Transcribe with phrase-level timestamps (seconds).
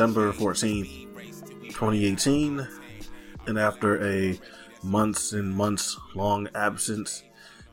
[0.00, 1.12] December 14th,
[1.64, 2.66] 2018,
[3.46, 4.40] and after a
[4.82, 7.22] months and months long absence,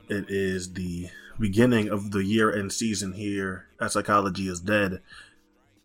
[0.10, 1.08] it is the
[1.40, 5.02] beginning of the year end season here at Psychology is Dead.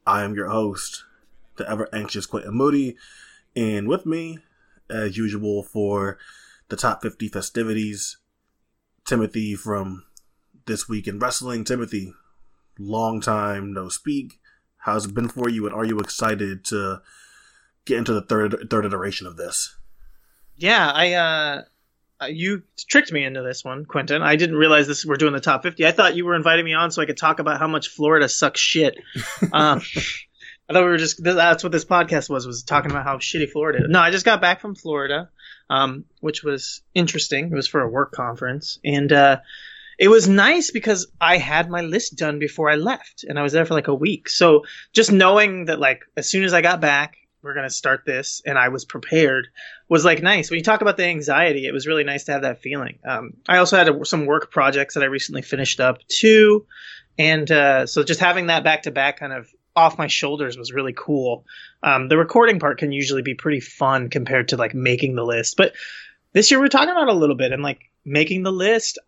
[0.05, 1.05] I am your host,
[1.59, 2.97] the ever anxious Quentin Moody,
[3.55, 4.41] and with me,
[4.91, 6.19] as usual, for
[6.71, 8.17] the top 50 festivities,
[9.05, 10.07] Timothy from
[10.67, 11.63] This Week in Wrestling.
[11.63, 12.15] Timothy,
[12.81, 14.41] long time no speak.
[14.83, 17.03] How's it been for you, and are you excited to
[17.85, 19.77] get into the third third iteration of this?
[20.57, 21.63] Yeah, I uh
[22.29, 24.23] you tricked me into this one, Quentin.
[24.23, 25.87] I didn't realize this we're doing the top 50.
[25.87, 28.29] I thought you were inviting me on so I could talk about how much Florida
[28.29, 28.97] sucks shit.
[29.53, 29.81] um
[30.69, 33.51] I thought we were just that's what this podcast was was talking about how shitty
[33.51, 33.89] Florida is.
[33.89, 35.31] No, I just got back from Florida,
[35.69, 37.47] um, which was interesting.
[37.47, 39.39] It was for a work conference, and uh,
[40.03, 43.53] it was nice because I had my list done before I left, and I was
[43.53, 44.29] there for like a week.
[44.29, 48.43] So just knowing that, like, as soon as I got back, we're gonna start this,
[48.45, 49.47] and I was prepared,
[49.89, 50.51] was like nice.
[50.51, 52.99] When you talk about the anxiety, it was really nice to have that feeling.
[53.09, 56.67] Um, I also had a, some work projects that I recently finished up too,
[57.17, 60.73] and uh, so just having that back to back kind of off my shoulders was
[60.73, 61.45] really cool.
[61.81, 65.57] Um, the recording part can usually be pretty fun compared to like making the list,
[65.57, 65.75] but
[66.33, 68.99] this year we're talking about a little bit and like making the list.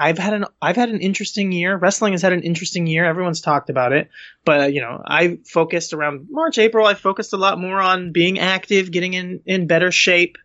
[0.00, 1.76] I've had an I've had an interesting year.
[1.76, 3.04] Wrestling has had an interesting year.
[3.04, 4.08] Everyone's talked about it,
[4.46, 6.86] but uh, you know, I focused around March, April.
[6.86, 10.38] I focused a lot more on being active, getting in in better shape.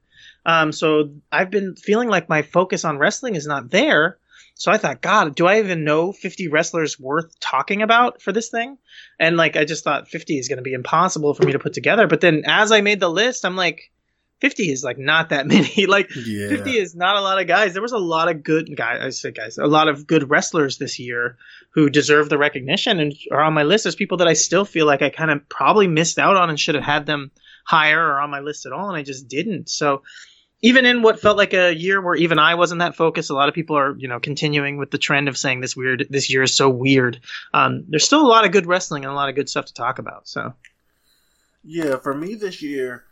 [0.46, 4.18] Um, so I've been feeling like my focus on wrestling is not there.
[4.58, 8.50] So I thought, God, do I even know 50 wrestlers worth talking about for this
[8.50, 8.78] thing?
[9.20, 11.74] And like, I just thought 50 is going to be impossible for me to put
[11.74, 12.08] together.
[12.08, 13.92] But then as I made the list, I'm like,
[14.46, 15.88] 50 is like not that many.
[15.88, 16.50] like Yeah.
[16.50, 17.74] 50 is not a lot of guys.
[17.74, 19.02] There was a lot of good guys.
[19.02, 21.38] I say guys, a lot of good wrestlers this year
[21.72, 23.86] who deserve the recognition and are on my list.
[23.86, 26.60] There's people that I still feel like I kind of probably missed out on and
[26.60, 27.32] should have had them
[27.64, 29.68] higher or on my list at all, and I just didn't.
[29.68, 30.04] So
[30.62, 33.50] even in what felt like a year where even I wasn't that focused, a lot
[33.50, 36.44] of people are, you know, continuing with the trend of saying this weird, this year
[36.44, 37.20] is so weird.
[37.52, 39.74] Um, there's still a lot of good wrestling and a lot of good stuff to
[39.74, 40.28] talk about.
[40.28, 40.54] So
[41.64, 43.06] Yeah, for me this year,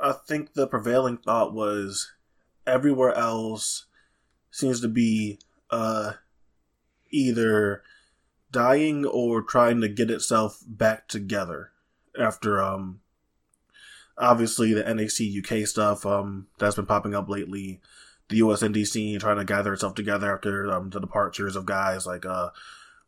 [0.00, 2.12] I think the prevailing thought was
[2.66, 3.86] everywhere else
[4.50, 5.38] seems to be
[5.70, 6.12] uh,
[7.10, 7.82] either
[8.50, 11.70] dying or trying to get itself back together
[12.18, 13.00] after um
[14.16, 17.80] obviously the NXT UK stuff um that's been popping up lately.
[18.28, 22.06] The US indie scene trying to gather itself together after um, the departures of guys
[22.06, 22.50] like uh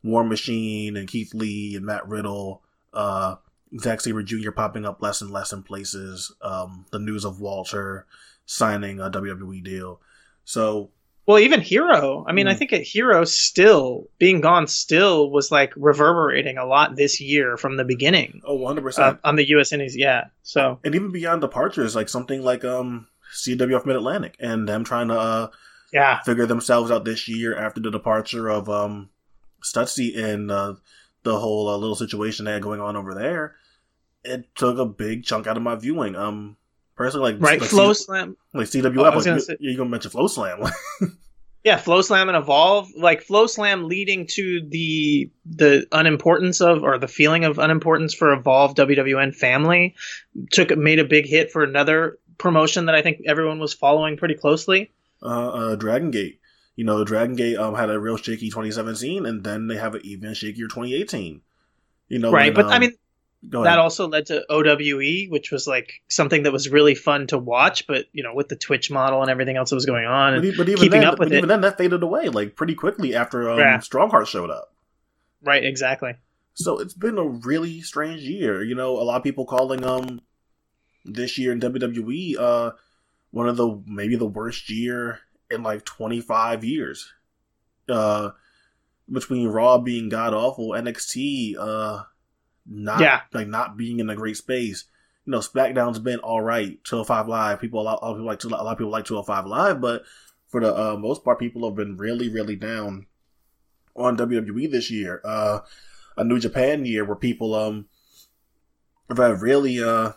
[0.03, 2.61] War Machine and Keith Lee and Matt Riddle
[2.93, 3.35] uh
[3.79, 4.51] Zack Sabre Jr.
[4.51, 6.33] popping up less and less in places.
[6.41, 8.05] Um, the news of Walter
[8.45, 10.01] signing a WWE deal.
[10.43, 10.89] So
[11.27, 12.25] Well, even Hero.
[12.27, 12.57] I mean, I Mm.
[12.57, 17.77] think a Hero still being gone still was like reverberating a lot this year from
[17.77, 19.19] the beginning oh, 100 uh, percent.
[19.23, 19.71] on the U.S.
[19.71, 19.95] Indies.
[19.95, 20.25] Yeah.
[20.43, 25.07] So And even beyond departures, like something like um CWF Mid Atlantic and them trying
[25.07, 25.47] to uh,
[25.93, 29.09] yeah, figure themselves out this year after the departure of um
[29.63, 30.73] Stutzy and uh,
[31.23, 33.55] the whole uh, little situation they had going on over there.
[34.23, 36.15] It took a big chunk out of my viewing.
[36.15, 36.57] Um,
[36.95, 37.61] personally, like right.
[37.61, 38.37] like, Flow C- Slam.
[38.53, 40.71] like CWF, Oh, like, gonna you, say- you're gonna mention FloSlam.
[41.63, 47.45] Yeah, FloSlam and Evolve, like FloSlam leading to the the unimportance of or the feeling
[47.45, 49.93] of unimportance for Evolve WWN family
[50.49, 54.33] took made a big hit for another promotion that I think everyone was following pretty
[54.33, 54.91] closely.
[55.21, 56.39] uh, uh, Dragon Gate.
[56.75, 60.01] You know, Dragon Gate um, had a real shaky 2017, and then they have an
[60.03, 61.41] even shakier 2018.
[62.07, 62.97] You know, right, and, but I um, mean go
[63.43, 67.87] that also led to OWE, which was like something that was really fun to watch,
[67.87, 70.57] but you know, with the Twitch model and everything else that was going on, and
[70.57, 71.37] but even keeping then, up with it.
[71.37, 73.77] even then, that faded away like pretty quickly after um, Yeah.
[73.79, 74.73] Strongheart showed up.
[75.43, 76.13] right, exactly.
[76.53, 78.61] So it's been a really strange year.
[78.63, 80.21] You know, a lot of people calling um
[81.03, 82.71] this year in WWE uh
[83.31, 87.11] one of the maybe the worst year in like 25 years.
[87.89, 88.31] Uh
[89.11, 92.03] between Raw being god awful, NXT uh
[92.65, 93.21] not Yeah.
[93.33, 94.85] like not being in a great space
[95.23, 96.83] you know, SmackDown's been all right.
[96.83, 99.05] 205 Live, people, a lot, a lot of people like, a lot of people like
[99.05, 100.03] 205 Live, but
[100.47, 103.05] for the uh, most part, people have been really, really down
[103.95, 105.21] on WWE this year.
[105.23, 105.59] Uh,
[106.17, 107.85] a New Japan year where people, um,
[109.09, 110.13] have had really, uh,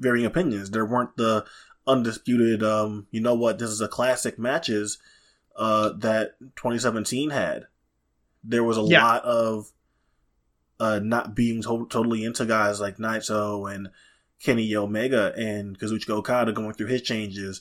[0.00, 0.70] varying opinions.
[0.70, 1.44] There weren't the
[1.86, 4.98] undisputed, um, you know what, this is a classic matches,
[5.54, 7.68] uh, that 2017 had.
[8.42, 9.04] There was a Yeah.
[9.04, 9.70] lot of,
[10.80, 13.88] uh, not being to- totally into guys like Naito and
[14.42, 17.60] Kenny Omega and Kazuchika Okada going through his changes.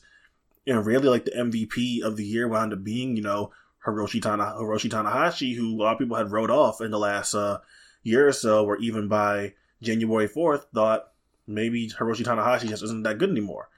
[0.68, 3.52] And really, like the MVP of the year wound up being, you know,
[3.86, 7.34] Hiroshi, Tana- Hiroshi Tanahashi, who a lot of people had wrote off in the last
[7.34, 7.60] uh,
[8.04, 11.08] year or so, or even by January 4th, thought
[11.48, 13.70] maybe Hiroshi Tanahashi just isn't that good anymore.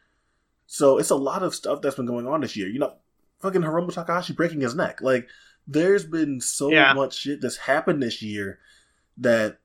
[0.66, 2.68] So it's a lot of stuff that's been going on this year.
[2.68, 2.94] You know,
[3.40, 5.02] fucking Hiromu Takahashi breaking his neck.
[5.02, 5.28] Like,
[5.68, 6.94] there's been so Yeah.
[6.94, 8.60] much shit that's happened this year
[9.20, 9.60] that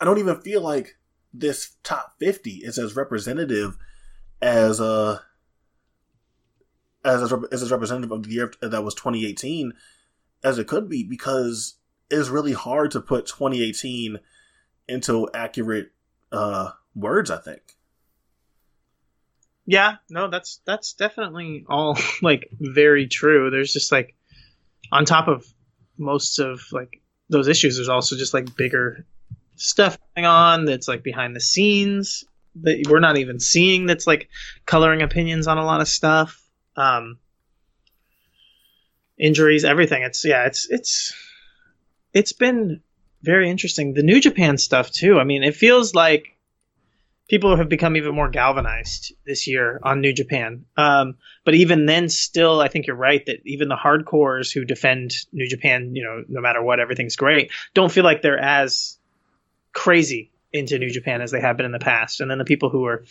[0.00, 0.96] I don't even feel like
[1.32, 3.76] this top 50 is as representative
[4.42, 5.18] as uh
[7.04, 9.72] as as a representative of the year that was 2018
[10.42, 11.76] as it could be because
[12.10, 14.18] it's really hard to put 2018
[14.88, 15.92] into accurate
[16.32, 17.76] uh words i think
[19.70, 23.50] Yeah, no, that's that's definitely all like very true.
[23.50, 24.16] There's just like
[24.90, 25.46] on top of
[25.96, 27.00] most of like
[27.30, 29.06] those issues, there's also just like bigger
[29.56, 32.24] stuff going on that's like behind the scenes
[32.56, 34.28] that we're not even seeing that's like
[34.66, 36.42] coloring opinions on a lot of stuff.
[36.76, 37.18] Um
[39.18, 40.02] injuries, everything.
[40.02, 41.14] It's yeah, it's it's
[42.12, 42.80] it's been
[43.22, 43.94] very interesting.
[43.94, 45.20] The New Japan stuff too.
[45.20, 46.36] I mean, it feels like
[47.30, 50.64] people have become even more galvanized this year on New Japan.
[50.76, 55.12] Um, but even then, still, I think you're right that even the hardcores who defend
[55.32, 58.98] New Japan, you know, no matter what, everything's great, don't feel like they're as
[59.72, 62.20] crazy into New Japan as they have been in the past.
[62.20, 63.04] And then the people who are,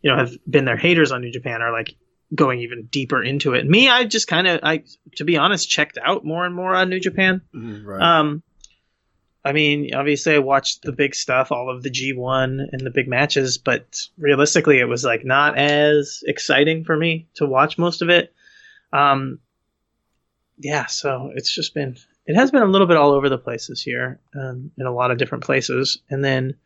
[0.00, 1.94] you know, have been their haters on New Japan are like
[2.34, 3.66] going even deeper into it.
[3.66, 4.84] Me, I just kind of, I,
[5.16, 7.42] to be honest, checked out more and more on New Japan.
[7.52, 8.42] right Um,
[9.46, 13.06] I mean, obviously, I watched the big stuff, all of the G1 and the big
[13.06, 18.10] matches, but realistically, it was like not as exciting for me to watch most of
[18.10, 18.34] it.
[18.92, 19.38] Um,
[20.58, 21.96] yeah, so it's just been,
[22.26, 24.92] it has been a little bit all over the place this year, um, in a
[24.92, 26.56] lot of different places, and then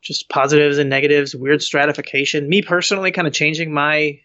[0.00, 2.48] just positives and negatives, weird stratification.
[2.48, 4.18] Me personally, kind of changing my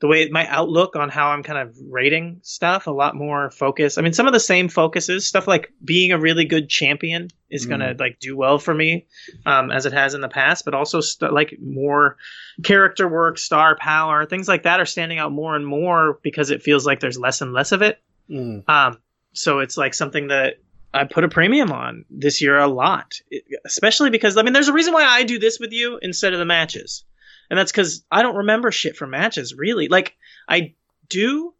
[0.00, 3.98] the way my outlook on how I'm kind of rating stuff, a lot more focus.
[3.98, 7.66] I mean, some of the same focuses, stuff like being a really good champion is
[7.66, 9.06] going to like do well for me,
[9.44, 12.16] um, as it has in the past, but also st- like more
[12.62, 16.62] character work, star power, things like that are standing out more and more because it
[16.62, 18.00] feels like there's less and less of it.
[18.30, 18.68] Mm.
[18.68, 18.98] Um,
[19.32, 20.58] so it's like something that
[20.92, 23.20] I put a premium on this year a lot,
[23.64, 26.38] especially because I mean, there's a reason why I do this with you instead of
[26.38, 27.04] the matches,
[27.50, 29.88] and that's because I don't remember shit from matches really.
[29.88, 30.16] Like
[30.48, 30.74] I
[31.08, 31.54] do,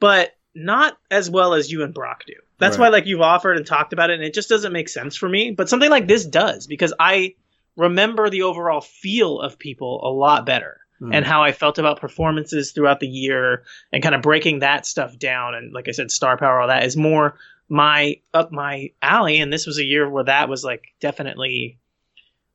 [0.00, 2.34] but not as well as you and Brock do.
[2.58, 2.84] That's Right.
[2.86, 5.28] why like you've offered and talked about it, and it just doesn't make sense for
[5.28, 5.50] me.
[5.50, 7.34] But something like this does because I
[7.76, 11.12] remember the overall feel of people a lot better Mm.
[11.12, 15.18] and how I felt about performances throughout the year and kind of breaking that stuff
[15.18, 15.56] down.
[15.56, 17.36] And like I said, star power, all that is more
[17.68, 19.38] my up my alley.
[19.40, 21.80] And this was a year where that was like definitely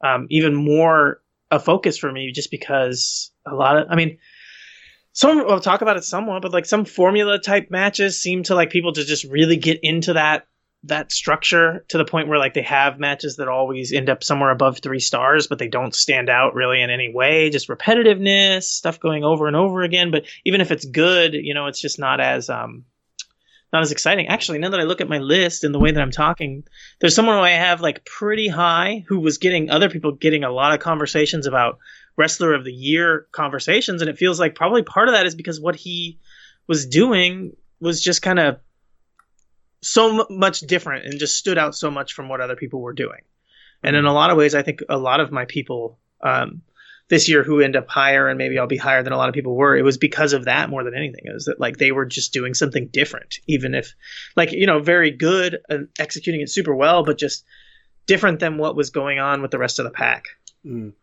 [0.02, 4.18] um, even more a focus for me, just because a lot of, I mean,
[5.14, 8.70] some we'll talk about it somewhat, but like some formula type matches seem to like
[8.70, 10.48] people to just really get into that
[10.84, 14.52] that structure to the point where like they have matches that always end up somewhere
[14.52, 17.50] above three stars, but they don't stand out really in any way.
[17.50, 20.10] Just repetitiveness, stuff going over and over again.
[20.12, 22.86] But even if it's good, you know, it's just not as um
[23.72, 24.28] not as exciting.
[24.28, 26.64] Actually, now that I look at my list and the way that I'm talking,
[27.00, 30.52] there's someone who I have like pretty high who was getting other people getting a
[30.52, 31.78] lot of conversations about
[32.18, 35.62] wrestler of the year conversations, and it feels like probably part of that is because
[35.62, 36.20] what he
[36.68, 38.60] was doing was just kind of
[39.82, 42.94] so m- much different and just stood out so much from what other people were
[42.94, 43.22] doing.
[43.84, 46.62] And in a lot of ways, I think a lot of my people um,
[47.10, 49.36] this year who end up higher and maybe I'll be higher than a lot of
[49.36, 51.24] people were, it was because of that more than anything.
[51.26, 53.96] It was that like they were just doing something different, even if
[54.36, 57.44] like, you know, very good and executing it super well, but just
[58.06, 60.26] different than what was going on with the rest of the pack.
[60.66, 60.94] Mm.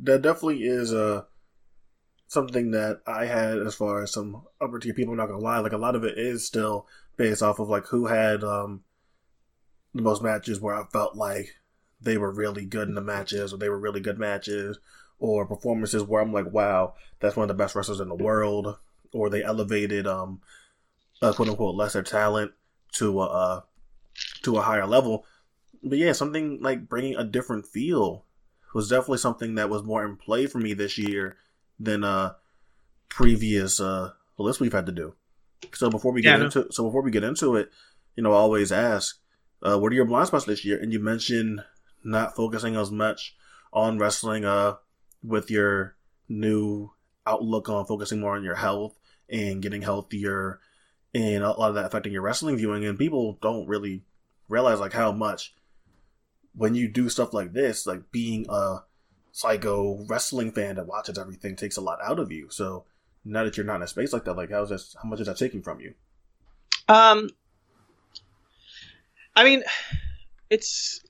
[0.00, 1.22] That definitely is uh,
[2.28, 5.12] something that I had as far as some upper tier people.
[5.12, 6.86] I'm not gonna lie, like a lot of it is still
[7.16, 8.82] based off of like who had um,
[9.94, 11.54] the most matches where I felt like
[12.00, 14.78] they were really good in the matches, or they were really good matches,
[15.18, 18.76] or performances where I'm like, wow, that's one of the best wrestlers in the world,
[19.12, 20.40] or they elevated um,
[21.22, 22.52] a quote unquote lesser talent
[22.92, 23.60] to a uh,
[24.42, 25.26] to a higher level.
[25.82, 28.24] But yeah, something like bringing a different feel
[28.74, 31.36] was definitely something that was more in play for me this year
[31.78, 32.34] than uh
[33.08, 35.14] previous uh lists we've had to do.
[35.72, 37.70] So before we get Yeah, into so before we get into it,
[38.16, 39.18] you know, I always ask,
[39.62, 40.78] uh, what are your blind spots this year?
[40.78, 41.64] And you mentioned
[42.04, 43.36] not focusing as much
[43.72, 44.76] on wrestling uh
[45.24, 45.96] with your
[46.28, 46.90] new
[47.26, 48.94] outlook on focusing more on your health
[49.28, 50.60] and getting healthier
[51.14, 54.02] and a lot of that affecting your wrestling viewing and people don't really
[54.48, 55.54] realize like how much
[56.54, 58.78] when you do stuff like this like being a
[59.34, 62.48] psycho wrestling fan that watches everything takes a lot out of you.
[62.50, 62.84] So
[63.24, 65.26] now that you're not in a space like that like how's this how much is
[65.26, 65.94] that taking from you?
[66.88, 67.30] Um,
[69.34, 69.64] I mean,
[70.50, 71.02] it's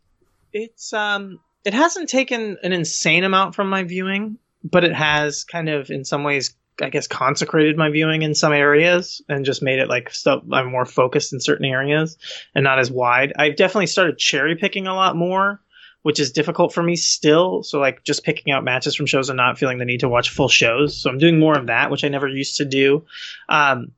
[0.52, 5.68] it's um it hasn't taken an insane amount from my viewing, but it has kind
[5.68, 9.78] of in some ways I guess consecrated my viewing in some areas and just made
[9.78, 12.18] it like stuff I'm more focused in certain areas
[12.54, 13.32] and not as wide.
[13.38, 15.60] I've definitely started cherry picking a lot more,
[16.02, 17.62] which is difficult for me still.
[17.62, 20.30] So like just picking out matches from shows and not feeling the need to watch
[20.30, 21.00] full shows.
[21.00, 23.04] So I'm doing more of that, which I never used to do.
[23.48, 23.92] Um,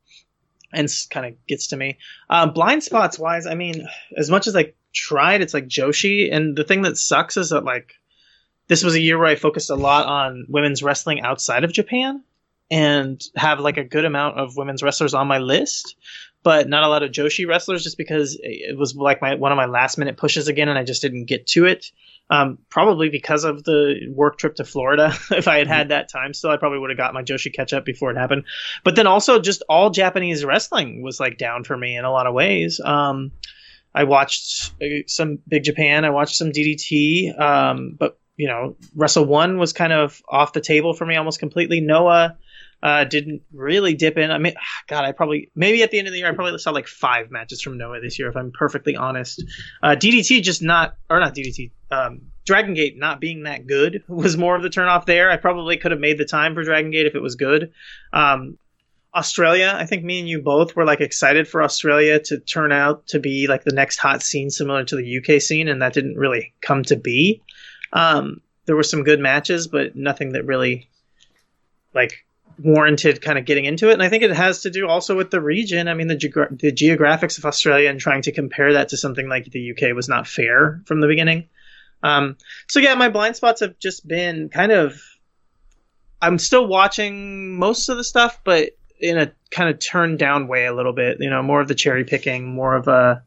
[0.73, 1.97] and kind of gets to me.
[2.29, 6.57] Uh, blind spots wise, I mean, as much as I tried, it's like Joshi, and
[6.57, 7.95] the thing that sucks is that like
[8.69, 12.23] this was a year where I focused a lot on women's wrestling outside of Japan,
[12.71, 15.97] and have like a good amount of women's wrestlers on my list,
[16.43, 19.57] but not a lot of Joshi wrestlers, just because it was like my one of
[19.57, 21.91] my last minute pushes again, and I just didn't get to it.
[22.29, 25.13] Um, probably because of the work trip to Florida.
[25.31, 27.73] if I had had that time still, I probably would have got my Joshi catch
[27.73, 28.45] up before it happened.
[28.83, 32.27] But then also just all Japanese wrestling was like down for me in a lot
[32.27, 32.81] of ways.
[32.81, 33.31] Um,
[33.97, 36.05] I watched uh, some Big Japan.
[36.05, 37.39] I watched some DDT.
[37.41, 41.41] Um, but you know, Wrestle One was kind of off the table for me almost
[41.41, 41.81] completely.
[41.81, 42.37] Noah
[42.83, 44.31] uh, didn't really dip in.
[44.31, 44.53] I mean,
[44.87, 47.31] God, I probably maybe at the end of the year I probably saw like five
[47.31, 49.43] matches from Noah this year, if I'm perfectly honest.
[49.83, 51.71] Uh, DDT just not, or not DDT.
[51.91, 55.31] Um, Dragon Gate not being that good was more of the turnoff there.
[55.31, 57.73] I probably could have made the time for Dragon Gate if it was good.
[58.13, 58.59] Um,
[59.17, 63.07] Australia, I think me and you both were like excited for Australia to turn out
[63.09, 66.17] to be like the next hot scene similar to the UK scene, and that didn't
[66.17, 67.43] really come to be.
[67.95, 70.91] Um, there were some good matches, but nothing that really
[71.95, 72.27] like
[72.63, 73.95] warranted kind of getting into it.
[73.95, 75.89] And I think it has to do also with the region.
[75.89, 76.17] I mean, the,
[76.51, 80.09] the geographics of Australia and trying to compare that to something like the UK was
[80.09, 81.49] not fair from the beginning.
[82.03, 82.37] Um,
[82.69, 85.01] so yeah, my blind spots have just been kind of.
[86.21, 88.71] I'm still watching most of the stuff, but
[89.01, 91.19] in a kind of turned down way a little bit.
[91.21, 93.23] You know, more of the cherry picking, more of a,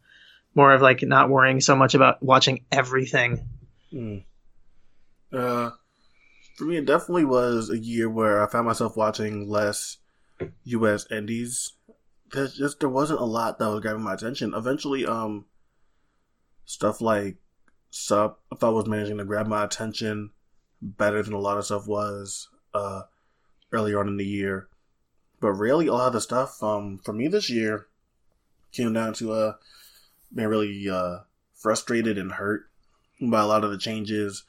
[0.55, 3.47] more of like not worrying so much about watching everything.
[3.93, 4.23] Mm.
[5.31, 5.71] Uh,
[6.55, 9.97] for me, it definitely was a year where I found myself watching less
[10.65, 11.05] U.S.
[11.11, 11.73] Indies.
[12.31, 14.53] There's just there wasn't a lot that was grabbing my attention.
[14.55, 15.45] Eventually, um,
[16.65, 17.37] stuff like
[17.89, 20.31] Sup, I thought was managing to grab my attention
[20.81, 23.01] better than a lot of stuff was uh
[23.71, 24.67] earlier on in the year.
[25.39, 27.87] But really, a lot of the stuff um for me this year
[28.71, 29.53] came down to uh
[30.33, 31.19] being really uh
[31.53, 32.69] frustrated and hurt
[33.21, 34.43] by a lot of the changes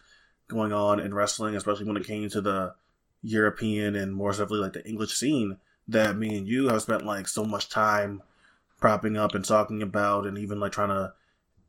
[0.49, 2.75] going on in wrestling, especially when it came to the
[3.23, 7.29] European and more specifically like the English scene that me and you have spent like
[7.29, 8.23] so much time
[8.79, 11.13] propping up and talking about and even like trying to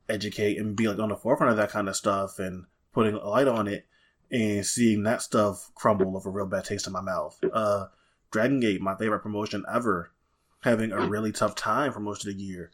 [0.07, 3.27] educate and be like on the forefront of that kind of stuff and putting a
[3.27, 3.85] light on it
[4.31, 7.37] and seeing that stuff crumble with a real bad taste in my mouth.
[7.51, 7.87] Uh
[8.31, 10.11] Dragon Gate, my favorite promotion ever,
[10.61, 12.71] having a really tough time for most of the year.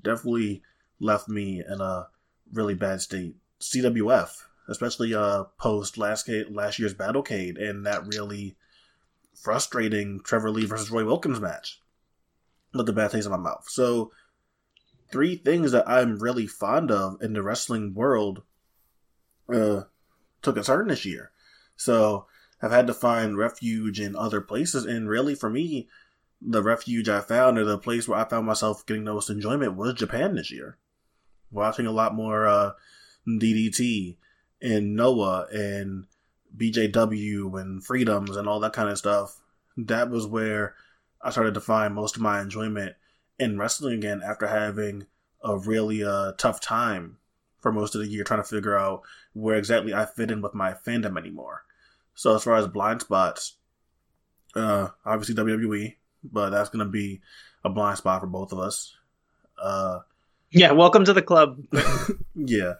[0.00, 0.62] Definitely
[1.00, 2.08] left me in a
[2.52, 3.36] really bad state.
[3.60, 4.30] CWF,
[4.68, 8.56] especially uh post last last year's Battlecade and that really
[9.34, 11.80] frustrating Trevor Lee versus Roy Wilkins match.
[12.72, 13.66] With the bad taste in my mouth.
[13.68, 14.12] So
[15.10, 18.42] three things that I'm really fond of in the wrestling world
[19.52, 19.82] uh
[20.42, 21.32] took a turn this year.
[21.76, 22.26] So
[22.62, 25.88] I've had to find refuge in other places and really for me
[26.42, 29.76] the refuge I found or the place where I found myself getting the most enjoyment
[29.76, 30.78] was Japan this year.
[31.50, 32.72] Watching a lot more uh
[33.26, 34.16] DDT
[34.62, 36.06] and Noah and
[36.56, 39.40] BJW and Freedoms and all that kind of stuff.
[39.76, 40.74] That was where
[41.22, 42.94] I started to find most of my enjoyment
[43.38, 45.06] in wrestling again after having
[45.42, 47.18] a really uh, tough time
[47.58, 49.02] for most of the year trying to figure out
[49.32, 51.64] where exactly I fit in with my fandom anymore.
[52.14, 53.56] So as far as blind spots,
[54.54, 57.20] uh, obviously WWE, but that's gonna be
[57.64, 58.96] a blind spot for both of us.
[59.60, 60.00] Uh,
[60.50, 61.62] Yeah, welcome to the club.
[62.34, 62.74] yeah.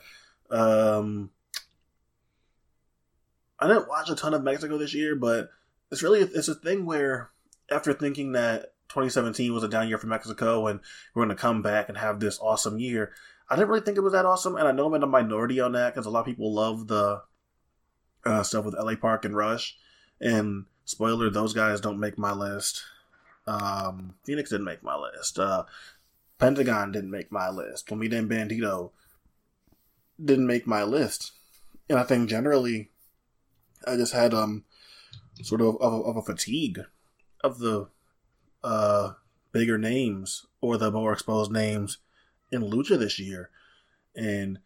[0.51, 1.31] Um,
[3.59, 5.51] I didn't watch a ton of Mexico this year, but
[5.91, 7.31] it's really it's a thing where
[7.71, 10.81] after thinking that 2017 was a down year for Mexico and
[11.15, 13.13] we're going to come back and have this awesome year,
[13.49, 15.61] I didn't really think it was that awesome, and I know I'm in a minority
[15.61, 17.23] on that because a lot of people love the
[18.25, 19.77] uh, stuff with LA Park and Rush.
[20.21, 22.83] And spoiler, those guys don't make my list.
[23.47, 25.39] Um, Phoenix didn't make my list.
[25.39, 25.65] Uh,
[26.39, 27.87] Pentagon didn't make my list.
[27.87, 28.91] Flamita and Bandito
[30.23, 31.33] didn't make my list.
[31.89, 32.91] And I think generally,
[33.87, 34.65] I just had um
[35.43, 36.81] sort of of, of a fatigue
[37.43, 37.89] of the
[38.63, 39.13] uh
[39.53, 41.99] bigger names or the more exposed names
[42.53, 43.51] in lucha this year,
[44.15, 44.59] and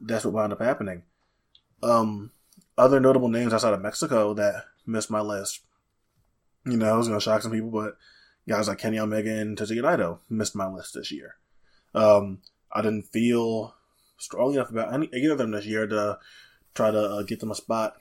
[0.00, 1.02] that's what wound up happening.
[1.82, 2.30] Um,
[2.80, 5.60] other notable names outside of Mexico that missed my list.
[6.64, 7.96] You know, I was gonna shock some people, but
[8.48, 11.36] guys like Kenny Omega and Tetsuya Naito missed my list this year.
[11.94, 12.38] Um,
[12.72, 13.74] I didn't feel
[14.18, 16.18] strong enough about any either of them this year to
[16.74, 17.94] try to uh, get them a spot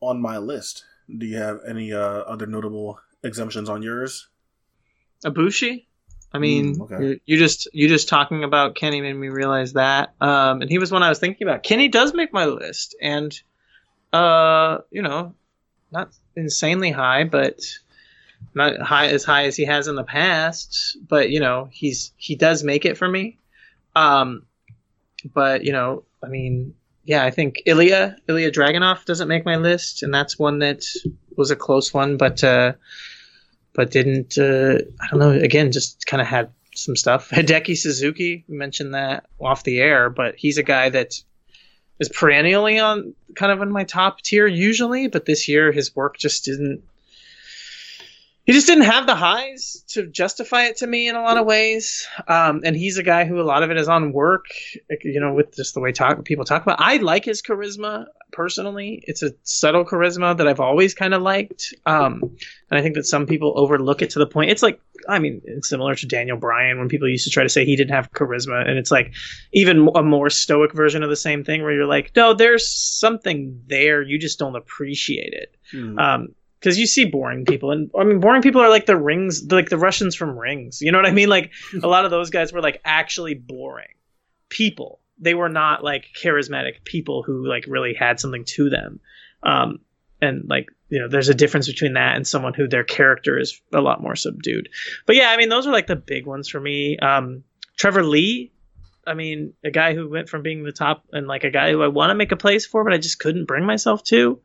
[0.00, 0.84] on my list.
[1.08, 4.28] Do you have any uh, other notable exemptions on yours?
[5.24, 5.86] Ibushi.
[6.32, 7.04] I mean, Mm, okay.
[7.04, 10.14] you, you just you just talking about Kenny made me realize that.
[10.20, 11.62] Um, and he was one I was thinking about.
[11.62, 13.32] Kenny does make my list, and
[14.14, 15.34] uh, you know,
[15.90, 17.60] not insanely high, but
[18.54, 20.96] not high as high as he has in the past.
[21.08, 23.38] But you know, he's he does make it for me.
[23.96, 24.46] Um,
[25.34, 30.04] but you know, I mean, yeah, I think Ilya Ilya Dragunov doesn't make my list,
[30.04, 30.84] and that's one that
[31.36, 32.42] was a close one, but.
[32.42, 32.74] Uh,
[33.76, 37.30] but didn't uh, I don't know again just kind of had some stuff.
[37.30, 41.14] Hideki Suzuki mentioned that off the air, but he's a guy that
[42.00, 46.16] is perennially on kind of in my top tier usually, but this year his work
[46.16, 46.82] just didn't
[48.44, 51.46] he just didn't have the highs to justify it to me in a lot of
[51.46, 52.06] ways.
[52.28, 54.46] Um, and he's a guy who a lot of it is on work,
[55.02, 56.78] you know, with just the way talk people talk about.
[56.78, 59.02] I like his charisma personally.
[59.06, 61.72] It's a subtle charisma that I've always kind of liked.
[61.86, 62.20] Um,
[62.70, 64.50] and I think that some people overlook it to the point.
[64.50, 67.48] It's like, I mean, it's similar to Daniel Bryan when people used to try to
[67.48, 69.14] say he didn't have charisma, and it's like
[69.52, 73.62] even a more stoic version of the same thing where you're like, no, there's something
[73.66, 75.56] there, you just don't appreciate it.
[75.70, 75.98] Hmm.
[75.98, 76.28] Um,
[76.64, 79.68] because you see boring people, and I mean, boring people are like the rings, like
[79.68, 80.80] the Russians from Rings.
[80.80, 81.28] You know what I mean?
[81.28, 83.94] Like a lot of those guys were like actually boring
[84.48, 85.00] people.
[85.18, 89.00] They were not like charismatic people who like really had something to them.
[89.42, 89.80] Um,
[90.22, 93.60] and like you know, there's a difference between that and someone who their character is
[93.74, 94.70] a lot more subdued.
[95.04, 96.96] But yeah, I mean, those are like the big ones for me.
[96.98, 97.44] Um,
[97.76, 98.52] Trevor Lee.
[99.06, 101.82] I mean, a guy who went from being the top and like a guy who
[101.82, 104.40] I want to make a place for, but I just couldn't bring myself to.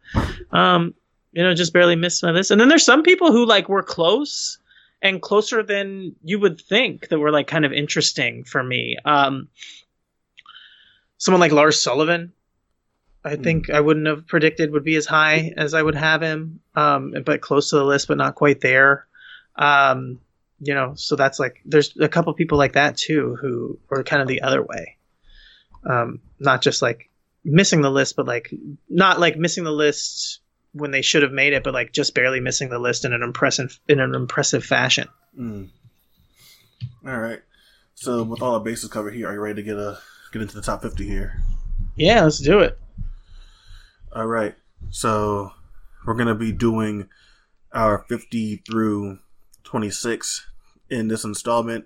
[0.51, 0.95] Um,
[1.31, 2.51] you know, just barely missed my list.
[2.51, 4.57] And then there's some people who like were close
[5.01, 8.97] and closer than you would think that were like kind of interesting for me.
[9.05, 9.47] Um,
[11.17, 12.33] someone like Lars Sullivan,
[13.23, 16.61] I think I wouldn't have predicted would be as high as I would have him,
[16.75, 19.07] um, but close to the list, but not quite there.
[19.55, 20.19] Um,
[20.61, 24.21] you know, so that's like there's a couple people like that too who were kind
[24.21, 24.97] of the other way,
[25.85, 27.09] um, not just like
[27.43, 28.53] missing the list, but like
[28.89, 30.39] not like missing the list
[30.73, 33.23] when they should have made it, but like just barely missing the list in an
[33.23, 35.07] impressive in an impressive fashion.
[35.37, 35.69] Mm.
[37.05, 37.41] All right.
[37.95, 39.99] So with all our bases covered here, are you ready to get a
[40.31, 41.41] get into the top fifty here?
[41.95, 42.79] Yeah, let's do it.
[44.15, 44.55] All right.
[44.89, 45.51] So
[46.05, 47.09] we're gonna be doing
[47.73, 49.19] our fifty through
[49.63, 50.47] twenty six
[50.89, 51.85] in this installment.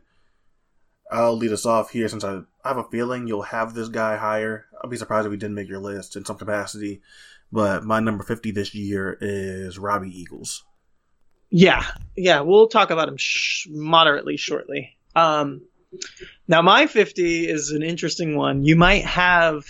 [1.11, 4.17] I'll lead us off here since I, I have a feeling you'll have this guy
[4.17, 4.65] higher.
[4.81, 7.01] I'll be surprised if he didn't make your list in some capacity.
[7.53, 10.63] But my number 50 this year is Robbie Eagles.
[11.51, 11.85] Yeah,
[12.17, 14.97] yeah, we'll talk about him sh- moderately shortly.
[15.15, 15.61] Um,
[16.47, 18.63] now, my 50 is an interesting one.
[18.63, 19.65] You might have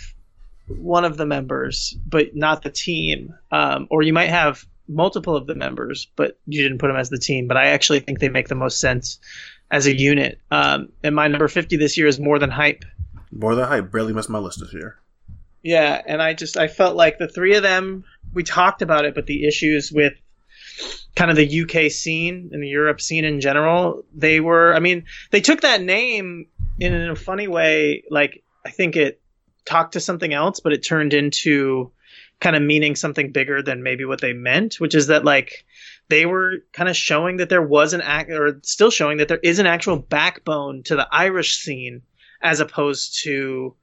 [0.66, 5.46] one of the members, but not the team, um, or you might have multiple of
[5.46, 7.46] the members, but you didn't put them as the team.
[7.46, 9.18] But I actually think they make the most sense
[9.70, 10.40] as a unit.
[10.50, 12.82] Um, and my number 50 this year is more than hype.
[13.30, 14.96] More than hype, barely missed my list this year.
[15.64, 19.14] Yeah, and I just I felt like the three of them we talked about it,
[19.14, 20.12] but the issues with
[21.16, 25.06] kind of the UK scene and the Europe scene in general, they were I mean,
[25.30, 26.48] they took that name
[26.78, 29.22] in a funny way, like I think it
[29.64, 31.90] talked to something else, but it turned into
[32.40, 35.64] kind of meaning something bigger than maybe what they meant, which is that like
[36.10, 39.40] they were kind of showing that there was an act or still showing that there
[39.42, 42.02] is an actual backbone to the Irish scene
[42.42, 43.74] as opposed to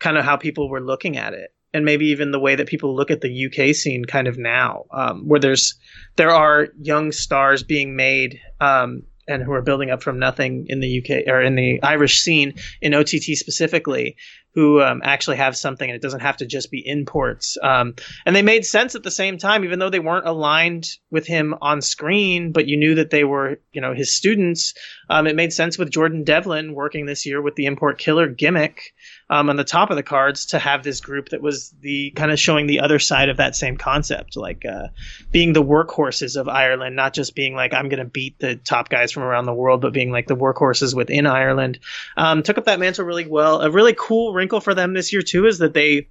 [0.00, 1.54] kind of how people were looking at it.
[1.72, 4.86] And maybe even the way that people look at the UK scene kind of now
[4.90, 5.76] um, where there's
[6.16, 10.80] there are young stars being made um, and who are building up from nothing in
[10.80, 14.16] the UK or in the Irish scene in OTT specifically
[14.54, 17.56] who um, actually have something and it doesn't have to just be imports.
[17.62, 17.94] Um,
[18.26, 21.54] and they made sense at the same time, even though they weren't aligned with him
[21.60, 24.74] on screen, but you knew that they were, you know, his students.
[25.08, 28.92] Um, it made sense with Jordan Devlin working this year with the import killer gimmick
[29.30, 32.32] um, on the top of the cards to have this group that was the kind
[32.32, 34.88] of showing the other side of that same concept, like uh,
[35.30, 38.88] being the workhorses of Ireland, not just being like I'm going to beat the top
[38.88, 41.78] guys from around the world, but being like the workhorses within Ireland.
[42.16, 43.62] Um, took up that mantle really well.
[43.62, 46.08] A really cool wrinkle for them this year too is that they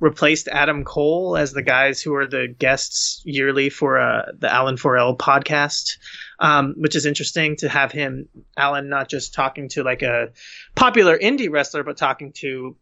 [0.00, 4.76] replaced Adam Cole as the guys who are the guests yearly for uh, the Alan
[4.76, 5.98] Forel podcast,
[6.40, 10.30] um, which is interesting to have him, Alan, not just talking to like a
[10.74, 12.76] popular indie wrestler, but talking to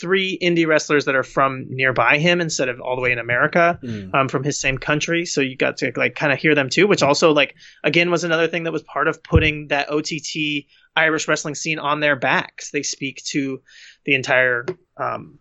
[0.00, 3.78] three indie wrestlers that are from nearby him instead of all the way in America,
[3.82, 4.14] mm.
[4.14, 5.26] um, from his same country.
[5.26, 8.24] So you got to like kind of hear them too, which also like again was
[8.24, 10.66] another thing that was part of putting that OTT
[10.98, 12.70] Irish wrestling scene on their backs.
[12.70, 13.60] They speak to
[14.08, 14.64] the entire
[14.96, 15.38] um,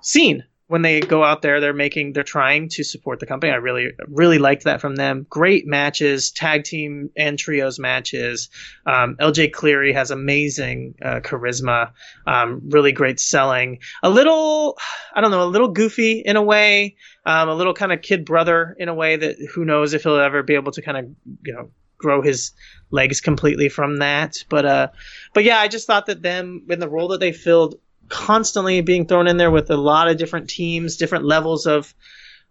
[0.00, 0.44] scene.
[0.68, 3.52] When they go out there they're making they're trying to support the company.
[3.52, 5.26] I really really liked that from them.
[5.28, 8.48] Great matches tag team and trios matches.
[8.84, 11.90] Um, lj cleary has amazing uh, charisma.
[12.28, 13.80] Um, really great selling.
[14.04, 14.78] A little
[15.14, 18.24] i don't know a little goofy in a way um, a little kind of kid
[18.24, 21.04] brother in a way that who knows if he'll ever be able to kind of
[21.44, 22.52] you know grow his
[22.90, 24.88] legs completely from that but uh
[25.34, 27.76] but yeah i just thought that them in the role that they filled
[28.08, 31.94] constantly being thrown in there with a lot of different teams, different levels of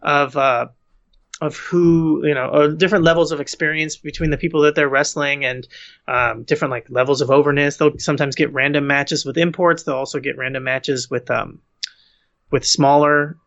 [0.02, 0.68] of uh,
[1.42, 5.46] of who you know, or different levels of experience between the people that they're wrestling,
[5.46, 5.68] and
[6.08, 7.78] um, different like levels of overness.
[7.78, 9.84] They'll sometimes get random matches with imports.
[9.84, 11.60] They'll also get random matches with um,
[12.52, 13.38] with smaller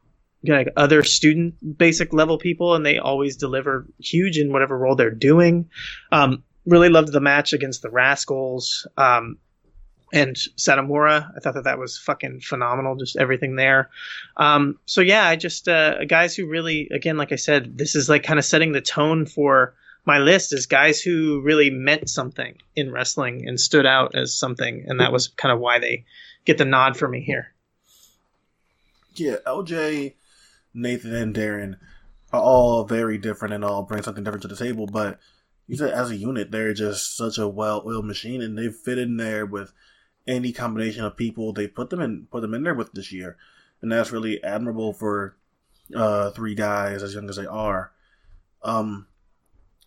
[0.45, 5.11] like other student basic level people, and they always deliver huge in whatever role they're
[5.11, 5.69] doing.
[6.13, 8.87] Um, really loved the match against the Rascals.
[8.97, 9.39] Um,
[10.13, 11.31] and Satomura.
[11.37, 13.91] I thought that that was fucking phenomenal, just everything there.
[14.39, 18.09] Um, so yeah, I just uh, guys who really, again, like I said, this is
[18.09, 19.75] like kind of setting the tone for
[20.05, 24.85] my list is guys who really meant something in wrestling and stood out as something,
[24.87, 26.07] and that was kind of why they
[26.47, 27.53] get the nod for me here.
[29.15, 30.15] Yeah, LJ,
[30.75, 31.77] Nathan, and Darren
[32.33, 35.19] are all very different and all bring something different to the table, but
[35.67, 39.17] you said as a unit, they're just such a well-oiled machine, and they fit in
[39.17, 39.73] there with
[40.27, 43.37] any combination of people they put them in put them in there with this year,
[43.81, 45.37] and that's really admirable for
[45.95, 47.93] uh, three guys as young as they are.
[48.63, 49.07] Um,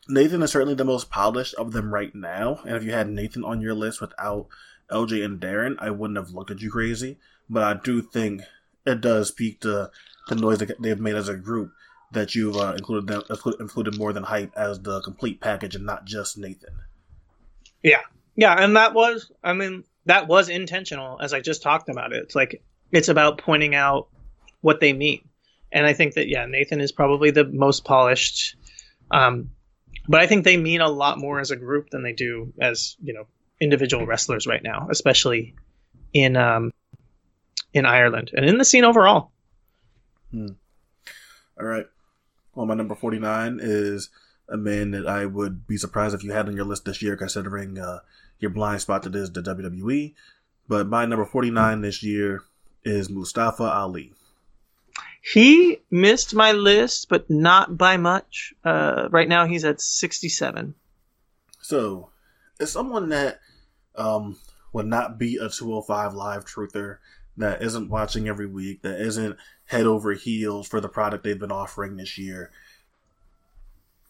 [0.08, 3.44] Nathan is certainly the most polished of them right now, and if you had Nathan
[3.44, 4.48] on your list without
[4.92, 7.18] LJ and Darren, I wouldn't have looked at you crazy.
[7.50, 8.42] But I do think
[8.86, 9.90] it does speak to
[10.28, 11.72] the noise that they've made as a group
[12.12, 13.24] that you've uh, included them
[13.60, 16.74] included more than hype as the complete package and not just Nathan.
[17.84, 18.02] Yeah,
[18.36, 22.24] yeah, and that was, I mean, that was intentional as I just talked about it.
[22.24, 24.08] It's like it's about pointing out
[24.62, 25.28] what they mean.
[25.72, 28.56] And I think that yeah, Nathan is probably the most polished.
[29.10, 29.52] Um,
[30.08, 32.98] but I think they mean a lot more as a group than they do as,
[33.02, 33.28] you know,
[33.60, 35.56] individual wrestlers right now, especially
[36.14, 36.72] in um,
[37.74, 39.32] in Ireland and in the scene overall.
[40.32, 40.48] Hmm.
[41.60, 41.86] All right.
[42.56, 44.10] Well, my number 49 is
[44.50, 47.16] a man that I would be surprised if you had on your list this year,
[47.16, 48.00] considering uh,
[48.40, 50.14] your blind spot that is the WWE.
[50.68, 52.44] But my number 49 this year
[52.84, 54.14] is Mustafa Ali.
[55.22, 58.54] He missed my list, but not by much.
[58.64, 60.74] Uh, right now, he's at 67.
[61.62, 62.10] So,
[62.60, 63.40] as someone that
[63.96, 64.38] um,
[64.74, 66.98] would not be a 205 live truther,
[67.38, 71.52] that isn't watching every week, that isn't head over heels for the product they've been
[71.52, 72.52] offering this year,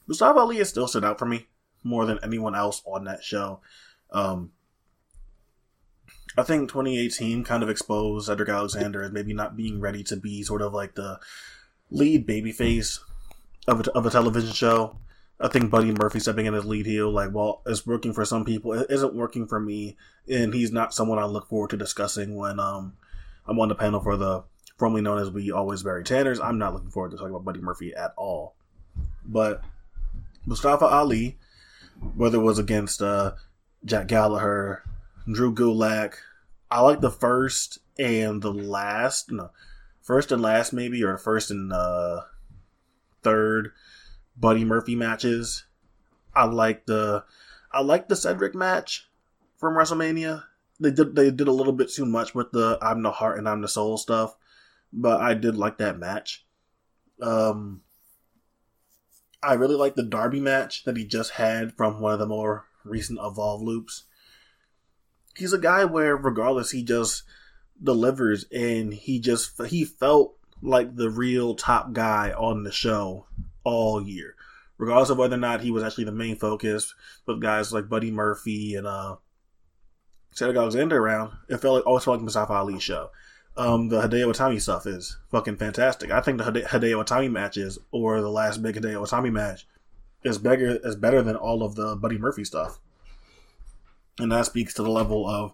[0.08, 1.48] Mustafa Ali has still stood out for me
[1.84, 3.62] more than anyone else on that show.
[4.12, 4.52] Um,
[6.38, 10.44] I think 2018 kind of exposed Cedric Alexander as maybe not being ready to be
[10.44, 11.20] sort of like the
[11.90, 13.00] lead babyface
[13.68, 14.98] of a, of a television show.
[15.40, 18.46] I think Buddy Murphy stepping in as lead heel, like, well, it's working for some
[18.46, 18.74] people.
[18.74, 19.98] It isn't working for me,
[20.30, 22.94] and he's not someone I look forward to discussing when um,
[23.52, 24.44] I'm on the panel for the
[24.78, 26.40] formerly known as We Always Bury Tanners.
[26.40, 28.56] I'm not looking forward to talking about Buddy Murphy at all.
[29.26, 29.62] But
[30.46, 31.38] Mustafa Ali,
[32.16, 33.34] whether it was against uh,
[33.84, 34.84] Jack Gallagher,
[35.30, 36.16] Drew Gulak.
[36.72, 39.52] I like the first and the last, no,
[40.02, 42.22] first and last maybe, or first and uh,
[43.22, 43.74] third
[44.38, 45.66] Buddy Murphy matches.
[46.34, 47.26] I like the,
[47.72, 49.10] I like the Cedric match
[49.58, 50.46] from WrestleMania.
[50.82, 53.48] They did they did a little bit too much with the I'm the heart and
[53.48, 54.36] I'm the soul stuff,
[54.92, 56.44] but I did like that match.
[57.22, 57.82] Um,
[59.44, 62.66] I really like the Darby match that he just had from one of the more
[62.84, 64.06] recent Evolve loops.
[65.36, 67.24] He's a guy where, regardless, he just
[67.82, 73.28] delivers, and he just he felt like the real top guy on the show
[73.64, 74.36] all year,
[74.80, 76.96] regardless of whether or not he was actually the main focus
[77.28, 79.18] with guys like Buddy Murphy and uh
[80.32, 81.34] Cedric Alexander around.
[81.50, 83.10] It felt like always felt like Mustafa Ali's show.
[83.58, 86.10] Um, the Hideo Itami stuff is fucking fantastic.
[86.10, 89.68] I think the Hide- Hideo Itami matches or the last big Hideo Itami match
[90.24, 92.80] is better is better than all of the Buddy Murphy stuff,
[94.20, 95.54] and that speaks to the level of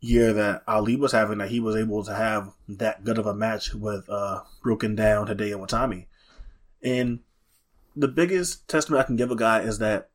[0.00, 3.34] year that Ali was having that he was able to have that good of a
[3.34, 6.06] match with uh, broken down Hideo Itami,
[6.82, 7.18] and
[7.96, 10.08] the biggest testament I can give a guy is that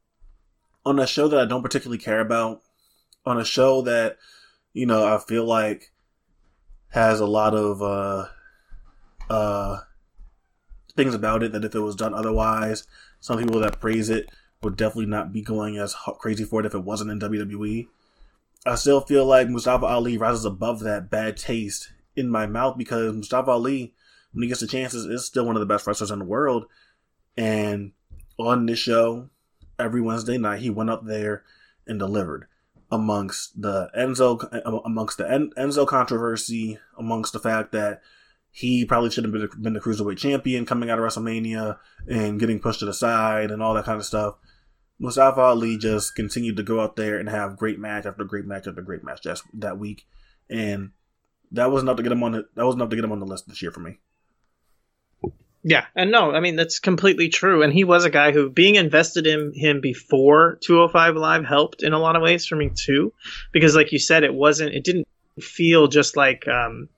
[0.86, 2.62] on a show that I don't particularly care about,
[3.26, 4.18] on a show that
[4.74, 5.92] you know I feel like
[6.90, 8.28] has a lot of uh,
[9.30, 9.80] uh,
[10.96, 12.86] things about it that if it was done otherwise,
[13.20, 14.30] some people that praise it
[14.62, 17.88] would definitely not be going as crazy for it if it wasn't in WWE.
[18.66, 23.14] I still feel like Mustafa Ali rises above that bad taste in my mouth because
[23.14, 23.94] Mustafa Ali,
[24.32, 26.66] when he gets the chances, is still one of the best wrestlers in the world.
[27.36, 27.92] And
[28.38, 29.30] on this show,
[29.78, 31.44] every Wednesday night, he went up there
[31.86, 32.46] and delivered
[32.94, 34.40] amongst the Enzo
[34.86, 35.24] amongst the
[35.58, 38.02] Enzo controversy, amongst the fact that
[38.52, 42.82] he probably should have been, the cruiserweight champion coming out of WrestleMania and getting pushed
[42.82, 44.36] to the side and all that kind of stuff.
[45.00, 48.68] Mustafa Ali just continued to go out there and have great match after great match
[48.68, 50.06] after great match that that week,
[50.52, 50.92] and
[51.52, 53.20] that was enough to get him on the that was enough to get him on
[53.20, 53.98] the list this year for me.
[55.64, 57.64] Yeah, and no, I mean that's completely true.
[57.64, 61.94] And he was a guy who being invested in him before 205 Live helped in
[61.94, 63.14] a lot of ways for me too,
[63.52, 65.08] because like you said, it wasn't, it didn't
[65.40, 66.90] feel just like um,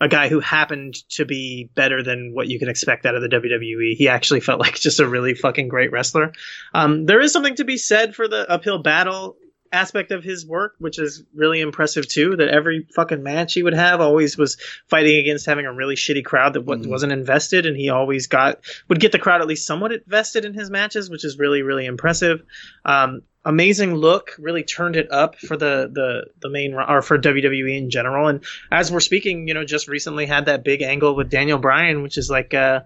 [0.00, 3.28] a guy who happened to be better than what you can expect out of the
[3.28, 3.94] WWE.
[3.94, 6.32] He actually felt like just a really fucking great wrestler.
[6.74, 9.36] Um, there is something to be said for the uphill battle
[9.72, 12.36] aspect of his work, which is really impressive too.
[12.36, 14.56] That every fucking match he would have always was
[14.88, 16.86] fighting against having a really shitty crowd that mm.
[16.88, 20.54] wasn't invested, and he always got would get the crowd at least somewhat invested in
[20.54, 22.42] his matches, which is really really impressive.
[22.84, 27.76] Um, amazing look, really turned it up for the the the main or for WWE
[27.76, 28.28] in general.
[28.28, 32.02] And as we're speaking, you know, just recently had that big angle with Daniel Bryan,
[32.02, 32.54] which is like.
[32.54, 32.80] Uh,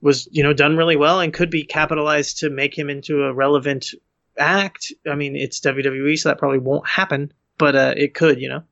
[0.00, 3.34] was you know done really well and could be capitalized to make him into a
[3.34, 3.94] relevant
[4.38, 4.92] act.
[5.10, 8.62] I mean, it's WWE, so that probably won't happen, but uh, it could, you know.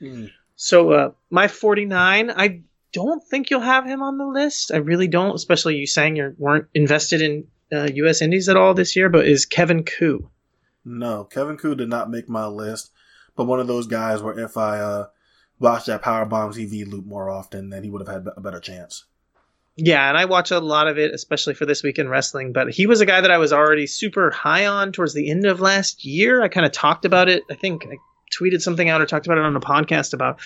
[0.00, 0.30] Mm.
[0.56, 2.62] So uh, my 49, I
[2.92, 4.70] don't think you'll have him on the list.
[4.72, 8.22] I really don't, especially you saying you weren't invested in uh, U.S.
[8.22, 9.08] Indies at all this year.
[9.08, 10.30] But is Kevin Ku.
[10.84, 12.90] No, Kevin Ku did not make my list.
[13.36, 15.06] But one of those guys where if I uh,
[15.58, 19.04] watched that Powerbomb TV loop more often, then he would have had a better chance.
[19.76, 22.52] Yeah, and I watch a lot of it, especially for this week in wrestling.
[22.52, 25.46] But he was a guy that I was already super high on towards the end
[25.46, 26.42] of last year.
[26.42, 27.42] I kind of talked about it.
[27.50, 27.96] I think I
[28.32, 30.40] tweeted something out or talked about it on a podcast about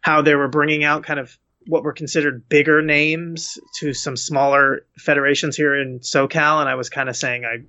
[0.00, 1.36] how they were bringing out kind of
[1.66, 6.88] what were considered bigger names to some smaller federations here in SoCal, and I was
[6.88, 7.64] kind of saying I,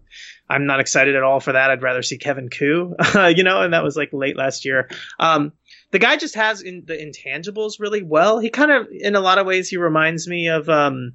[0.54, 1.70] I'm not excited at all for that.
[1.70, 2.96] I'd rather see Kevin Ku,
[3.36, 4.90] you know, and that was like late last year.
[5.20, 5.52] Um,
[5.92, 8.40] the guy just has in the intangibles really well.
[8.40, 11.14] He kind of, in a lot of ways, he reminds me of um,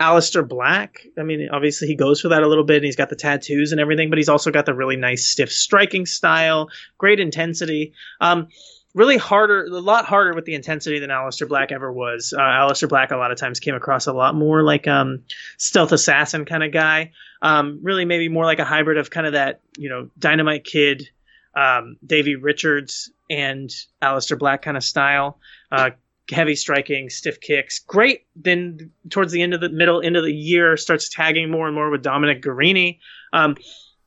[0.00, 1.06] Aleister Black.
[1.18, 2.76] I mean, obviously he goes for that a little bit.
[2.76, 5.52] And he's got the tattoos and everything, but he's also got the really nice stiff
[5.52, 7.92] striking style, great intensity.
[8.20, 8.48] Um,
[8.94, 12.32] really harder, a lot harder with the intensity than Aleister Black ever was.
[12.36, 15.24] Uh, Aleister Black a lot of times came across a lot more like um,
[15.58, 17.12] stealth assassin kind of guy.
[17.42, 21.10] Um, really, maybe more like a hybrid of kind of that, you know, Dynamite Kid,
[21.54, 23.70] um, Davey Richards and
[24.02, 25.38] Aleister Black kind of style.
[25.70, 25.90] Uh,
[26.30, 27.78] heavy striking, stiff kicks.
[27.80, 28.26] Great.
[28.34, 31.74] Then towards the end of the middle end of the year, starts tagging more and
[31.74, 32.98] more with Dominic Garrini,
[33.32, 33.56] um,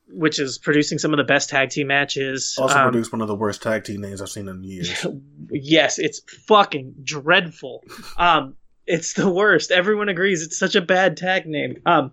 [0.08, 2.56] which is producing some of the best tag team matches.
[2.58, 5.06] Also um, produced one of the worst tag team names I've seen in years.
[5.50, 7.84] yes, it's fucking dreadful.
[8.16, 8.56] Um,
[8.86, 9.70] it's the worst.
[9.70, 11.80] Everyone agrees it's such a bad tag name.
[11.86, 12.12] Um,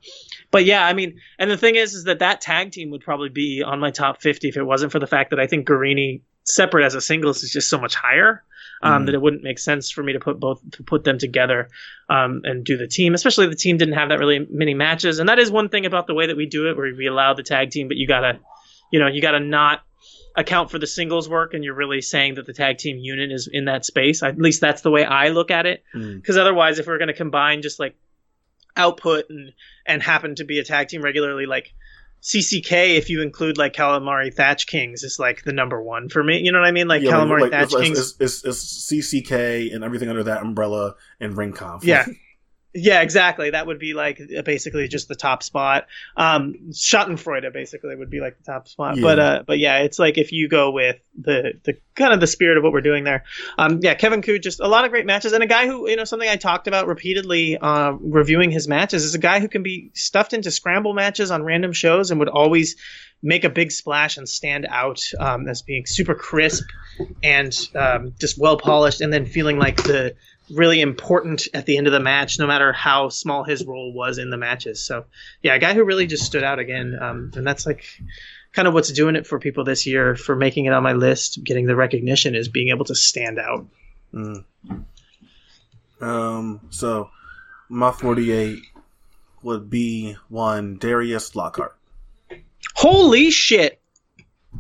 [0.52, 3.30] but yeah, I mean, and the thing is, is that that tag team would probably
[3.30, 6.22] be on my top fifty if it wasn't for the fact that I think Garrini
[6.48, 8.44] separate as a singles is just so much higher
[8.82, 9.06] um, mm.
[9.08, 11.70] that it wouldn't make sense for me to put both to put them together
[12.10, 13.14] um, and do the team.
[13.14, 16.08] Especially the team didn't have that really many matches, and that is one thing about
[16.08, 18.40] the way that we do it, where we allow the tag team, but you gotta,
[18.92, 19.82] you know, you gotta not
[20.36, 23.50] account for the singles work, and you're really saying that the tag team unit is
[23.52, 24.24] in that space.
[24.24, 26.40] At least that's the way I look at it, because mm.
[26.40, 27.96] otherwise, if we're gonna combine just like
[28.76, 29.54] output and
[29.86, 31.74] and happen to be a tag team regularly, like
[32.22, 36.40] CCK, if you include like Calamari Catch Kings, is like the number one for me.
[36.40, 36.88] You know what I mean?
[36.88, 37.98] Like yeah, Calamari like, Thatch Kings.
[38.20, 41.84] is, it's, CCK and everything under that umbrella and Ring Conf.
[41.84, 42.06] Yeah.
[42.80, 43.50] Yeah, exactly.
[43.50, 45.88] That would be like basically just the top spot.
[46.16, 48.98] Um, Schadenfreude basically would be like the top spot.
[48.98, 49.02] Yeah.
[49.02, 52.28] But uh, but yeah, it's like if you go with the the kind of the
[52.28, 53.24] spirit of what we're doing there.
[53.58, 55.96] Um, yeah, Kevin Ku, just a lot of great matches, and a guy who you
[55.96, 59.64] know something I talked about repeatedly uh, reviewing his matches is a guy who can
[59.64, 62.76] be stuffed into scramble matches on random shows and would always
[63.24, 66.66] make a big splash and stand out um, as being super crisp
[67.24, 70.16] and um, just well polished, and then feeling like the
[70.52, 74.18] really important at the end of the match, no matter how small his role was
[74.18, 74.84] in the matches.
[74.84, 75.06] So,
[75.42, 77.84] yeah, a guy who really just stood out again, um, and that's like
[78.54, 81.44] kind of what's doing it for people this year for making it on my list,
[81.44, 83.66] getting the recognition is being able to stand out.
[84.14, 84.44] Mm.
[86.00, 87.10] Um, so
[87.70, 88.60] my 48
[89.44, 91.76] would be one Darius Lockhart.
[92.76, 93.80] Holy shit!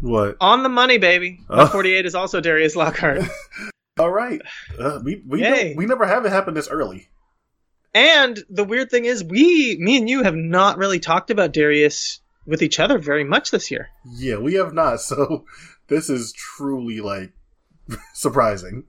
[0.01, 0.37] What?
[0.41, 1.39] On the money, baby.
[1.49, 1.67] My Oh.
[1.67, 3.21] 48 is also Darius Lockhart.
[3.99, 4.41] All right.
[4.79, 5.73] Uh, we we Yay.
[5.75, 7.09] we never have it happen this early.
[7.93, 12.19] And the weird thing is, we, me and you, have not really talked about Darius
[12.45, 13.87] with each other very much this year.
[14.05, 14.99] Yeah, we have not.
[15.01, 15.45] So
[15.87, 17.31] this is truly like
[18.13, 18.83] surprising.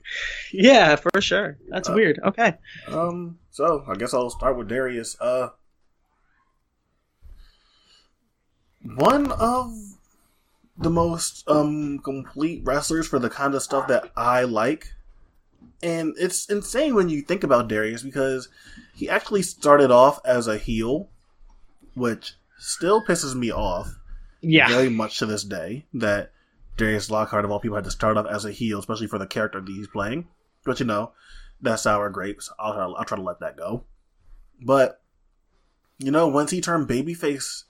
[0.52, 1.56] Yeah, for sure.
[1.68, 2.20] That's Uh, weird.
[2.24, 2.54] Okay.
[2.88, 5.16] Um, so I guess I'll start with Darius.
[5.20, 5.50] Uh,
[8.82, 9.72] one of
[10.76, 14.92] the most um complete wrestlers for the kind of stuff that I like,
[15.82, 18.48] and it's insane when you think about Darius because
[18.94, 21.08] he actually started off as a heel,
[21.94, 23.98] which still pisses me off
[24.40, 24.68] Yeah.
[24.68, 26.32] very much to this day that
[26.76, 29.26] Darius Lockhart of all people had to start off as a heel, especially for the
[29.26, 30.26] character that he's playing.
[30.64, 31.12] But you know,
[31.60, 32.50] that's sour grapes.
[32.58, 33.84] I'll try, I'll try to let that go.
[34.60, 35.00] But
[35.98, 37.64] you know, once he turned babyface,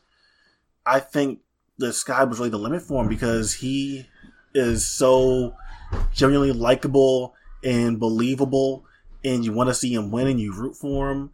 [0.85, 1.41] I think
[1.79, 4.07] the sky was really the limit for him because he
[4.55, 5.55] is so
[6.13, 8.85] genuinely likable and believable,
[9.25, 11.31] and you want to see him win and you root for him.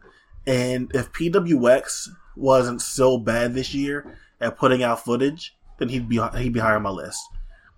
[0.47, 6.21] And if PWX wasn't so bad this year at putting out footage, then he'd be
[6.37, 7.21] he'd be higher on my list.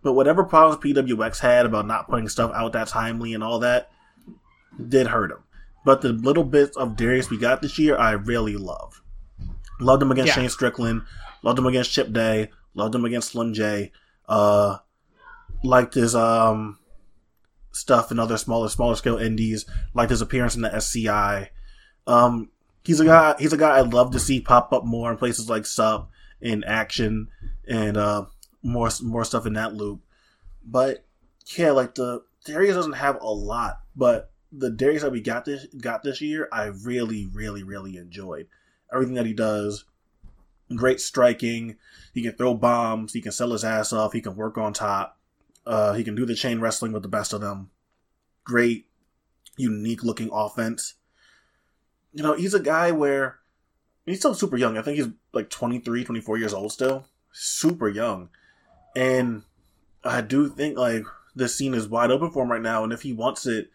[0.03, 3.89] But whatever problems PWX had about not putting stuff out that timely and all that
[4.87, 5.39] did hurt him.
[5.85, 9.01] But the little bits of Darius we got this year, I really love.
[9.79, 10.41] Loved him against Yeah.
[10.41, 11.03] Shane Strickland.
[11.43, 12.49] Loved him against Chip Day.
[12.73, 13.91] Loved him against Slim J.
[14.27, 14.77] Uh,
[15.63, 16.77] liked his um
[17.77, 19.65] stuff and other smaller smaller scale indies.
[19.93, 21.51] like his appearance in the SCI.
[22.05, 22.49] Um,
[22.83, 23.35] he's a guy.
[23.39, 26.09] He's a guy I'd love to see pop up more in places like Sub
[26.41, 27.29] and Action
[27.67, 28.25] and uh
[28.63, 30.01] more more stuff in that loop.
[30.65, 31.05] But
[31.55, 35.65] yeah, like the Darius doesn't have a lot, but the Darius that we got this
[35.79, 38.47] got this year, I really, really, really enjoyed
[38.93, 39.85] everything that he does.
[40.75, 41.77] Great striking.
[42.13, 43.13] He can throw bombs.
[43.13, 44.13] He can sell his ass off.
[44.13, 45.16] He can work on top.
[45.67, 47.69] Uh, he can do the chain wrestling with the best of them.
[48.45, 48.85] Great,
[49.57, 50.93] unique looking offense.
[52.13, 53.39] You know, he's a guy where
[54.05, 54.77] he's still super young.
[54.77, 57.05] I think he's like 23, 24 years old still.
[57.33, 58.29] Super young.
[58.95, 59.43] And
[60.03, 61.03] I do think like
[61.35, 62.83] this scene is wide open for him right now.
[62.83, 63.69] And if he wants it,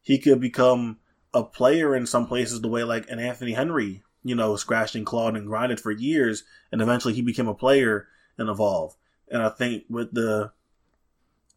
[0.00, 0.98] he could become
[1.34, 5.04] a player in some places the way like an Anthony Henry, you know, scratched and
[5.04, 6.44] clawed and grinded for years.
[6.72, 8.96] And eventually he became a player and evolved.
[9.28, 10.52] And I think with the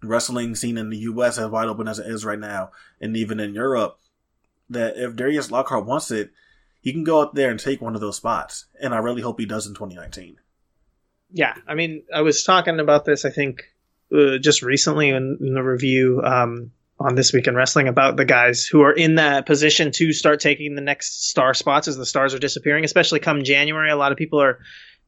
[0.04, 3.40] wrestling scene in the US as wide open as it is right now, and even
[3.40, 4.00] in Europe,
[4.70, 6.32] that if Darius Lockhart wants it,
[6.82, 8.66] he can go out there and take one of those spots.
[8.80, 10.38] And I really hope he does in 2019.
[11.32, 13.64] Yeah, I mean, I was talking about this, I think,
[14.16, 18.26] uh, just recently in, in the review um, on This Week in Wrestling about the
[18.26, 22.06] guys who are in that position to start taking the next star spots as the
[22.06, 23.92] stars are disappearing, especially come January.
[23.92, 24.60] A lot of people are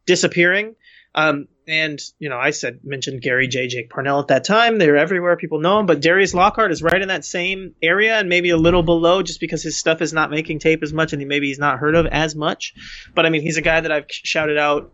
[0.05, 0.75] disappearing.
[1.15, 3.67] Um, and, you know, I said, mentioned Gary J.
[3.67, 4.77] Jake Parnell at that time.
[4.77, 5.37] They're everywhere.
[5.37, 5.85] People know him.
[5.85, 9.39] But Darius Lockhart is right in that same area and maybe a little below just
[9.39, 12.07] because his stuff is not making tape as much and maybe he's not heard of
[12.07, 12.73] as much.
[13.13, 14.91] But I mean, he's a guy that I've shouted out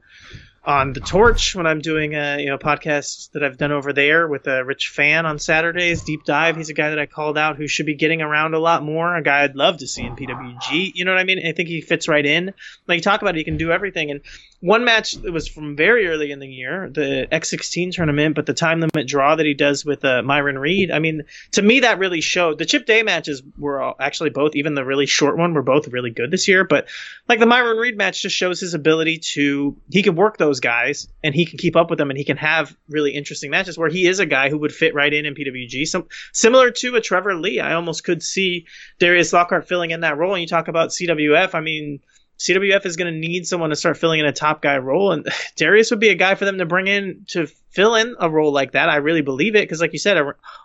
[0.65, 4.27] on the torch when I'm doing a you know podcast that I've done over there
[4.27, 6.03] with a rich fan on Saturdays.
[6.03, 6.57] Deep dive.
[6.57, 9.15] He's a guy that I called out who should be getting around a lot more.
[9.15, 10.91] A guy I'd love to see in PWG.
[10.95, 11.45] You know what I mean?
[11.45, 12.53] I think he fits right in.
[12.87, 14.11] Like you talk about, it, he can do everything.
[14.11, 14.21] And
[14.61, 18.53] one match that was from very early in the year, the X16 tournament, but the
[18.53, 20.91] time limit draw that he does with uh, Myron Reed.
[20.91, 22.57] I mean, to me that really showed.
[22.57, 25.89] The Chip Day matches were all, actually both, even the really short one, were both
[25.89, 26.63] really good this year.
[26.63, 26.87] But
[27.27, 31.07] like the Myron Reed match just shows his ability to he can work those guys
[31.23, 33.89] and he can keep up with them and he can have really interesting matches where
[33.89, 35.85] he is a guy who would fit right in in PWG.
[35.87, 38.65] Some similar to a Trevor Lee, I almost could see
[38.99, 40.33] Darius Lockhart filling in that role.
[40.33, 41.99] And you talk about CWF, I mean.
[42.39, 45.27] CWF is going to need someone to start filling in a top guy role, and
[45.55, 48.51] Darius would be a guy for them to bring in to fill in a role
[48.51, 48.89] like that.
[48.89, 50.17] I really believe it because, like you said,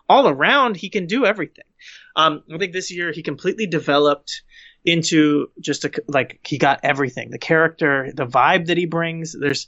[0.08, 1.64] all around he can do everything.
[2.16, 4.42] Um, I think this year he completely developed
[4.84, 9.66] into just a, like he got everything the character the vibe that he brings there's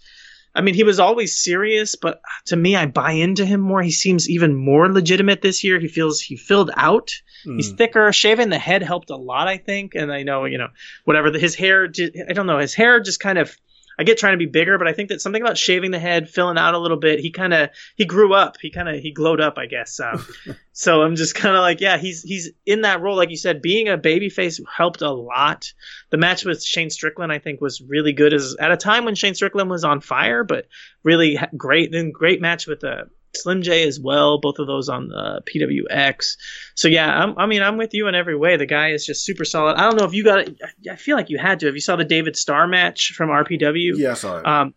[0.55, 3.83] I mean, he was always serious, but to me, I buy into him more.
[3.83, 5.81] He seems even more legitimate this year.
[5.81, 7.13] He feels he filled out.
[7.47, 7.57] Mm.
[7.57, 8.13] He's thicker.
[8.13, 9.95] Shaving the head helped a lot, I think.
[9.95, 10.69] And I know, you know,
[11.05, 11.91] whatever the, his hair,
[12.29, 13.57] I don't know, his hair just kind of
[14.03, 16.29] I get trying to be bigger, but I think that something about shaving the head,
[16.29, 18.57] filling out a little bit, he kind of he grew up.
[18.61, 20.01] He kind of he glowed up, I guess.
[20.01, 20.27] Um,
[20.73, 23.63] so I'm just kind of like, yeah, he's he's in that role, like you said.
[23.63, 25.73] Being a babyface helped a lot.
[26.11, 28.35] The match with Shane Strickland, I think, was really good.
[28.35, 30.67] As at a time when Shane Strickland was on fire, but
[31.05, 31.93] really great.
[31.93, 33.05] Then great match with the uh,
[33.35, 36.37] Slim J as well, both of those on the PWX.
[36.75, 38.57] So yeah, I'm, i mean, I'm with you in every way.
[38.57, 39.77] The guy is just super solid.
[39.77, 40.61] I don't know if you got it.
[40.91, 41.69] I feel like you had to.
[41.69, 44.47] If you saw the David Starr match from RPW, yeah, I saw it.
[44.47, 44.75] Um,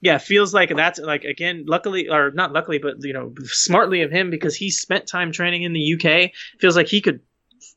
[0.00, 4.10] yeah, feels like that's like again, luckily or not luckily, but you know, smartly of
[4.10, 6.30] him because he spent time training in the UK.
[6.58, 7.20] Feels like he could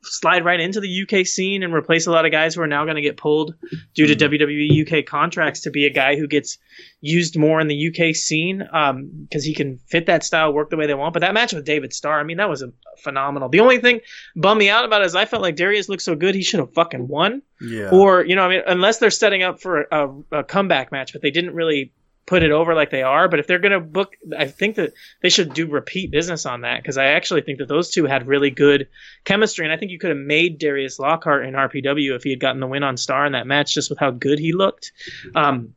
[0.03, 2.83] slide right into the UK scene and replace a lot of guys who are now
[2.83, 3.55] going to get pulled
[3.93, 4.33] due to mm-hmm.
[4.33, 6.57] WWE UK contracts to be a guy who gets
[7.01, 10.77] used more in the UK scene because um, he can fit that style, work the
[10.77, 11.13] way they want.
[11.13, 13.49] But that match with David Starr, I mean, that was a phenomenal.
[13.49, 14.01] The only thing
[14.35, 16.59] bummed me out about it is I felt like Darius looked so good he should
[16.59, 17.41] have fucking won.
[17.61, 17.89] Yeah.
[17.91, 21.21] Or you know, I mean, unless they're setting up for a, a comeback match, but
[21.21, 21.93] they didn't really
[22.25, 23.27] put it over like they are.
[23.27, 26.61] But if they're going to book, I think that they should do repeat business on
[26.61, 28.87] that because I actually think that those two had really good
[29.25, 29.65] chemistry.
[29.65, 32.61] And I think you could have made Darius Lockhart in RPW if he had gotten
[32.61, 34.91] the win on Star in that match just with how good he looked.
[35.35, 35.73] Um,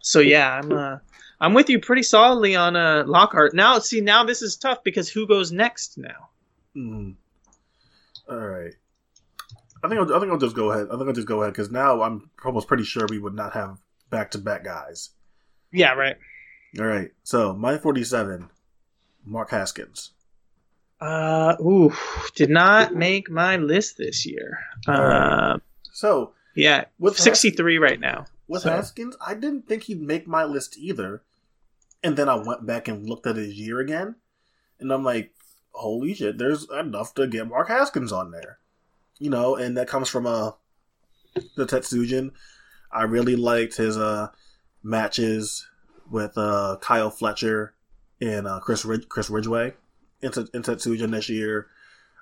[0.00, 0.98] so yeah, I'm uh,
[1.40, 3.54] I'm with you pretty solidly on uh, Lockhart.
[3.54, 6.28] Now, see, now this is tough because who goes next now?
[6.76, 7.14] Mm.
[8.28, 8.72] All right.
[9.82, 10.88] I think I'll, I think I'll just go ahead.
[10.90, 13.52] I think I'll just go ahead because now I'm almost pretty sure we would not
[13.52, 13.78] have
[14.10, 15.10] back to back guys.
[15.74, 16.16] Yeah, right.
[16.78, 17.10] All right.
[17.24, 18.48] So my forty-seven,
[19.24, 20.12] Mark Haskins.
[21.00, 21.92] Uh, ooh,
[22.36, 24.60] did not make my list this year.
[24.86, 25.58] Uh,
[25.92, 28.26] so yeah, with sixty-three right now.
[28.46, 28.70] With so.
[28.70, 31.22] Haskins, I didn't think he'd make my list either,
[32.02, 34.14] and then I went back and looked at his year again,
[34.78, 35.34] and I'm like,
[35.72, 38.58] holy shit, there's enough to get Mark Haskins on there,
[39.18, 40.52] you know, and that comes from uh
[41.56, 42.30] the Tetsujin.
[42.92, 44.28] I really liked his uh
[44.84, 45.66] matches
[46.10, 47.74] with uh, Kyle Fletcher
[48.20, 49.74] and uh, Chris Rid- Chris Ridgeway
[50.20, 51.68] in, T- in Tetsujin this year.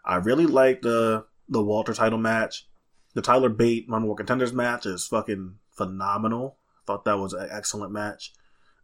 [0.05, 2.67] I really liked the the Walter title match.
[3.15, 6.57] The Tyler Bate Number One Contenders match is fucking phenomenal.
[6.79, 8.33] I thought that was an excellent match.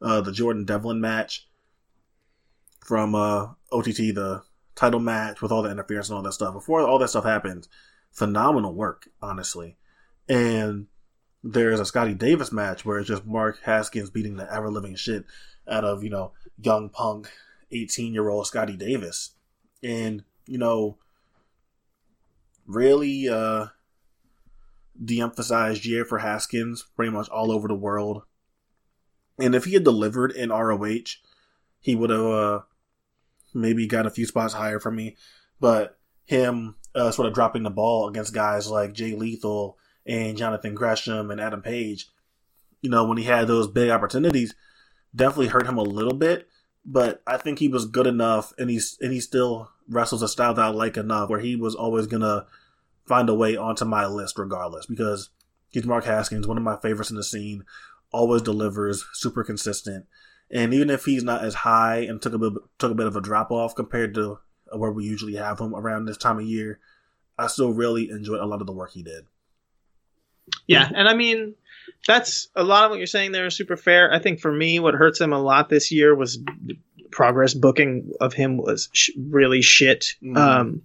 [0.03, 1.49] Uh, the Jordan Devlin match
[2.85, 4.43] from uh, OTT, the
[4.75, 6.55] title match with all the interference and all that stuff.
[6.55, 7.69] Before all that stuff happened,
[8.13, 9.77] phenomenal work, honestly.
[10.29, 10.87] And
[11.43, 15.25] there's a Scotty Davis match where it's just Mark Haskins beating the ever living shit
[15.69, 17.31] out of, you know, young punk
[17.71, 19.33] 18 year old Scotty Davis.
[19.83, 20.99] And, you know,
[22.67, 23.67] really uh
[25.03, 28.23] de emphasized year for Haskins pretty much all over the world.
[29.39, 31.17] And if he had delivered in ROH,
[31.79, 32.61] he would have uh,
[33.55, 35.17] maybe got a few spots higher from me.
[35.61, 39.79] But him uh, sort of dropping the ball against guys like Jay Lethal
[40.09, 42.09] and Jonathan Gresham and Adam Page,
[42.81, 44.55] you know, when he had those big opportunities,
[45.15, 46.49] definitely hurt him a little bit.
[46.85, 50.55] But I think he was good enough, and he's and he still wrestles a style
[50.55, 52.47] that I like enough, where he was always gonna
[53.07, 55.29] find a way onto my list regardless, because
[55.69, 57.65] he's Mark Haskins, one of my favorites in the scene,
[58.11, 60.07] always delivers, super consistent,
[60.51, 63.17] and even if he's not as high and took a bit took a bit of
[63.17, 64.39] a drop off compared to
[64.73, 66.79] where we usually have him around this time of year,
[67.39, 69.27] I still really enjoyed a lot of the work he did.
[70.69, 71.55] Yeah, and I mean
[72.07, 74.13] that's a lot of what you're saying there is super fair.
[74.13, 76.39] I think for me, what hurts him a lot this year was
[77.11, 80.07] progress booking of him was sh- really shit.
[80.23, 80.37] Mm.
[80.37, 80.83] Um,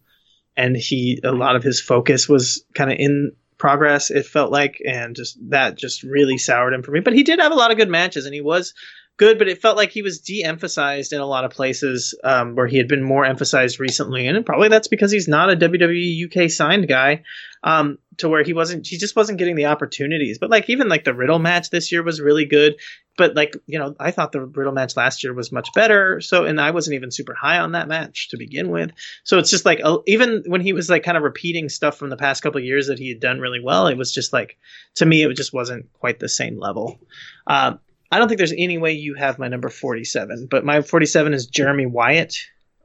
[0.55, 4.11] and he a lot of his focus was kind of in progress.
[4.11, 6.99] It felt like, and just that just really soured him for me.
[6.99, 8.73] But he did have a lot of good matches, and he was
[9.17, 12.67] good, but it felt like he was de-emphasized in a lot of places um, where
[12.67, 16.49] he had been more emphasized recently, and probably that's because he's not a WWE UK
[16.49, 17.23] signed guy.
[17.63, 20.37] Um, to where he wasn't, he just wasn't getting the opportunities.
[20.37, 22.75] But like even like the Riddle match this year was really good,
[23.17, 26.19] but like you know I thought the Riddle match last year was much better.
[26.19, 28.91] So and I wasn't even super high on that match to begin with.
[29.23, 32.17] So it's just like even when he was like kind of repeating stuff from the
[32.17, 34.57] past couple years that he had done really well, it was just like
[34.95, 36.99] to me it just wasn't quite the same level.
[37.47, 37.79] Um,
[38.13, 41.47] I don't think there's any way you have my number 47, but my 47 is
[41.47, 42.37] Jeremy Wyatt.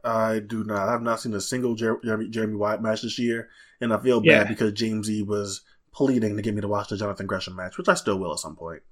[0.02, 0.88] I do not.
[0.88, 3.50] I have not seen a single Jer- Jeremy, Jeremy Wyatt match this year,
[3.82, 4.44] and I feel bad yeah.
[4.44, 5.60] because James E was
[5.92, 8.38] pleading to get me to watch the Jonathan Gresham match, which I still will at
[8.38, 8.82] some point.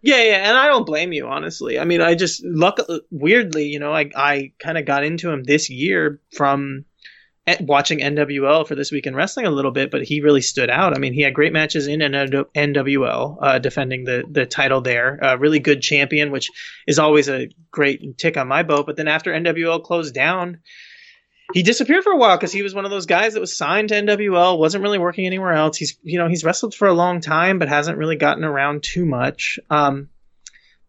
[0.00, 1.76] Yeah, yeah, and I don't blame you honestly.
[1.76, 2.78] I mean, I just luck
[3.10, 6.84] weirdly, you know, I I kind of got into him this year from
[7.60, 10.94] watching NWL for this week in wrestling a little bit, but he really stood out.
[10.94, 15.18] I mean, he had great matches in NWL, uh, defending the the title there.
[15.20, 16.50] A really good champion, which
[16.86, 18.86] is always a great tick on my boat.
[18.86, 20.60] But then after NWL closed down,
[21.52, 23.88] he disappeared for a while because he was one of those guys that was signed
[23.88, 25.76] to NWL, wasn't really working anywhere else.
[25.76, 29.06] He's you know he's wrestled for a long time, but hasn't really gotten around too
[29.06, 29.58] much.
[29.68, 30.08] Um,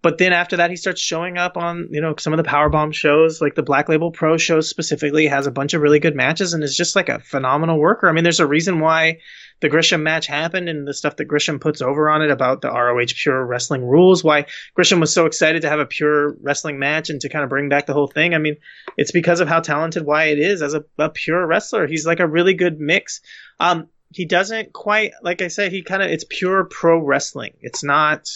[0.02, 2.94] but then after that, he starts showing up on you know some of the powerbomb
[2.94, 5.28] shows, like the Black Label Pro shows specifically.
[5.28, 8.10] Has a bunch of really good matches and is just like a phenomenal worker.
[8.10, 9.20] I mean, there's a reason why
[9.60, 12.70] the Gresham match happened and the stuff that Gresham puts over on it about the
[12.72, 14.24] ROH Pure Wrestling rules.
[14.24, 17.50] Why Gresham was so excited to have a pure wrestling match and to kind of
[17.50, 18.34] bring back the whole thing.
[18.34, 18.58] I mean,
[18.98, 21.86] it's because of how talented Wyatt is as a, a pure wrestler.
[21.86, 23.22] He's like a really good mix.
[23.60, 25.72] Um, he doesn't quite like I said.
[25.72, 27.54] He kind of it's pure pro wrestling.
[27.62, 28.28] It's not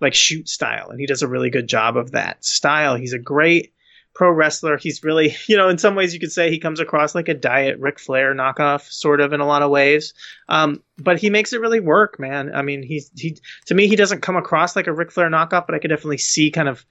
[0.00, 2.94] like shoot style, and he does a really good job of that style.
[2.96, 3.72] He's a great
[4.14, 4.76] pro wrestler.
[4.76, 7.34] He's really, you know, in some ways you could say he comes across like a
[7.34, 10.12] diet Ric Flair knockoff, sort of in a lot of ways.
[10.48, 12.54] Um, but he makes it really work, man.
[12.54, 15.66] I mean, he's he to me he doesn't come across like a Ric Flair knockoff,
[15.66, 16.84] but I could definitely see kind of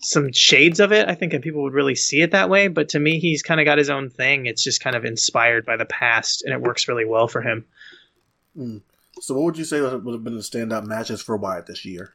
[0.00, 1.08] some shades of it.
[1.08, 2.68] I think and people would really see it that way.
[2.68, 4.46] But to me, he's kind of got his own thing.
[4.46, 7.64] It's just kind of inspired by the past, and it works really well for him.
[8.58, 8.82] Mm.
[9.20, 12.14] So, what would you say would have been the standout matches for Wyatt this year?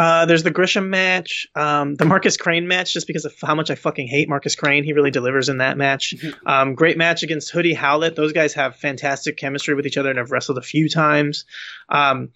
[0.00, 3.70] Uh, there's the Gresham match, um, the Marcus Crane match, just because of how much
[3.70, 4.82] I fucking hate Marcus Crane.
[4.82, 6.14] He really delivers in that match.
[6.16, 6.48] Mm-hmm.
[6.48, 8.16] Um, great match against Hoodie Howlett.
[8.16, 11.44] Those guys have fantastic chemistry with each other and have wrestled a few times.
[11.90, 12.30] Um,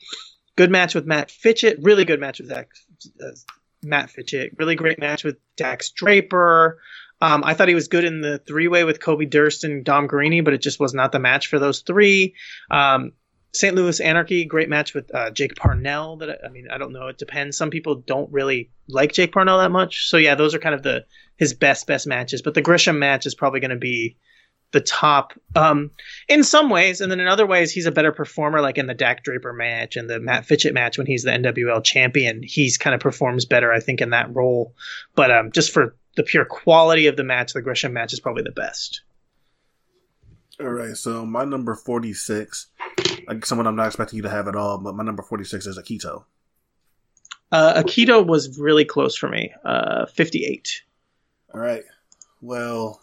[0.56, 1.78] good match with Matt Fitchett.
[1.80, 2.68] Really good match with Zach,
[3.22, 3.30] uh,
[3.82, 4.52] Matt Fitchett.
[4.58, 6.80] Really great match with Dak Draper.
[7.22, 10.06] Um, I thought he was good in the three way with Kobe Durst and Dom
[10.06, 12.34] Garrini, but it just was not the match for those three.
[12.70, 13.12] Um,
[13.54, 13.74] St.
[13.74, 16.16] Louis Anarchy, great match with uh, Jake Parnell.
[16.16, 17.06] That I mean, I don't know.
[17.06, 17.56] It depends.
[17.56, 20.08] Some people don't really like Jake Parnell that much.
[20.08, 21.04] So yeah, those are kind of the
[21.36, 22.42] his best best matches.
[22.42, 24.16] But the Gresham match is probably going to be
[24.72, 25.92] the top um,
[26.28, 28.60] in some ways, and then in other ways, he's a better performer.
[28.60, 31.82] Like in the Dak Draper match and the Matt Fitchett match when he's the NWL
[31.82, 34.74] champion, he's kind of performs better, I think, in that role.
[35.14, 38.42] But um, just for the pure quality of the match, the Gresham match is probably
[38.42, 39.02] the best.
[40.60, 42.68] All right, so my number forty six
[43.26, 45.78] like someone I'm not expecting you to have at all, but my number 46 is
[45.78, 46.24] Akito.
[47.52, 50.82] Uh, Akito was really close for me, uh, 58.
[51.52, 51.84] All right.
[52.40, 53.00] Well,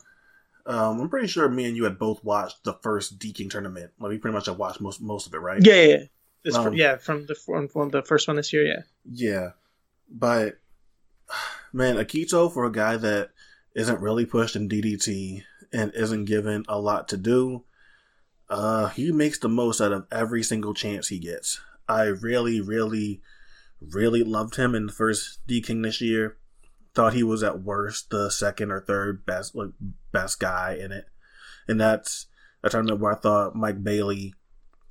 [0.66, 3.92] um, I'm pretty sure me and you had both watched the first Deking tournament.
[4.00, 5.66] Like we pretty much have watched most most of it, right?
[5.66, 5.98] Yeah, yeah,
[6.44, 6.58] yeah.
[6.58, 8.66] Um, yeah from the from, from the first one this year.
[8.66, 8.82] Yeah.
[9.10, 9.50] Yeah,
[10.10, 10.60] but
[11.74, 13.30] man, Akito for a guy that
[13.74, 15.44] isn't really pushed in DDT
[15.74, 17.64] and isn't given a lot to do,
[18.50, 21.62] uh, he makes the most out of every single chance he gets.
[21.88, 23.22] I really, really,
[23.80, 26.38] really loved him in the first D King this year.
[26.94, 29.70] Thought he was at worst the second or third best, like
[30.12, 31.06] best guy in it,
[31.68, 32.28] and that's
[32.64, 34.34] a tournament where I thought Mike Bailey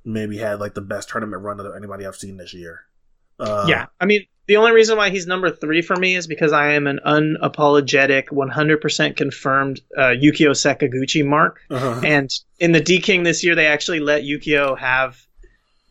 [0.03, 2.85] maybe had like the best tournament run of anybody I've seen this year.
[3.39, 6.51] Uh, yeah, I mean, the only reason why he's number three for me is because
[6.51, 11.61] I am an unapologetic, 100% confirmed uh, Yukio Sakaguchi mark.
[11.69, 12.01] Uh-huh.
[12.03, 12.29] And
[12.59, 15.17] in the D King this year, they actually let Yukio have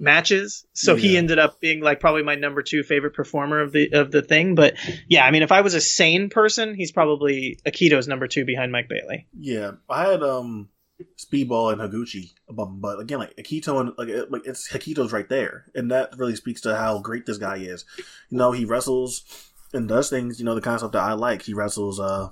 [0.01, 1.01] matches, so yeah.
[1.01, 4.23] he ended up being like probably my number two favorite performer of the of the
[4.23, 4.55] thing.
[4.55, 4.77] But
[5.09, 8.73] yeah, I mean, if I was a sane person, he's probably Akito's number two behind
[8.73, 9.27] Mike Bailey.
[9.39, 10.69] Yeah, I had um
[11.17, 15.67] Speedball and Higuchi above but again, like Akito and like, like it's Akito's right there,
[15.75, 17.85] and that really speaks to how great this guy is.
[18.29, 19.25] You know, he wrestles
[19.73, 20.39] and does things.
[20.39, 21.43] You know, the kind of stuff that I like.
[21.43, 22.31] He wrestles uh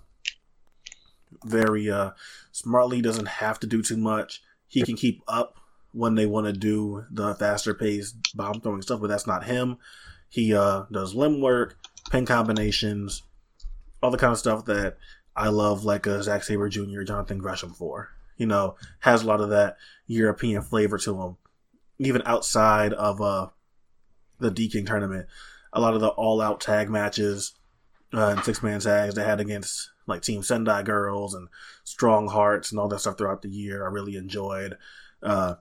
[1.45, 2.13] very uh
[2.53, 3.01] smartly.
[3.01, 4.43] Doesn't have to do too much.
[4.67, 5.57] He can keep up
[5.93, 9.79] when they want to do the faster paced bomb throwing stuff, but that's not him.
[10.29, 11.79] He uh does limb work,
[12.11, 13.23] pin combinations,
[14.03, 14.99] all the kind of stuff that
[15.35, 19.41] I love, like a Zack Sabre Jr., Jonathan Gresham for you know, has a lot
[19.41, 19.77] of that
[20.07, 21.37] European flavor to him.
[21.99, 23.49] Even outside of uh,
[24.39, 25.27] the Deking tournament,
[25.73, 27.55] a lot of the all out tag matches
[28.15, 31.49] uh, and six man tags they had against like Team Sendai Girls and
[31.85, 34.79] Strong Hearts and all that stuff throughout the year, I really enjoyed.
[35.23, 35.57] Uh,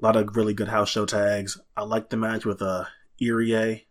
[0.00, 1.60] a lot of really good house show tags.
[1.76, 2.86] I liked the match with uh,
[3.20, 3.82] Irie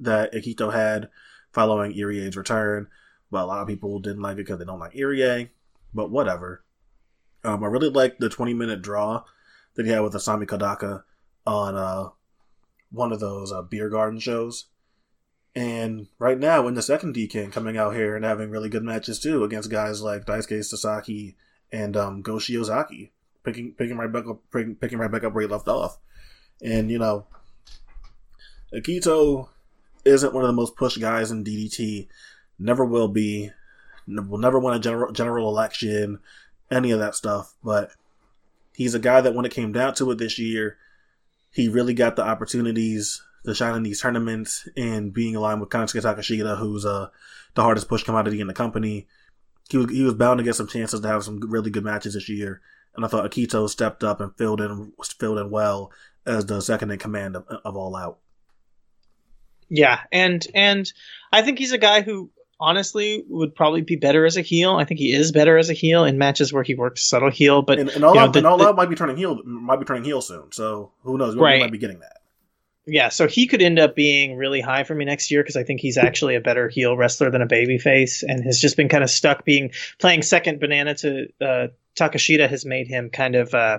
[0.00, 1.08] that Akito had
[1.52, 2.88] following Irie's return,
[3.30, 5.50] but a lot of people didn't like it because they don't like Irie.
[5.92, 6.64] But whatever.
[7.44, 9.24] Um, I really liked the 20 minute draw
[9.74, 11.02] that he had with Asami Kodaka
[11.46, 12.10] on uh,
[12.90, 14.66] one of those uh, beer garden shows.
[15.54, 19.20] And right now, in the second Deking, coming out here and having really good matches
[19.20, 21.36] too against guys like Daisuke Sasaki
[21.70, 23.10] and um, Go Shiozaki,
[23.44, 25.98] picking picking right back up picking, picking right back up where he left off.
[26.60, 27.26] And you know,
[28.74, 29.48] Akito
[30.04, 32.08] isn't one of the most pushed guys in DDT.
[32.58, 33.50] Never will be.
[34.06, 36.18] Will never win a general general election
[36.70, 37.54] any of that stuff.
[37.62, 37.90] But
[38.74, 40.78] he's a guy that when it came down to it this year,
[41.50, 46.02] he really got the opportunities to shine in these tournaments and being aligned with Konosuke
[46.02, 47.08] Takeshita, who's uh,
[47.54, 49.06] the hardest push commodity in the company.
[49.70, 52.14] He was, he was bound to get some chances to have some really good matches
[52.14, 52.60] this year.
[52.96, 55.92] And I thought Akito stepped up and filled in filled in well
[56.26, 58.18] as the second in command of, of All Out.
[59.68, 60.90] Yeah, and and
[61.32, 64.76] I think he's a guy who honestly would probably be better as a heel.
[64.76, 67.62] I think he is better as a heel in matches where he works subtle heel.
[67.62, 69.84] But and, and all, out, the, and all the, might be turning heel might be
[69.84, 70.52] turning heel soon.
[70.52, 71.34] So who knows?
[71.34, 71.60] We right.
[71.60, 72.20] might be getting that.
[72.86, 75.62] Yeah, so he could end up being really high for me next year because I
[75.62, 79.02] think he's actually a better heel wrestler than a babyface, and has just been kind
[79.02, 83.78] of stuck being playing second banana to uh, Takeshita has made him kind of uh,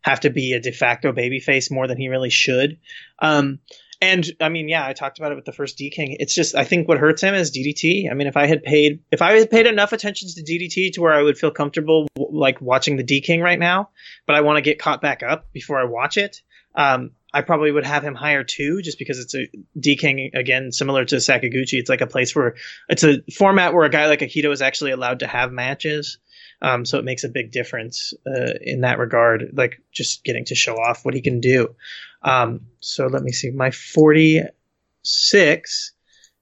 [0.00, 2.78] have to be a de facto babyface more than he really should.
[3.20, 3.60] Um,
[4.02, 6.16] and I mean, yeah, I talked about it with the first D King.
[6.18, 8.10] It's just I think what hurts him is DDT.
[8.10, 11.00] I mean, if I had paid if I had paid enough attention to DDT to
[11.00, 13.90] where I would feel comfortable like watching the D King right now,
[14.26, 16.42] but I want to get caught back up before I watch it.
[16.74, 19.46] Um, I probably would have him higher too, just because it's a
[19.78, 21.74] D King again, similar to Sakaguchi.
[21.74, 22.56] It's like a place where
[22.88, 26.18] it's a format where a guy like Akito is actually allowed to have matches.
[26.60, 30.54] Um, so it makes a big difference uh, in that regard, like just getting to
[30.54, 31.74] show off what he can do.
[32.22, 33.50] Um, so let me see.
[33.50, 35.92] My 46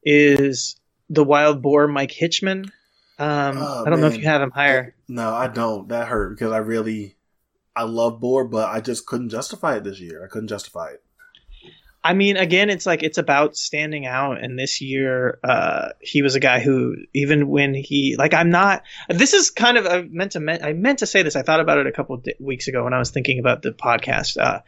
[0.03, 0.77] is
[1.09, 2.71] the wild boar Mike Hitchman.
[3.19, 4.01] Um, oh, I don't man.
[4.01, 4.95] know if you have him higher.
[5.09, 5.89] No, I don't.
[5.89, 7.17] That hurt because I really,
[7.77, 10.25] I love boar, but I just couldn't justify it this year.
[10.25, 11.03] I couldn't justify it.
[12.03, 14.43] I mean, again, it's like it's about standing out.
[14.43, 18.85] And this year, uh, he was a guy who, even when he, like, I'm not.
[19.11, 20.65] This is kind of I meant to.
[20.65, 21.37] I meant to say this.
[21.37, 24.39] I thought about it a couple weeks ago when I was thinking about the podcast.
[24.39, 24.61] Uh,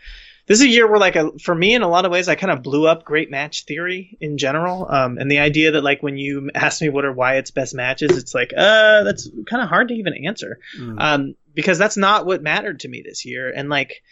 [0.47, 2.35] this is a year where, like, a, for me, in a lot of ways, I
[2.35, 4.87] kind of blew up great match theory in general.
[4.91, 8.17] Um, and the idea that, like, when you ask me what are Wyatt's best matches,
[8.17, 10.59] it's like, uh, that's kind of hard to even answer.
[10.79, 10.97] Mm.
[10.99, 13.51] Um, because that's not what mattered to me this year.
[13.51, 14.03] And like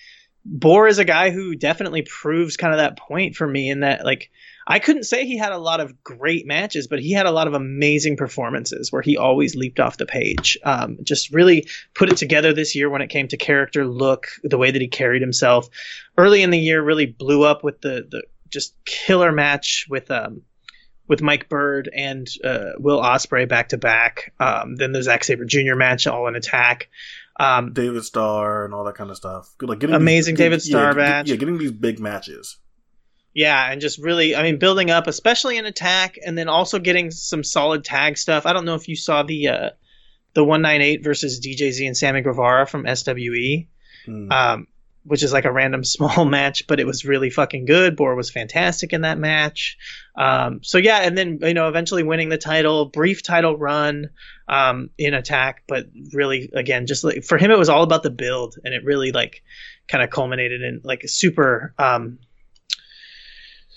[0.44, 4.04] Boar is a guy who definitely proves kind of that point for me in that
[4.04, 4.30] like
[4.66, 7.46] I couldn't say he had a lot of great matches, but he had a lot
[7.46, 10.58] of amazing performances where he always leaped off the page.
[10.64, 14.58] Um, just really put it together this year when it came to character, look, the
[14.58, 15.68] way that he carried himself.
[16.16, 20.42] Early in the year, really blew up with the the just killer match with um
[21.10, 24.32] with Mike Bird and uh, Will Ospreay back to back.
[24.38, 25.74] Um, then the Zack Sabre Jr.
[25.74, 26.88] match, all in attack.
[27.38, 29.52] Um, David Starr and all that kind of stuff.
[29.60, 31.28] Like getting amazing these, David Starr yeah, match.
[31.28, 32.58] Yeah, getting these big matches.
[33.40, 37.10] Yeah, and just really, I mean, building up, especially in attack, and then also getting
[37.10, 38.44] some solid tag stuff.
[38.44, 39.70] I don't know if you saw the uh,
[40.34, 43.66] the one nine eight versus DJZ and Sammy Guevara from SWE.
[44.06, 44.30] Mm.
[44.30, 44.66] Um,
[45.04, 47.96] which is like a random small match, but it was really fucking good.
[47.96, 49.78] Boar was fantastic in that match.
[50.18, 54.10] Um, so yeah, and then you know eventually winning the title, brief title run
[54.48, 58.10] um, in attack, but really again just like for him it was all about the
[58.10, 59.42] build, and it really like
[59.88, 62.18] kind of culminated in like a super, um,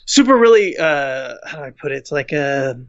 [0.06, 1.96] super really uh, how do I put it?
[1.96, 2.80] It's like a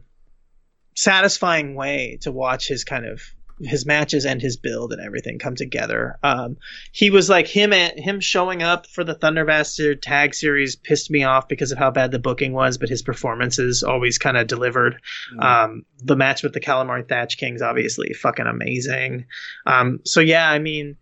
[0.95, 3.21] satisfying way to watch his kind of
[3.61, 6.17] his matches and his build and everything come together.
[6.23, 6.57] Um,
[6.91, 11.09] he was like him and him showing up for the Thunder Bastard tag series pissed
[11.09, 14.47] me off because of how bad the booking was, but his performances always kind of
[14.47, 15.01] delivered.
[15.33, 15.43] Mm.
[15.43, 19.25] Um, the match with the Calamari Catch Kings obviously fucking amazing.
[19.65, 20.97] Um, so yeah, I mean,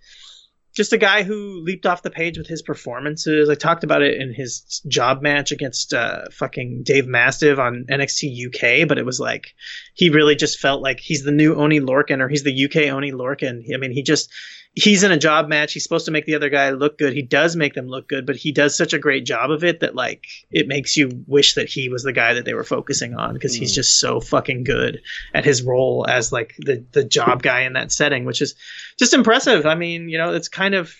[0.73, 3.47] just a guy who leaped off the page with his performances.
[3.49, 8.47] I talked about it in his job match against uh, fucking Dave Mastiff on NXT
[8.47, 9.53] UK, but it was like
[9.93, 13.11] he really just felt like he's the new Oni Lorcan or he's the UK Oni
[13.11, 13.63] Lorcan.
[13.73, 14.31] I mean, he just
[14.75, 15.73] he's in a job match.
[15.73, 17.13] He's supposed to make the other guy look good.
[17.13, 19.81] He does make them look good, but he does such a great job of it
[19.81, 23.13] that like it makes you wish that he was the guy that they were focusing
[23.13, 23.59] on because mm.
[23.59, 25.01] he's just so fucking good
[25.33, 28.55] at his role as like the the job guy in that setting, which is
[28.97, 29.65] just impressive.
[29.65, 30.95] I mean, you know, it's kind of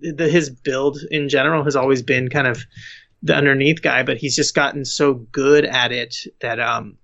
[0.00, 2.64] the, his build in general has always been kind of
[3.22, 6.96] the underneath guy, but he's just gotten so good at it that um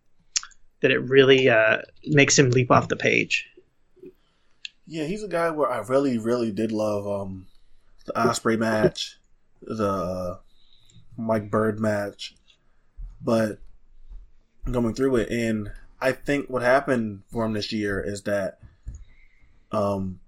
[0.82, 3.48] that it really uh, makes him leap off the page.
[4.86, 7.46] Yeah, he's a guy where I really, really did love um,
[8.06, 9.18] the Osprey match,
[9.62, 10.38] the
[11.16, 12.34] Mike Bird match,
[13.20, 13.58] but
[14.70, 15.70] going through it, and
[16.00, 18.58] I think what happened for him this year is that
[19.72, 20.20] um,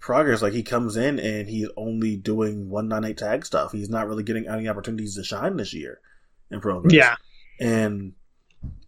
[0.00, 3.72] progress, like he comes in and he's only doing one nine eight tag stuff.
[3.72, 6.00] He's not really getting any opportunities to shine this year
[6.50, 6.92] in progress.
[6.92, 7.16] Yeah,
[7.60, 8.12] and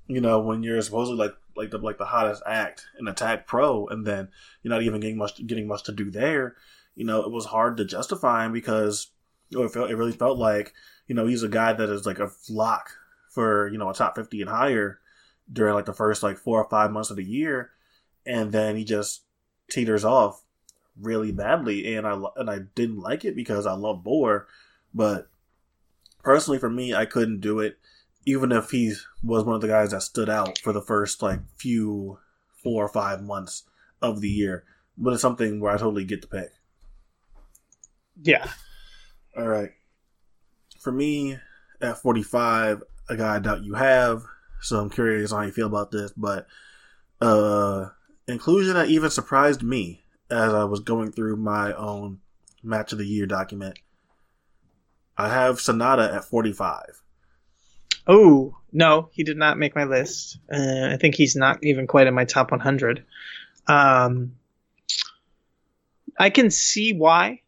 [0.07, 3.87] you know when you're supposedly like like the like the hottest act in Attack Pro,
[3.89, 4.29] and then
[4.63, 6.57] you're not even getting much getting much to do there.
[6.95, 9.09] You know, it was hard to justify him because
[9.51, 10.73] you know, it felt it really felt like
[11.07, 12.91] you know he's a guy that is like a lock
[13.31, 15.01] for you know a top fifty and higher
[15.53, 17.71] during like the first like four or five months of the year,
[18.27, 19.23] and then he just
[19.71, 20.43] teeters off
[21.01, 24.47] really badly, and I and I didn't like it because I love Boar,
[24.93, 25.29] but
[26.23, 27.79] personally for me, I couldn't do it,
[28.27, 31.41] even if he was one of the guys that stood out for the first like
[31.57, 32.19] few
[32.63, 33.65] four or five months
[34.01, 34.65] of the year.
[34.97, 36.51] But it's something where I totally get the pick.
[38.23, 38.49] Yeah.
[39.37, 39.71] All right.
[40.81, 41.39] For me,
[41.81, 44.25] at 45, a guy I doubt you have,
[44.61, 46.47] so I'm curious how you feel about this, but
[47.21, 47.91] uh
[48.27, 52.21] inclusion that even surprised me as I was going through my own
[52.63, 53.79] match of the year document.
[55.17, 57.03] I have Sanada at 45.
[58.07, 60.39] Oh, no, he did not make my list.
[60.53, 63.05] Uh, I think he's not even quite in my top 100.
[63.67, 64.33] Um,
[66.19, 67.41] I can see why,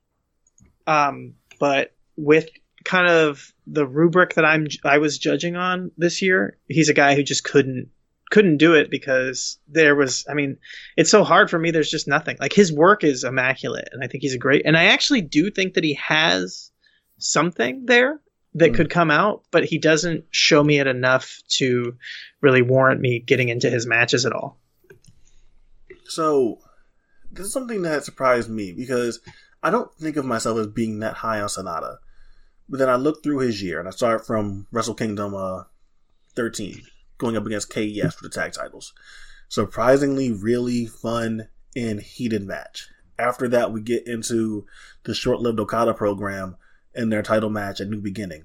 [0.87, 2.49] um, but with
[2.85, 7.15] kind of the rubric that I'm I was judging on this year, he's a guy
[7.15, 7.91] who just couldn't
[8.31, 10.57] couldn't do it because there was I mean,
[10.97, 12.37] it's so hard for me there's just nothing.
[12.41, 15.51] Like his work is immaculate and I think he's a great and I actually do
[15.51, 16.71] think that he has
[17.19, 18.21] something there
[18.57, 18.75] that Mm.
[18.75, 21.95] could come out, but he doesn't show me it enough to
[22.41, 24.59] really warrant me getting into his matches at all.
[26.05, 26.59] So,
[27.31, 29.21] this is something that surprised me because
[29.63, 31.99] I don't think of myself as being that high on Sanada.
[32.69, 35.65] But then I look through his year and I start from Wrestle Kingdom uh,
[36.35, 36.83] 13,
[37.19, 38.93] going up against KES for the tag titles.
[39.49, 42.89] Surprisingly, really fun and heated match.
[43.19, 44.67] After that, we get into
[45.05, 46.57] the short lived Okada program
[46.97, 48.45] and their title match at New Beginning.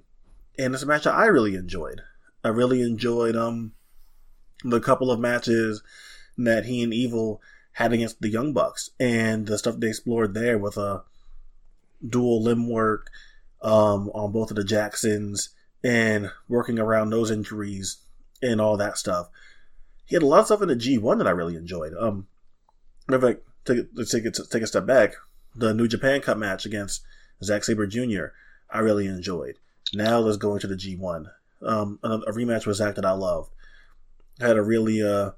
[0.59, 2.01] And it's a match that I really enjoyed.
[2.43, 3.73] I really enjoyed um
[4.63, 5.81] the couple of matches
[6.37, 7.41] that he and Evil
[7.73, 11.03] had against the Young Bucks and the stuff they explored there with a
[12.07, 13.09] dual limb work
[13.61, 15.49] um, on both of the Jacksons
[15.83, 17.97] and working around those injuries
[18.41, 19.29] and all that stuff.
[20.05, 21.93] He had a lot of stuff in the G1 that I really enjoyed.
[21.99, 22.27] Um,
[23.07, 25.13] of fact, take, let's take, it, take a step back.
[25.55, 27.01] The New Japan Cup match against
[27.43, 28.27] Zack Sabre Jr.
[28.69, 29.55] I really enjoyed.
[29.93, 31.25] Now let's go into the G1.
[31.61, 33.51] Um, a, a rematch with Zack that I loved.
[34.39, 35.31] Had a really uh,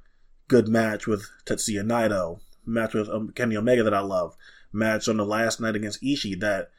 [0.48, 2.40] good match with Tetsuya Naito.
[2.66, 4.36] Match with um, Kenny Omega that I love.
[4.72, 6.70] Match on the last night against Ishii that,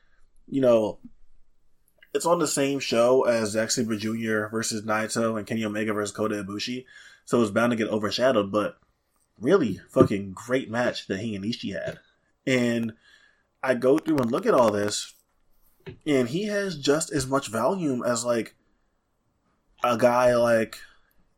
[0.49, 0.99] you know,
[2.15, 4.47] it's on the same show as Zack Sabre Jr.
[4.47, 6.85] versus Naito and Kenny Omega versus Kota Ibushi,
[7.25, 8.53] so it's bound to get overshadowed.
[8.53, 8.77] But
[9.41, 11.99] really, fucking great match that he and Ishii had.
[12.47, 12.93] And
[13.63, 15.14] I go through and look at all this,
[16.07, 18.55] and he has just as much volume as like
[19.83, 20.79] a guy like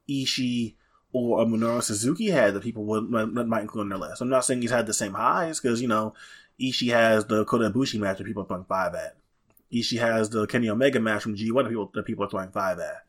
[0.09, 0.75] Ishii
[1.13, 4.21] or a Minoru Suzuki had that people would might, include on their list.
[4.21, 6.15] I'm not saying he's had the same highs because you know
[6.61, 9.17] Ishii has the Kota Ibushi match that people are throwing five at.
[9.73, 12.79] Ishii has the Kenny Omega match from G1 that people that people are throwing five
[12.79, 13.05] at.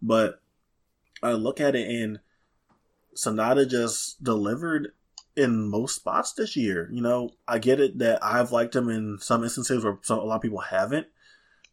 [0.00, 0.40] But
[1.22, 2.20] I look at it and
[3.16, 4.92] Sanada just delivered
[5.38, 6.90] in most spots this year.
[6.92, 10.24] You know, I get it that I've liked him in some instances where some, a
[10.24, 11.06] lot of people haven't,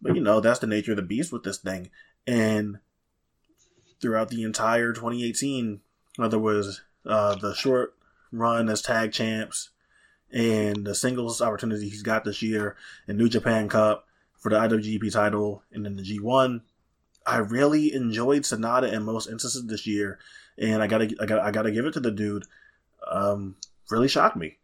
[0.01, 1.89] but you know that's the nature of the beast with this thing.
[2.27, 2.77] And
[3.99, 5.81] throughout the entire 2018,
[6.17, 7.95] whether it was uh, the short
[8.31, 9.69] run as tag champs
[10.31, 12.75] and the singles opportunity he's got this year
[13.07, 14.05] in New Japan Cup
[14.37, 16.61] for the IWGP title and then the G1.
[17.25, 20.19] I really enjoyed Sanada in most instances this year,
[20.59, 22.45] and I gotta, I gotta, I gotta give it to the dude.
[23.09, 23.55] Um,
[23.89, 24.57] really shocked me.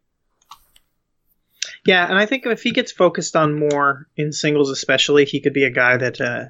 [1.84, 5.52] Yeah, and I think if he gets focused on more in singles, especially, he could
[5.52, 6.44] be a guy that uh,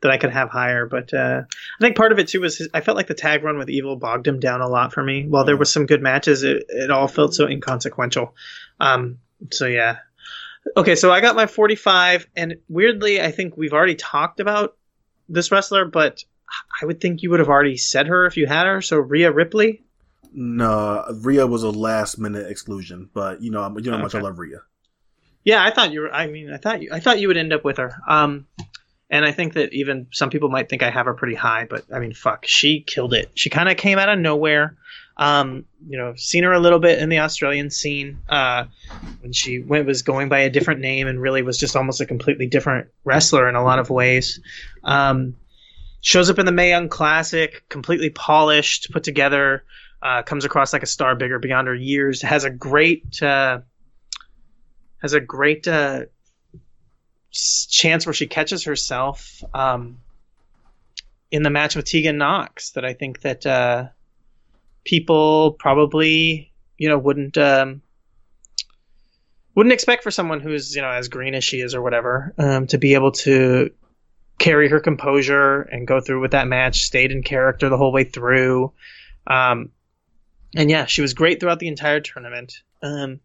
[0.00, 0.86] that I could have higher.
[0.86, 3.44] But uh, I think part of it too was his, I felt like the tag
[3.44, 5.26] run with Evil bogged him down a lot for me.
[5.26, 8.34] While there was some good matches, it, it all felt so inconsequential.
[8.80, 9.18] Um,
[9.52, 9.98] so yeah.
[10.76, 14.76] Okay, so I got my 45, and weirdly, I think we've already talked about
[15.28, 16.24] this wrestler, but
[16.82, 18.82] I would think you would have already said her if you had her.
[18.82, 19.84] So Rhea Ripley.
[20.38, 24.20] No, Rhea was a last minute exclusion, but you know, you know how much I
[24.20, 24.60] love Rhea.
[25.44, 26.12] Yeah, I thought you were.
[26.12, 26.90] I mean, I thought you.
[26.92, 27.96] I thought you would end up with her.
[28.06, 28.46] Um,
[29.08, 31.84] and I think that even some people might think I have her pretty high, but
[31.90, 33.30] I mean, fuck, she killed it.
[33.34, 34.76] She kind of came out of nowhere.
[35.16, 38.64] Um, you know, seen her a little bit in the Australian scene uh,
[39.22, 42.06] when she went was going by a different name and really was just almost a
[42.06, 44.38] completely different wrestler in a lot of ways.
[44.84, 45.36] Um,
[46.02, 49.64] shows up in the Mae Young Classic, completely polished, put together.
[50.02, 52.22] Uh, comes across like a star bigger beyond her years.
[52.22, 53.22] Has a great.
[53.22, 53.60] Uh,
[54.98, 56.02] has a great uh,
[57.30, 59.98] chance where she catches herself um,
[61.30, 63.88] in the match with Tegan Knox that I think that uh,
[64.84, 67.82] people probably you know wouldn't um,
[69.54, 72.66] wouldn't expect for someone who's you know as green as she is or whatever um,
[72.68, 73.70] to be able to
[74.38, 78.04] carry her composure and go through with that match stayed in character the whole way
[78.04, 78.72] through
[79.26, 79.70] um,
[80.54, 83.20] and yeah she was great throughout the entire tournament Um,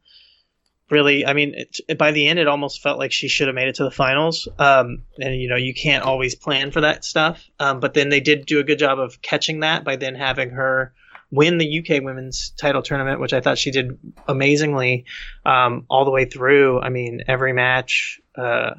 [0.91, 3.69] really, I mean, it, by the end, it almost felt like she should have made
[3.69, 4.47] it to the finals.
[4.59, 7.49] Um, and you know, you can't always plan for that stuff.
[7.59, 10.51] Um, but then they did do a good job of catching that by then having
[10.51, 10.93] her
[11.31, 13.97] win the UK Women's Title tournament, which I thought she did
[14.27, 15.05] amazingly
[15.45, 16.81] um, all the way through.
[16.81, 18.19] I mean, every match.
[18.35, 18.71] Uh,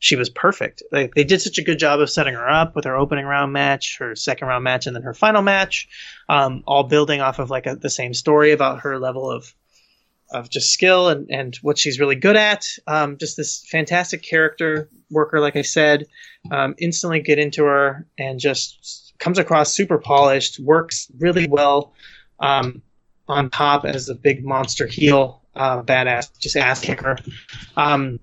[0.00, 0.82] she was perfect.
[0.90, 3.52] They, they did such a good job of setting her up with her opening round
[3.52, 5.88] match, her second round match, and then her final match,
[6.28, 9.54] um, all building off of like a, the same story about her level of
[10.32, 12.64] of just skill and, and what she's really good at.
[12.86, 16.06] Um, just this fantastic character worker, like I said.
[16.50, 21.92] Um, instantly get into her and just comes across super polished, works really well
[22.38, 22.80] um,
[23.28, 27.18] on top as a big monster heel, uh, badass, just ass kicker.
[27.76, 28.20] Um,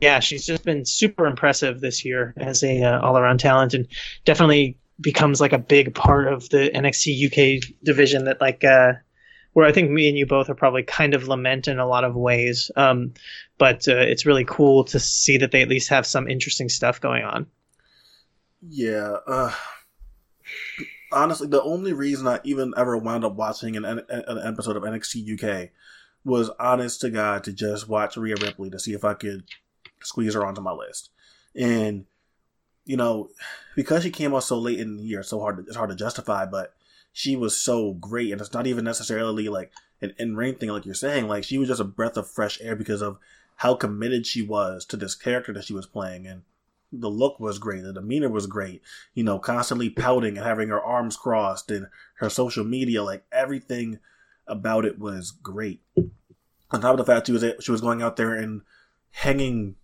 [0.00, 3.86] yeah, she's just been super impressive this year as a uh, all around talent, and
[4.24, 8.92] definitely becomes like a big part of the NXT UK division that like uh,
[9.52, 12.04] where I think me and you both are probably kind of lament in a lot
[12.04, 12.70] of ways.
[12.76, 13.14] Um,
[13.58, 17.00] but uh, it's really cool to see that they at least have some interesting stuff
[17.00, 17.46] going on.
[18.60, 19.16] Yeah.
[19.26, 19.52] Uh,
[21.10, 24.02] honestly, the only reason I even ever wound up watching an, an
[24.44, 25.70] episode of NXT UK
[26.24, 29.44] was honest to God to just watch Rhea Ripley to see if I could
[30.02, 31.10] squeeze her onto my list.
[31.54, 32.06] And
[32.84, 33.30] you know,
[33.76, 35.90] because she came out so late in the year, it's so hard to, it's hard
[35.90, 36.74] to justify, but
[37.12, 39.70] she was so great, and it's not even necessarily like
[40.00, 41.28] an in ring thing, like you're saying.
[41.28, 43.18] Like she was just a breath of fresh air because of
[43.56, 46.42] how committed she was to this character that she was playing, and
[46.90, 48.82] the look was great, the demeanor was great.
[49.14, 54.00] You know, constantly pouting and having her arms crossed, and her social media, like everything
[54.52, 55.80] about it was great.
[56.70, 58.62] On top of the fact she was she was going out there and
[59.10, 59.76] hanging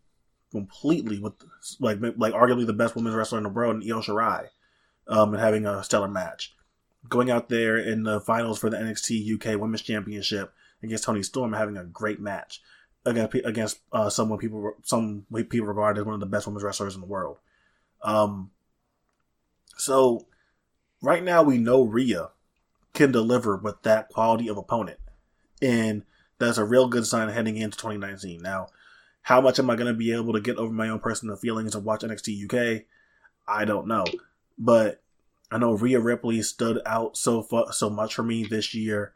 [0.50, 1.34] completely with
[1.80, 4.48] like like arguably the best women's wrestler in the world, and Io Shirai,
[5.08, 6.54] um, and having a stellar match.
[7.08, 10.52] Going out there in the finals for the NXT UK Women's Championship
[10.82, 12.60] against Toni Storm, having a great match
[13.06, 16.94] against against uh, someone people some people regard as one of the best women's wrestlers
[16.94, 17.38] in the world.
[18.02, 18.50] Um,
[19.76, 20.26] so
[21.02, 22.30] right now we know Rhea
[22.94, 24.98] can deliver with that quality of opponent,
[25.62, 26.04] and
[26.38, 28.42] that's a real good sign heading into 2019.
[28.42, 28.68] Now
[29.28, 31.74] how much am I going to be able to get over my own personal feelings
[31.74, 32.84] and watch NXT UK?
[33.46, 34.04] I don't know.
[34.56, 35.02] But
[35.50, 39.12] I know Rhea Ripley stood out so fu- so much for me this year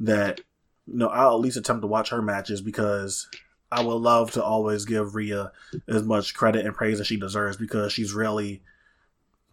[0.00, 0.40] that
[0.88, 3.28] you know I'll at least attempt to watch her matches because
[3.70, 5.52] I would love to always give Rhea
[5.86, 8.60] as much credit and praise as she deserves because she's really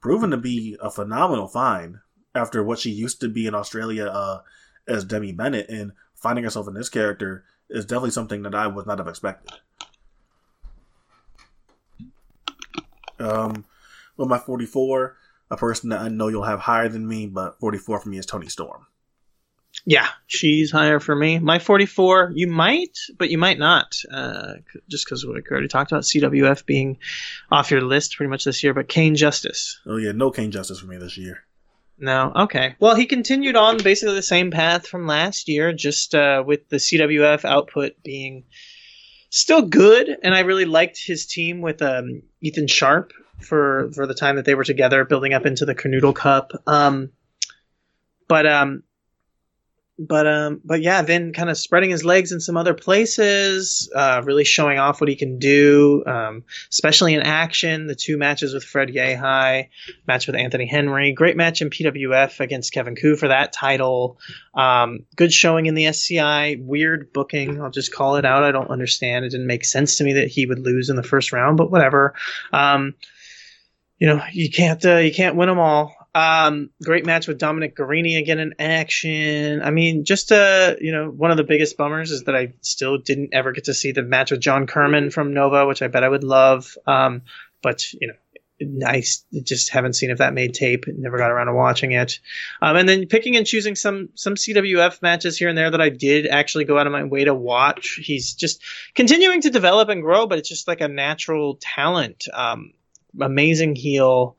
[0.02, 2.00] proven to be a phenomenal find
[2.34, 4.42] after what she used to be in Australia uh,
[4.88, 8.86] as Demi Bennett and finding herself in this character is definitely something that I would
[8.86, 9.60] not have expected.
[13.20, 13.66] Um,
[14.18, 15.16] with my 44,
[15.52, 18.26] a person that I know you'll have higher than me, but 44 for me is
[18.26, 18.88] Toni Storm.
[19.86, 21.40] Yeah, she's higher for me.
[21.40, 24.56] My 44, you might, but you might not, uh,
[24.90, 26.98] just because we already talked about CWF being
[27.50, 28.74] off your list pretty much this year.
[28.74, 29.80] But Cain Justice.
[29.86, 31.46] Oh yeah, no Cain Justice for me this year.
[32.02, 32.76] No, okay.
[32.80, 36.78] Well, he continued on basically the same path from last year, just uh, with the
[36.78, 38.46] CWF output being
[39.30, 44.16] still good, and I really liked his team with um, Ethan Sharp for for the
[44.16, 46.52] time that they were together, building up into the Canoodle Cup.
[46.66, 47.12] Um,
[48.28, 48.82] but um,
[50.08, 54.22] but um, but yeah, then kind of spreading his legs in some other places, uh,
[54.26, 57.86] really showing off what he can do, um, especially in action.
[57.86, 59.70] The two matches with Fred Yehi,
[60.08, 64.18] match with Anthony Henry, great match in PWF against Kevin Ku for that title.
[64.56, 66.58] Um, good showing in the SCI.
[66.60, 68.44] Weird booking, I'll just call it out.
[68.44, 69.26] I don't understand.
[69.26, 71.70] It didn't make sense to me that he would lose in the first round, but
[71.70, 72.16] whatever.
[72.52, 72.96] Um,
[74.00, 75.96] you know, you can't uh, you can't win them all.
[76.14, 79.62] Um, great match with Dominic Garrini again in action.
[79.62, 82.98] I mean, just uh, you know, one of the biggest bummers is that I still
[82.98, 86.04] didn't ever get to see the match with John Kerman from Nova, which I bet
[86.04, 86.78] I would love.
[86.86, 87.22] Um,
[87.62, 89.04] but you know, I
[89.44, 90.86] just haven't seen if that made tape.
[90.88, 92.20] Never got around to watching it.
[92.62, 95.90] Um, and then picking and choosing some some CWF matches here and there that I
[95.90, 98.00] did actually go out of my way to watch.
[98.04, 98.62] He's just
[98.96, 102.26] continuing to develop and grow, but it's just like a natural talent.
[102.34, 102.74] Um,
[103.20, 104.36] amazing heel.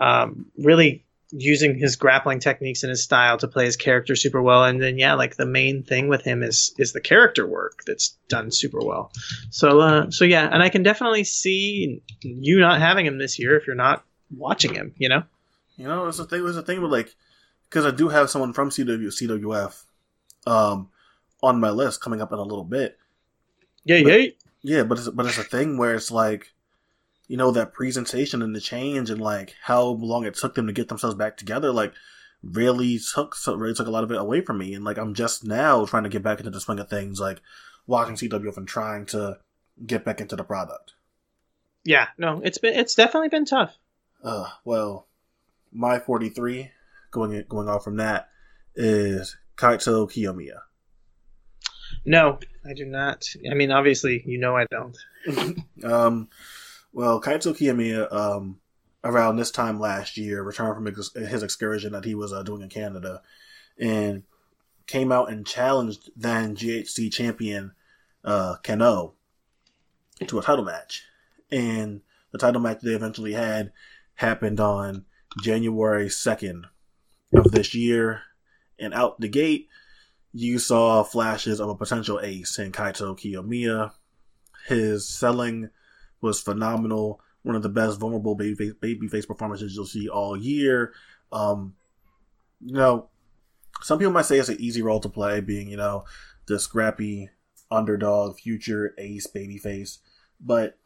[0.00, 1.04] Um, really
[1.36, 4.64] using his grappling techniques and his style to play his character super well.
[4.64, 8.16] And then yeah like the main thing with him is is the character work that's
[8.28, 9.10] done super well.
[9.50, 13.56] So uh so yeah and i can definitely see you not having him this year
[13.56, 14.04] if you're not
[14.36, 15.22] watching him you know?
[15.76, 17.14] You know it's a thing it's a thing with like
[17.68, 19.84] because i do have someone from cw cwf
[20.46, 20.88] um
[21.42, 22.98] on my list coming up in a little bit.
[23.84, 24.26] Yeah yeah.
[24.62, 26.53] yeah but it's but it's a thing where it's like
[27.26, 30.72] you know that presentation and the change and like how long it took them to
[30.72, 31.94] get themselves back together like
[32.52, 34.74] really took so really took a lot of it away from me.
[34.74, 37.40] And like I'm just now trying to get back into the swing of things, like
[37.86, 39.38] watching CWF and trying to
[39.86, 40.94] get back into the product.
[41.84, 43.74] Yeah, no, it's been it's definitely been tough.
[44.22, 45.06] Uh, well,
[45.72, 46.70] my 43
[47.10, 48.28] going going off from that
[48.74, 50.60] is Kaito Kiyomiya.
[52.04, 53.24] No, I do not.
[53.50, 54.96] I mean, obviously, you know I don't.
[55.84, 56.28] um,
[56.94, 58.60] well, Kaito Kiyomiya, um,
[59.02, 62.68] around this time last year, returned from his excursion that he was uh, doing in
[62.68, 63.20] Canada,
[63.78, 64.22] and
[64.86, 67.72] came out and challenged then GHC champion
[68.24, 69.12] uh, Kenoh
[70.26, 71.02] to a title match.
[71.50, 73.72] And the title match they eventually had
[74.14, 75.04] happened on
[75.42, 76.64] January 2nd
[77.32, 78.22] of this year.
[78.78, 79.68] And out the gate,
[80.32, 83.92] you saw flashes of a potential ace in Kaito Kiyomiya.
[84.68, 85.70] His selling
[86.24, 87.20] was phenomenal.
[87.42, 90.94] One of the best vulnerable baby babyface performances you'll see all year.
[91.30, 91.74] Um,
[92.64, 93.10] you know,
[93.82, 96.04] some people might say it's an easy role to play, being you know
[96.46, 97.28] the scrappy
[97.70, 99.98] underdog, future ace babyface,
[100.40, 100.78] but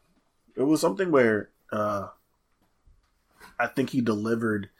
[0.56, 2.08] it was something where uh,
[3.58, 4.70] I think he delivered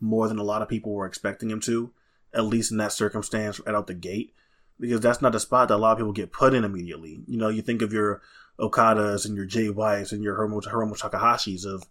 [0.00, 1.92] more than a lot of people were expecting him to,
[2.34, 4.32] at least in that circumstance right out the gate,
[4.80, 7.22] because that's not a spot that a lot of people get put in immediately.
[7.26, 8.22] You know, you think of your
[8.58, 11.84] Okadas and your Jay Whites and your Hiromu, Hiromu Takahashis of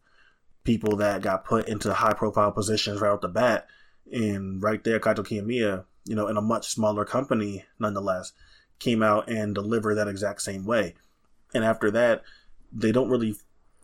[0.63, 3.68] people that got put into high profile positions right off the bat.
[4.11, 8.34] And right there, Kaito Kiyomiya, you know, in a much smaller company nonetheless,
[8.80, 10.95] came out and delivered that exact same way.
[11.53, 12.24] And after that,
[12.72, 13.36] they don't really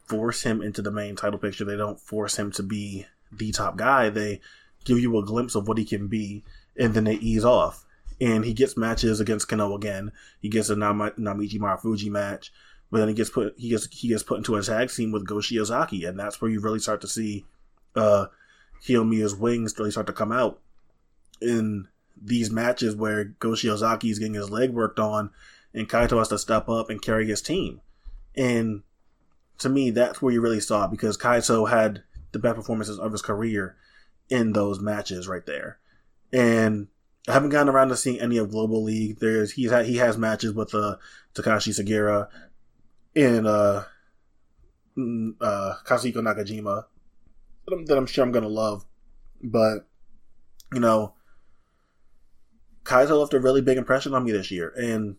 [0.05, 1.65] force him into the main title picture.
[1.65, 4.09] They don't force him to be the top guy.
[4.09, 4.41] They
[4.83, 6.43] give you a glimpse of what he can be,
[6.77, 7.85] and then they ease off.
[8.21, 10.11] And he gets matches against Kenoh again.
[10.39, 12.51] He gets a Nam- Naomichi Marufuji match,
[12.93, 15.25] but then he gets put he gets he gets put into a tag team with
[15.25, 17.43] Go Shiozaki, and that's where you really start to see
[17.95, 18.27] uh
[18.83, 20.59] Kiyomiya's wings really start to come out
[21.41, 25.31] in these matches where Go Shiozaki is getting his leg worked on,
[25.73, 27.81] and Kaito has to step up and carry his team.
[28.35, 28.83] And
[29.57, 33.11] to me, that's where you really saw it because Kaito had the best performances of
[33.11, 33.75] his career
[34.29, 35.79] in those matches right there.
[36.31, 36.89] And
[37.27, 39.17] I haven't gotten around to seeing any of Global League.
[39.19, 40.97] There's he's had, he has matches with uh,
[41.33, 42.27] Takashi Sugiura
[43.15, 43.83] and uh,
[44.97, 46.85] uh, Katsuhiko Nakajima
[47.65, 48.85] that I'm, that I'm sure I'm gonna love.
[49.41, 49.87] But
[50.73, 51.13] you know,
[52.83, 55.17] Kaito left a really big impression on me this year, and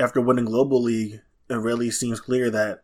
[0.00, 2.82] after winning Global League, it really seems clear that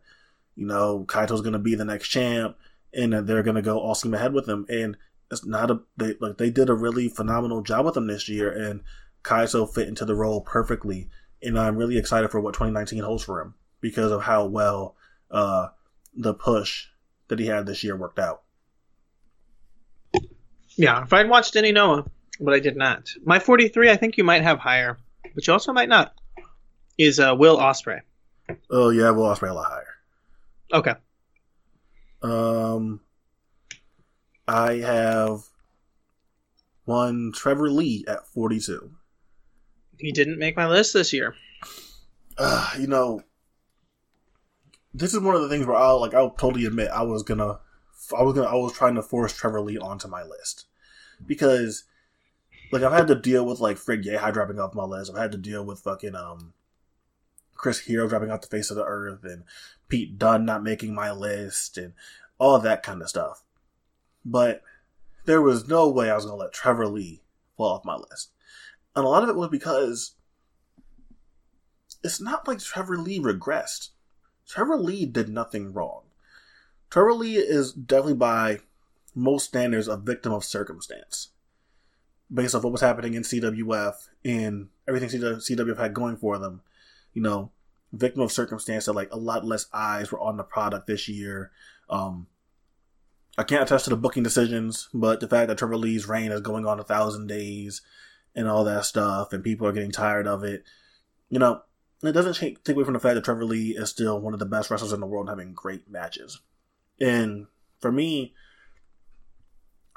[0.55, 2.57] you know Kaito's gonna be the next champ,
[2.93, 4.65] and they're gonna go all steam ahead with him.
[4.69, 4.97] And
[5.31, 8.51] it's not a they like they did a really phenomenal job with him this year,
[8.51, 8.81] and
[9.23, 11.09] Kaito fit into the role perfectly.
[11.41, 14.95] And I'm really excited for what 2019 holds for him because of how well
[15.29, 15.67] uh,
[16.15, 16.87] the push
[17.27, 18.41] that he had this year worked out.
[20.75, 22.05] Yeah, if I'd watched any Noah,
[22.39, 23.09] but I did not.
[23.23, 24.97] My 43, I think you might have higher,
[25.35, 26.15] but you also might not.
[26.97, 27.99] Is uh, Will Ospreay?
[28.71, 29.95] Oh yeah, Will Ospreay a lot higher.
[30.73, 30.93] Okay.
[32.21, 33.01] Um,
[34.47, 35.41] I have
[36.85, 38.91] one Trevor Lee at 42.
[39.99, 41.35] He didn't make my list this year.
[42.37, 43.21] Uh, you know,
[44.93, 47.59] this is one of the things where I'll like I'll totally admit I was gonna
[48.17, 50.65] I was gonna I was trying to force Trevor Lee onto my list
[51.25, 51.85] because
[52.71, 55.11] like I've had to deal with like Fred Yehi dropping off my list.
[55.11, 56.53] I've had to deal with fucking um
[57.55, 59.43] Chris Hero dropping off the face of the earth and
[59.87, 61.93] Pete Dunn not making my list and
[62.37, 63.43] all that kind of stuff.
[64.25, 64.61] But
[65.25, 67.21] there was no way I was gonna let Trevor Lee
[67.57, 68.31] fall off my list.
[68.95, 70.15] And a lot of it was because
[72.03, 73.89] it's not like Trevor Lee regressed.
[74.53, 76.03] Trevor Lee did nothing wrong.
[76.91, 78.59] Trevor Lee is definitely by
[79.15, 81.29] most standards a victim of circumstance.
[82.31, 86.61] Based off what was happening in CWF and everything CWF had going for them.
[87.15, 87.51] You know,
[87.91, 91.49] victim of circumstance that like a lot less eyes were on the product this year.
[91.89, 92.27] Um,
[93.35, 96.41] I can't attest to the booking decisions, but the fact that Trevor Lee's reign is
[96.41, 97.81] going on a thousand days
[98.35, 100.63] and all that stuff, and people are getting tired of it,
[101.31, 101.63] you know,
[102.03, 104.39] it doesn't take, take away from the fact that Trevor Lee is still one of
[104.39, 106.41] the best wrestlers in the world, having great matches.
[106.99, 107.47] And
[107.79, 108.33] for me,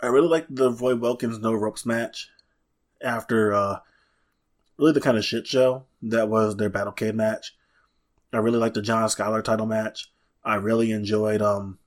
[0.03, 2.29] I really like the Roy Wilkins no ropes match
[3.03, 3.79] after uh,
[4.79, 7.55] really the kind of shit show that was their Battlecade match.
[8.33, 10.13] I really liked the John Skyler title match.
[10.45, 11.79] I really enjoyed um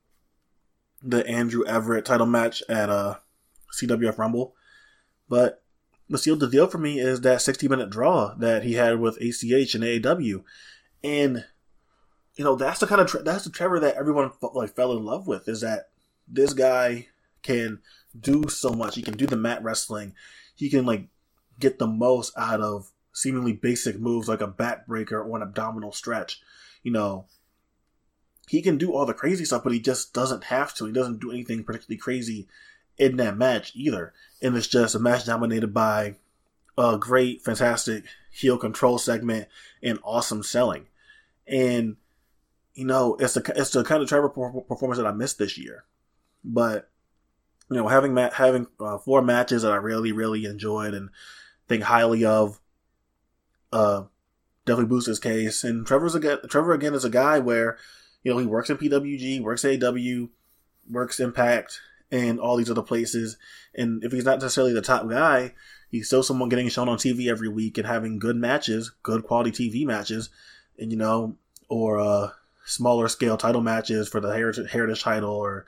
[1.01, 3.15] the Andrew Everett title match at uh
[3.79, 4.55] CWF Rumble.
[5.27, 5.61] But
[6.09, 9.17] the seal the deal for me is that 60 minute draw that he had with
[9.17, 10.43] ACH and AAW.
[11.03, 11.45] And
[12.35, 15.27] you know, that's the kind of that's the Trevor that everyone like fell in love
[15.27, 15.89] with is that
[16.27, 17.07] this guy
[17.43, 17.79] can
[18.19, 18.95] do so much.
[18.95, 20.13] He can do the mat wrestling.
[20.55, 21.07] He can like
[21.59, 26.41] get the most out of seemingly basic moves like a backbreaker or an abdominal stretch.
[26.81, 27.25] You know,
[28.47, 30.85] he can do all the crazy stuff, but he just doesn't have to.
[30.85, 32.47] He doesn't do anything particularly crazy
[32.99, 34.13] in that match either.
[34.41, 36.15] And it's just a match dominated by
[36.77, 39.47] a great, fantastic heel control segment
[39.81, 40.87] and awesome selling.
[41.47, 41.97] And
[42.75, 45.83] you know, it's the it's the kind of Trevor performance that I missed this year.
[46.43, 46.89] But
[47.69, 51.09] you know, having ma- having uh, four matches that I really really enjoyed and
[51.67, 52.59] think highly of,
[53.73, 54.03] uh,
[54.65, 55.63] definitely boosts his case.
[55.63, 57.77] And Trevor's again, Trevor again is a guy where
[58.23, 60.27] you know he works in PWG, works AW,
[60.89, 61.81] works Impact,
[62.11, 63.37] and all these other places.
[63.75, 65.53] And if he's not necessarily the top guy,
[65.89, 69.51] he's still someone getting shown on TV every week and having good matches, good quality
[69.51, 70.29] TV matches,
[70.77, 71.35] and you know,
[71.67, 72.29] or uh,
[72.65, 75.65] smaller scale title matches for the heritage, heritage title, or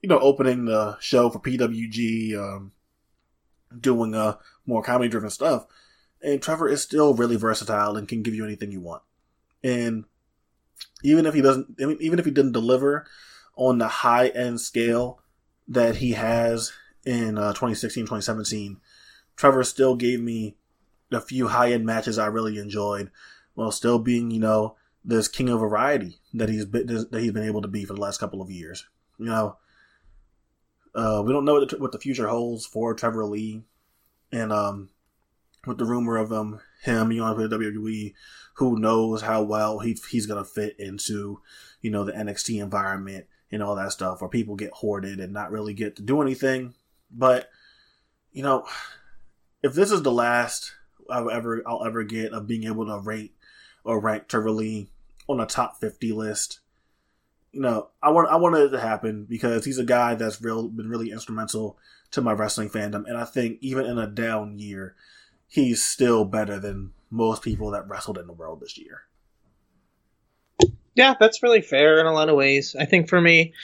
[0.00, 2.72] you know, opening the show for PWG, um,
[3.78, 5.66] doing uh more comedy driven stuff.
[6.22, 9.02] And Trevor is still really versatile and can give you anything you want.
[9.64, 10.04] And
[11.02, 13.06] even if he doesn't, even if he didn't deliver
[13.56, 15.20] on the high end scale
[15.68, 16.72] that he has
[17.04, 18.78] in uh, 2016, 2017,
[19.36, 20.56] Trevor still gave me
[21.10, 23.10] a few high end matches I really enjoyed,
[23.54, 27.46] while still being, you know, this king of variety that he's been, that he's been
[27.46, 28.86] able to be for the last couple of years.
[29.18, 29.56] You know,
[30.94, 33.62] uh, we don't know what the, what the, future holds for Trevor Lee,
[34.30, 34.90] and um,
[35.66, 38.14] with the rumor of um him, you know, the WWE,
[38.54, 41.40] who knows how well he he's gonna fit into,
[41.80, 45.52] you know, the NXT environment and all that stuff, where people get hoarded and not
[45.52, 46.74] really get to do anything.
[47.10, 47.50] But
[48.32, 48.66] you know,
[49.62, 50.72] if this is the last
[51.10, 53.34] I'll ever I'll ever get of being able to rate
[53.84, 54.50] or rank Trevor
[55.28, 56.60] on a top fifty list,
[57.52, 60.68] you know, I want I wanted it to happen because he's a guy that's real
[60.68, 61.78] been really instrumental
[62.12, 64.94] to my wrestling fandom, and I think even in a down year,
[65.48, 69.02] he's still better than most people that wrestled in the world this year.
[70.94, 72.76] Yeah, that's really fair in a lot of ways.
[72.78, 73.54] I think for me,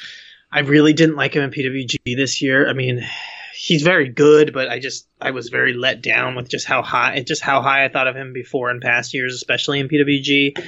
[0.50, 2.68] I really didn't like him in PWG this year.
[2.68, 3.06] I mean,
[3.54, 7.22] he's very good, but I just I was very let down with just how high
[7.22, 10.58] just how high I thought of him before in past years, especially in PWG.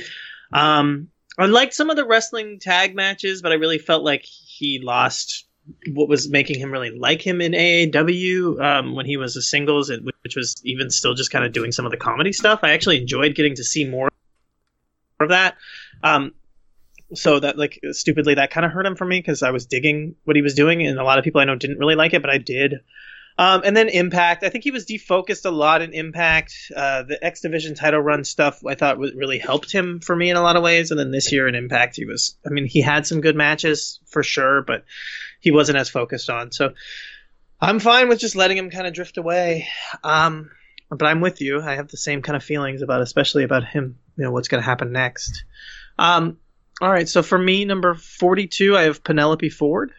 [0.53, 1.09] Um,
[1.39, 5.47] I liked some of the wrestling tag matches, but I really felt like he lost
[5.93, 9.91] what was making him really like him in AAW um, when he was a singles,
[10.23, 12.61] which was even still just kind of doing some of the comedy stuff.
[12.63, 14.11] I actually enjoyed getting to see more
[15.21, 15.57] of that.
[16.03, 16.33] Um,
[17.15, 20.15] so that like stupidly that kind of hurt him for me because I was digging
[20.25, 22.23] what he was doing, and a lot of people I know didn't really like it,
[22.23, 22.75] but I did.
[23.39, 26.55] Um, and then Impact, I think he was defocused a lot in Impact.
[26.77, 30.37] Uh, the X Division title run stuff I thought really helped him for me in
[30.37, 30.91] a lot of ways.
[30.91, 33.99] And then this year in Impact, he was, I mean, he had some good matches
[34.09, 34.85] for sure, but
[35.41, 36.53] he wasn't as focused on.
[36.53, 36.75] So
[37.59, 39.69] I'm fine with just letting him kind of drift away.
[40.05, 40.51] Um,
[40.91, 41.63] but I'm with you.
[41.63, 43.99] I have the same kind of feelings about, especially about him.
[44.17, 45.45] You know what's going to happen next.
[45.99, 46.39] Um,
[46.81, 49.93] all right, so for me, number 42, I have Penelope Ford.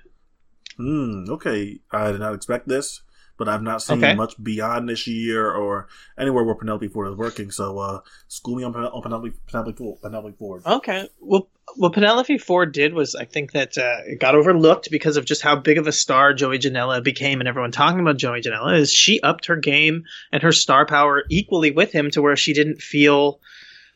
[0.77, 1.79] Hmm, okay.
[1.91, 3.01] I did not expect this,
[3.38, 4.15] but I've not seen okay.
[4.15, 7.51] much beyond this year or anywhere where Penelope Ford is working.
[7.51, 10.63] So, uh, school me on, on Penelope, Penelope, Ford, Penelope Ford.
[10.65, 11.07] Okay.
[11.19, 15.25] Well, what Penelope Ford did was, I think that uh, it got overlooked because of
[15.25, 18.77] just how big of a star Joey Janela became, and everyone talking about Joey Janela
[18.77, 22.53] is she upped her game and her star power equally with him to where she
[22.53, 23.39] didn't feel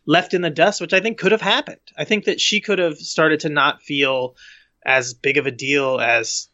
[0.06, 1.80] left in the dust, which I think could have happened.
[1.98, 4.36] I think that she could have started to not feel
[4.86, 6.48] as big of a deal as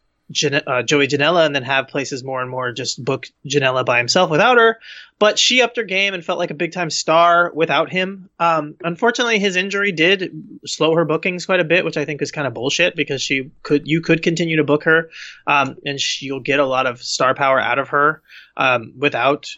[0.65, 4.29] uh, Joey Janela and then have places more and more just book Janela by himself
[4.29, 4.79] without her.
[5.19, 8.29] But she upped her game and felt like a big time star without him.
[8.39, 10.32] Um, unfortunately, his injury did
[10.65, 13.51] slow her bookings quite a bit, which I think is kind of bullshit because she
[13.63, 15.09] could you could continue to book her,
[15.47, 18.21] um, and you'll get a lot of star power out of her
[18.57, 19.49] um, without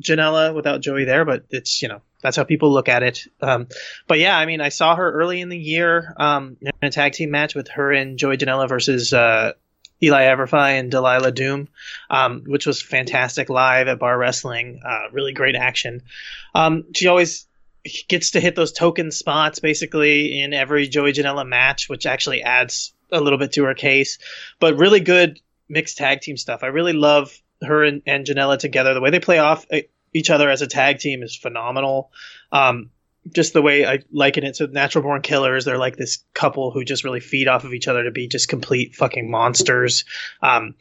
[0.00, 1.24] Janela, without Joey there.
[1.24, 3.26] But it's you know that's how people look at it.
[3.40, 3.68] Um,
[4.06, 7.12] but yeah, I mean, I saw her early in the year um, in a tag
[7.12, 9.52] team match with her and Joey Janela versus uh,
[10.02, 11.68] Eli Everfix and Delilah Doom,
[12.10, 14.80] um, which was fantastic live at Bar Wrestling.
[14.84, 16.02] Uh, really great action.
[16.54, 17.46] Um, she always
[18.08, 22.92] gets to hit those token spots basically in every Joey Janela match, which actually adds
[23.10, 24.18] a little bit to her case.
[24.60, 26.62] But really good mixed tag team stuff.
[26.62, 28.94] I really love her and, and Janela together.
[28.94, 29.66] The way they play off
[30.12, 32.10] each other as a tag team is phenomenal.
[32.52, 32.90] Um,
[33.32, 36.84] just the way I liken it to Natural Born Killers, they're like this couple who
[36.84, 40.04] just really feed off of each other to be just complete fucking monsters.
[40.42, 40.74] Um,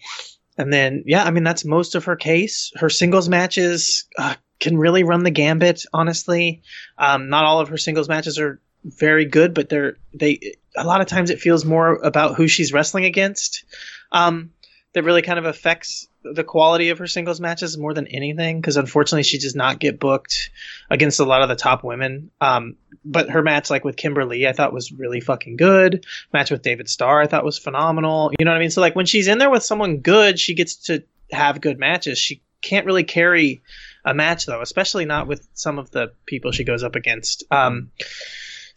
[0.57, 2.71] and then, yeah, I mean, that's most of her case.
[2.75, 6.61] Her singles matches uh, can really run the gambit, honestly.
[6.97, 11.01] Um, not all of her singles matches are very good, but they're, they, a lot
[11.01, 13.65] of times it feels more about who she's wrestling against.
[14.11, 14.51] Um,
[14.97, 18.77] that really kind of affects the quality of her singles matches more than anything because
[18.77, 20.49] unfortunately she does not get booked
[20.89, 22.31] against a lot of the top women.
[22.41, 26.03] Um, but her match like with Kimberly I thought was really fucking good.
[26.33, 28.31] Match with David Starr I thought was phenomenal.
[28.39, 28.71] You know what I mean?
[28.71, 32.17] So like when she's in there with someone good, she gets to have good matches.
[32.17, 33.61] She can't really carry
[34.03, 37.43] a match though, especially not with some of the people she goes up against.
[37.51, 37.91] Um,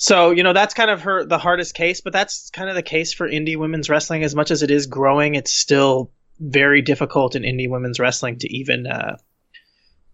[0.00, 2.82] so you know that's kind of her the hardest case, but that's kind of the
[2.82, 4.24] case for indie women's wrestling.
[4.24, 8.48] As much as it is growing, it's still very difficult in indie women's wrestling to
[8.50, 9.18] even uh,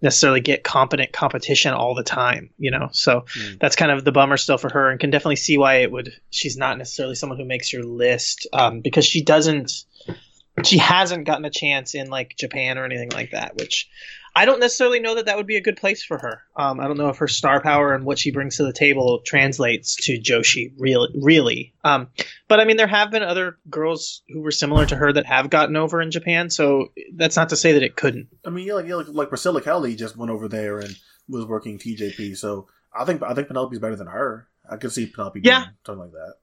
[0.02, 2.50] necessarily get competent competition all the time.
[2.58, 3.60] You know, so mm.
[3.60, 6.12] that's kind of the bummer still for her, and can definitely see why it would.
[6.30, 9.84] She's not necessarily someone who makes your list um, because she doesn't.
[10.64, 13.88] She hasn't gotten a chance in like Japan or anything like that, which
[14.36, 16.42] I don't necessarily know that that would be a good place for her.
[16.56, 19.20] Um, I don't know if her star power and what she brings to the table
[19.24, 21.08] translates to Joshi really.
[21.18, 21.72] really.
[21.82, 22.08] Um,
[22.46, 25.48] but I mean, there have been other girls who were similar to her that have
[25.48, 28.28] gotten over in Japan, so that's not to say that it couldn't.
[28.44, 30.94] I mean, yeah, like, yeah, like, like Priscilla Kelly just went over there and
[31.30, 34.48] was working TJP, so I think I think Penelope's better than her.
[34.70, 36.34] I could see Penelope doing something like that.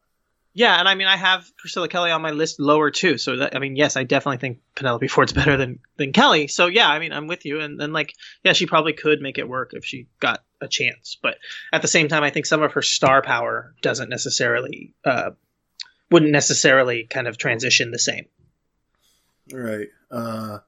[0.56, 3.18] Yeah, and I mean, I have Priscilla Kelly on my list lower too.
[3.18, 6.48] So that, I mean, yes, I definitely think Penelope Ford's better than than Kelly.
[6.48, 8.14] So yeah, I mean, I'm with you, and then like,
[8.44, 11.18] yeah, she probably could make it work if she got a chance.
[11.20, 11.38] But
[11.72, 15.32] at the same time, I think some of her star power doesn't necessarily uh,
[16.12, 18.28] wouldn't necessarily kind of transition the same.
[19.52, 19.88] Right.
[20.12, 20.60] Uh,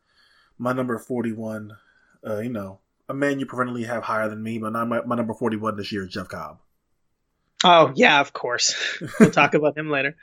[0.58, 1.78] my number forty-one.
[2.26, 5.36] Uh, you know, a man you preferably have higher than me, but my, my number
[5.36, 6.58] forty-one this year is Jeff Cobb.
[7.64, 8.76] Oh yeah, of course.
[9.20, 10.16] we'll talk about him later.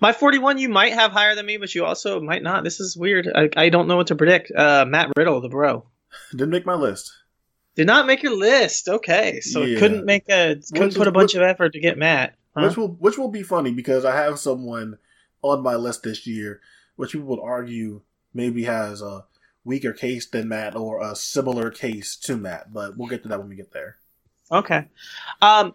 [0.00, 2.64] My 41, you might have higher than me, but you also might not.
[2.64, 3.28] This is weird.
[3.32, 4.50] I, I don't know what to predict.
[4.50, 5.84] Uh, Matt Riddle, the bro,
[6.30, 7.12] didn't make my list.
[7.76, 8.88] Did not make your list.
[8.88, 9.78] Okay, so yeah.
[9.78, 12.34] couldn't make a couldn't which put a bunch which, of effort to get Matt.
[12.56, 12.66] Huh?
[12.66, 14.98] Which will which will be funny because I have someone
[15.42, 16.60] on my list this year,
[16.96, 18.02] which people would argue
[18.34, 19.24] maybe has a
[19.64, 23.38] weaker case than Matt or a similar case to Matt, but we'll get to that
[23.38, 23.96] when we get there.
[24.50, 24.86] Okay.
[25.42, 25.74] Um,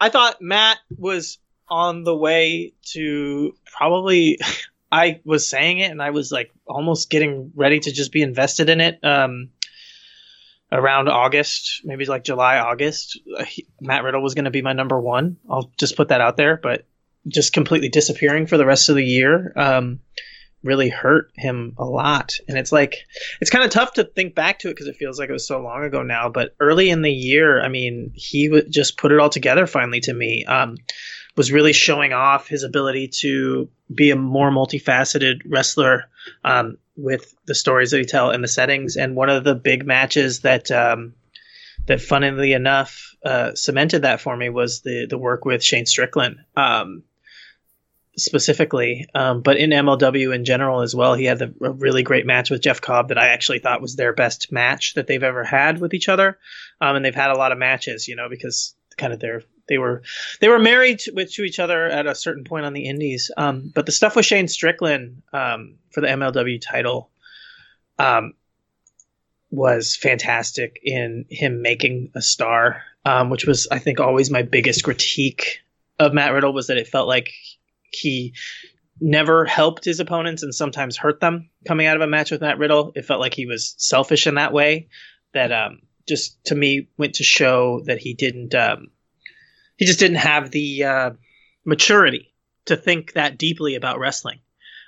[0.00, 4.38] I thought Matt was on the way to probably.
[4.92, 8.68] I was saying it, and I was like almost getting ready to just be invested
[8.68, 8.98] in it.
[9.04, 9.50] Um,
[10.72, 14.72] around August, maybe like July, August, uh, he, Matt Riddle was going to be my
[14.72, 15.36] number one.
[15.48, 16.84] I'll just put that out there, but
[17.28, 19.52] just completely disappearing for the rest of the year.
[19.56, 20.00] Um,
[20.62, 22.34] really hurt him a lot.
[22.48, 22.96] And it's like,
[23.40, 25.46] it's kind of tough to think back to it because it feels like it was
[25.46, 26.28] so long ago now.
[26.28, 30.00] But early in the year, I mean, he would just put it all together finally
[30.00, 30.44] to me.
[30.44, 30.76] Um,
[31.36, 36.04] was really showing off his ability to be a more multifaceted wrestler
[36.44, 38.96] um, with the stories that he tell and the settings.
[38.96, 41.14] And one of the big matches that um,
[41.86, 46.40] that, funnily enough, uh, cemented that for me was the the work with Shane Strickland.
[46.56, 47.04] Um,
[48.24, 51.14] specifically, um, but in MLW in general as well.
[51.14, 54.12] He had a really great match with Jeff Cobb that I actually thought was their
[54.12, 56.38] best match that they've ever had with each other.
[56.80, 59.78] Um, and they've had a lot of matches, you know, because kind of their they
[59.78, 60.02] were
[60.40, 63.30] they were married to, to each other at a certain point on the Indies.
[63.36, 67.10] Um, but the stuff with Shane Strickland um, for the MLW title
[67.98, 68.34] um,
[69.50, 74.84] was fantastic in him making a star, um, which was I think always my biggest
[74.84, 75.60] critique
[75.98, 77.32] of Matt Riddle was that it felt like
[77.92, 78.34] he
[79.00, 82.58] never helped his opponents and sometimes hurt them coming out of a match with Matt
[82.58, 82.92] Riddle.
[82.94, 84.88] It felt like he was selfish in that way.
[85.32, 88.54] That um, just to me went to show that he didn't.
[88.54, 88.88] Um,
[89.76, 91.10] he just didn't have the uh,
[91.64, 92.34] maturity
[92.66, 94.40] to think that deeply about wrestling,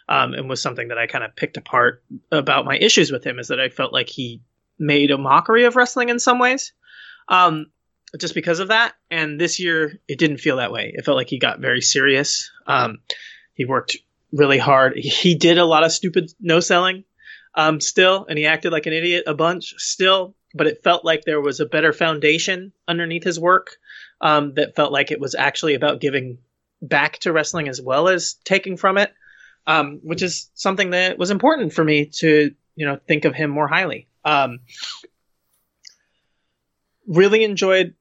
[0.08, 3.38] um, and was something that I kind of picked apart about my issues with him.
[3.38, 4.42] Is that I felt like he
[4.78, 6.72] made a mockery of wrestling in some ways.
[7.28, 7.66] Um,
[8.18, 8.94] just because of that.
[9.10, 10.92] And this year, it didn't feel that way.
[10.94, 12.50] It felt like he got very serious.
[12.66, 12.98] Um,
[13.54, 13.96] he worked
[14.32, 14.96] really hard.
[14.96, 17.04] He did a lot of stupid no selling
[17.54, 20.34] um, still, and he acted like an idiot a bunch still.
[20.54, 23.76] But it felt like there was a better foundation underneath his work
[24.20, 26.38] um, that felt like it was actually about giving
[26.82, 29.12] back to wrestling as well as taking from it,
[29.66, 33.50] um, which is something that was important for me to you know think of him
[33.50, 34.08] more highly.
[34.24, 34.60] Um,
[37.06, 37.94] really enjoyed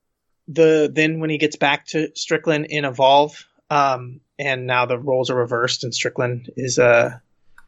[0.54, 5.30] the then when he gets back to Strickland in Evolve, um, and now the roles
[5.30, 7.22] are reversed, and Strickland is a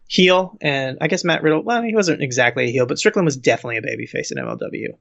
[0.07, 1.63] heel, and I guess Matt Riddle.
[1.63, 4.97] Well, he wasn't exactly a heel, but Strickland was definitely a babyface in MLW.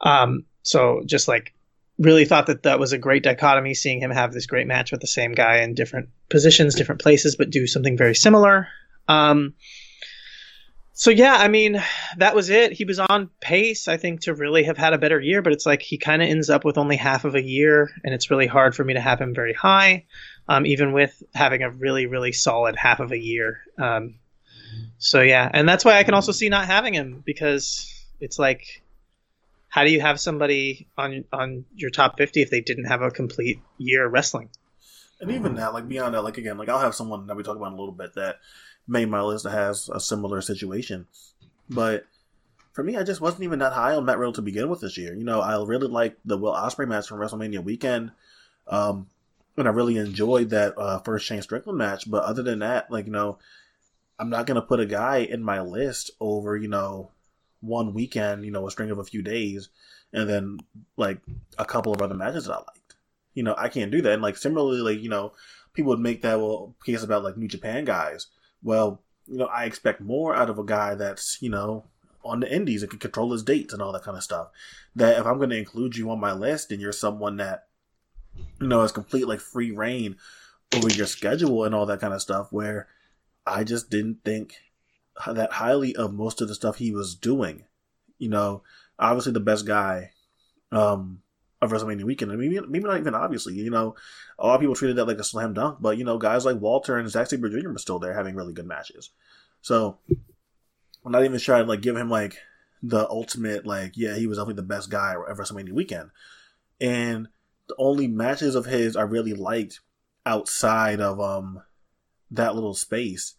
[0.00, 1.54] Um, so just like
[1.98, 5.00] really thought that that was a great dichotomy, seeing him have this great match with
[5.00, 8.68] the same guy in different positions, different places, but do something very similar.
[9.06, 9.54] Um,
[11.00, 11.82] so yeah, I mean,
[12.18, 12.72] that was it.
[12.72, 15.64] He was on pace, I think, to really have had a better year, but it's
[15.64, 18.46] like he kind of ends up with only half of a year, and it's really
[18.46, 20.04] hard for me to have him very high,
[20.46, 23.62] um, even with having a really, really solid half of a year.
[23.78, 24.16] Um,
[24.98, 27.90] So yeah, and that's why I can also see not having him because
[28.20, 28.82] it's like,
[29.68, 33.10] how do you have somebody on on your top fifty if they didn't have a
[33.10, 34.50] complete year wrestling?
[35.18, 37.56] And even that, like beyond that, like again, like I'll have someone that we talk
[37.56, 38.40] about in a little bit that
[38.90, 41.06] made my list that has a similar situation.
[41.68, 42.04] But
[42.72, 44.98] for me, I just wasn't even that high on Matt Riddle to begin with this
[44.98, 45.14] year.
[45.14, 48.10] You know, I really liked the Will Ospreay match from WrestleMania weekend.
[48.66, 49.06] Um,
[49.56, 52.10] and I really enjoyed that uh, first Shane Strickland match.
[52.10, 53.38] But other than that, like, you know,
[54.18, 57.10] I'm not to put a guy in my list over, you know,
[57.60, 59.68] one weekend, you know, a string of a few days,
[60.12, 60.58] and then
[60.96, 61.18] like
[61.58, 62.94] a couple of other matches that I liked.
[63.34, 64.12] You know, I can't do that.
[64.12, 65.32] And like similarly, like, you know,
[65.72, 68.26] people would make that well case about like New Japan guys.
[68.62, 71.84] Well, you know, I expect more out of a guy that's, you know,
[72.24, 74.48] on the indies and can control his dates and all that kind of stuff.
[74.96, 77.68] That if I'm going to include you on my list and you're someone that,
[78.60, 80.16] you know, has complete like free reign
[80.74, 82.88] over your schedule and all that kind of stuff, where
[83.46, 84.56] I just didn't think
[85.26, 87.64] that highly of most of the stuff he was doing.
[88.18, 88.62] You know,
[88.98, 90.12] obviously the best guy
[90.72, 91.22] um,
[91.62, 92.30] of WrestleMania weekend.
[92.30, 93.54] and maybe maybe not even obviously.
[93.54, 93.94] You know,
[94.38, 96.60] a lot of people treated that like a slam dunk, but you know, guys like
[96.60, 97.70] Walter and Zack Sabre Jr.
[97.70, 99.10] were still there having really good matches.
[99.60, 99.98] So
[101.04, 102.38] I'm not even trying to like give him like
[102.82, 106.10] the ultimate like yeah he was definitely the best guy at WrestleMania weekend.
[106.80, 107.28] And
[107.68, 109.80] the only matches of his I really liked
[110.24, 111.62] outside of um
[112.30, 113.34] that little space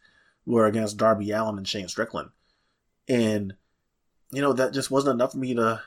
[0.45, 2.30] were against Darby Allin and Shane Strickland.
[3.07, 3.56] And
[4.31, 5.81] you know that just wasn't enough for me to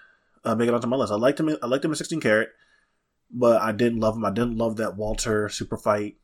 [0.45, 1.13] uh, make it onto my list.
[1.13, 1.57] I liked him.
[1.63, 2.51] I liked him in 16 Carat,
[3.31, 4.25] but I didn't love him.
[4.25, 6.17] I didn't love that Walter super fight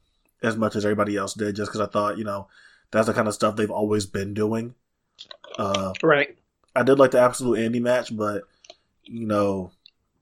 [0.43, 2.49] as much as everybody else did, just because I thought you know
[2.91, 4.75] that's the kind of stuff they've always been doing.
[5.59, 6.37] Uh, right.
[6.75, 8.45] I did like the absolute Andy match, but
[9.05, 9.73] you know,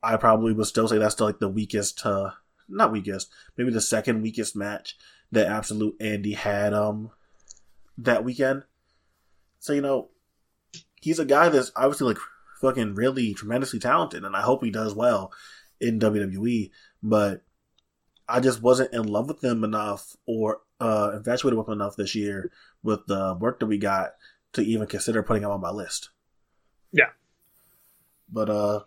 [0.02, 2.30] I probably would still say that's still like the weakest, uh,
[2.68, 4.96] not weakest, maybe the second weakest match
[5.30, 7.10] that absolute Andy had um
[7.98, 8.62] that weekend.
[9.58, 10.08] So you know,
[11.00, 12.18] he's a guy that's obviously like
[12.60, 15.32] fucking really tremendously talented, and I hope he does well
[15.80, 16.70] in WWE.
[17.02, 17.42] But
[18.28, 22.14] I just wasn't in love with him enough, or uh, infatuated with him enough this
[22.14, 22.50] year
[22.82, 24.10] with the work that we got
[24.52, 26.10] to even consider putting him on my list.
[26.92, 27.10] Yeah.
[28.30, 28.80] But uh,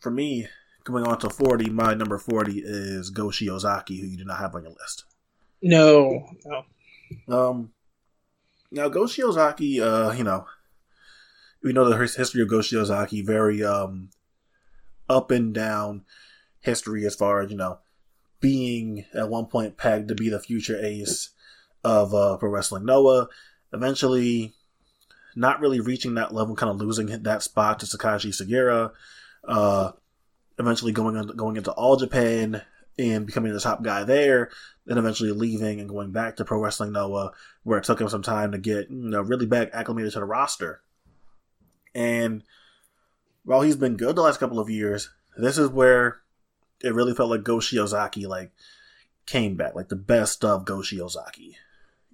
[0.00, 0.48] for me,
[0.84, 4.54] coming on to forty, my number forty is Go Shiozaki, who you do not have
[4.54, 5.04] on your list.
[5.62, 6.64] No, no.
[7.28, 7.72] Um,
[8.70, 10.46] now Go Shiozaki, uh, you know,
[11.62, 14.10] we know the history of Go Shiozaki, very um,
[15.08, 16.04] up and down
[16.60, 17.78] history as far as you know,
[18.40, 21.30] being at one point pegged to be the future ace
[21.84, 23.28] of uh, pro wrestling Noah.
[23.72, 24.54] Eventually,
[25.34, 28.92] not really reaching that level, kind of losing that spot to Takashi Sugiura.
[29.46, 29.92] Uh,
[30.58, 32.62] eventually going on, going into All Japan
[32.98, 34.50] and becoming the top guy there.
[34.86, 37.32] Then eventually leaving and going back to Pro Wrestling Noah,
[37.64, 40.24] where it took him some time to get you know really back acclimated to the
[40.24, 40.80] roster.
[41.96, 42.44] And
[43.44, 45.08] while he's been good the last couple of years,
[45.38, 46.20] this is where
[46.84, 48.52] it really felt like Go Shiozaki like
[49.24, 51.54] came back, like the best of Go Shiozaki.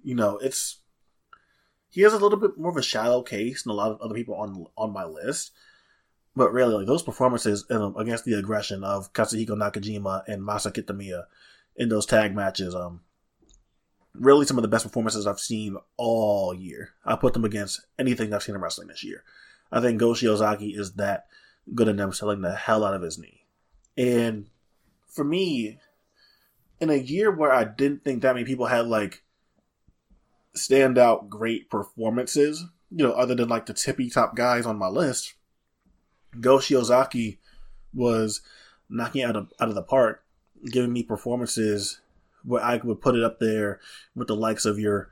[0.01, 0.77] You know, it's
[1.89, 4.15] he has a little bit more of a shallow case than a lot of other
[4.15, 5.51] people on on my list.
[6.33, 11.25] But really, like those performances um, against the aggression of Katsuhiko Nakajima and Masa Kitamiya
[11.75, 13.01] in those tag matches, um,
[14.15, 16.91] really some of the best performances I've seen all year.
[17.03, 19.25] I put them against anything I've seen in wrestling this year.
[19.73, 21.25] I think Go Shiozaki is that
[21.73, 23.45] good at them selling the hell out of his knee.
[23.97, 24.47] And
[25.07, 25.79] for me,
[26.79, 29.23] in a year where I didn't think that many people had like
[30.55, 35.33] standout great performances, you know, other than like the tippy top guys on my list,
[36.39, 37.39] Go Shiozaki
[37.95, 38.41] was
[38.89, 40.23] knocking out of out of the park,
[40.65, 41.99] giving me performances
[42.43, 43.79] where I would put it up there
[44.15, 45.09] with the likes of your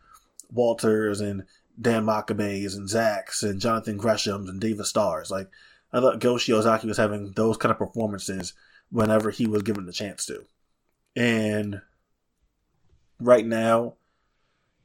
[0.51, 1.45] Walters and
[1.79, 5.31] Dan Makabe's and Zach's and Jonathan Gresham's and David Stars.
[5.31, 5.49] Like
[5.93, 8.53] I thought Go Shiozaki was having those kind of performances
[8.89, 10.45] whenever he was given the chance to.
[11.15, 11.81] And
[13.19, 13.95] right now,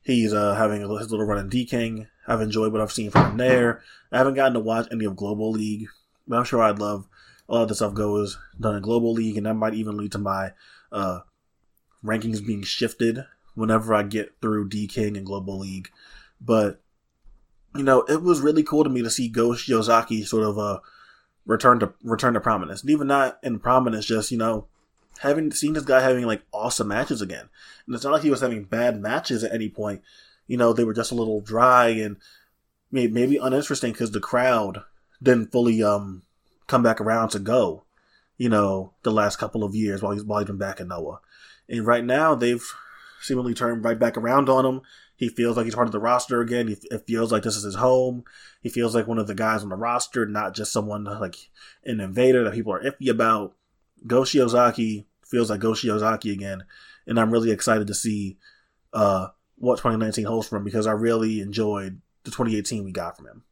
[0.02, 2.08] he's uh, having his little run in D King.
[2.26, 3.82] I've enjoyed what I've seen from him there.
[4.10, 5.86] I haven't gotten to watch any of Global League,
[6.26, 7.06] but I'm sure I'd love
[7.48, 10.12] a lot of the stuff goes done in Global League, and that might even lead
[10.12, 10.52] to my
[10.90, 11.20] uh,
[12.04, 15.90] rankings being shifted whenever I get through D King and Global League.
[16.40, 16.80] But
[17.74, 20.80] you know, it was really cool to me to see Go Shiozaki sort of uh,
[21.44, 24.66] return to return to prominence, and even not in prominence, just you know,
[25.20, 27.48] having seen this guy having like awesome matches again.
[27.86, 30.02] And it's not like he was having bad matches at any point.
[30.46, 32.16] You know, they were just a little dry and
[32.90, 34.82] maybe uninteresting because the crowd
[35.22, 36.22] didn't fully um
[36.66, 37.84] come back around to go.
[38.38, 41.20] You know, the last couple of years while he's while he's been back in Noah,
[41.68, 42.64] and right now they've
[43.20, 44.82] seemingly turned right back around on him.
[45.16, 46.68] He feels like he's part of the roster again.
[46.68, 48.24] He it feels like this is his home.
[48.60, 51.36] He feels like one of the guys on the roster, not just someone like
[51.84, 53.54] an invader that people are iffy about.
[54.06, 56.64] Go Shiozaki feels like Go Shiozaki again,
[57.06, 58.36] and I'm really excited to see
[58.92, 63.26] uh, what 2019 holds for him because I really enjoyed the 2018 we got from
[63.26, 63.42] him.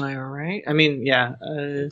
[0.00, 0.62] All right.
[0.66, 1.34] I mean, yeah.
[1.40, 1.88] Uh,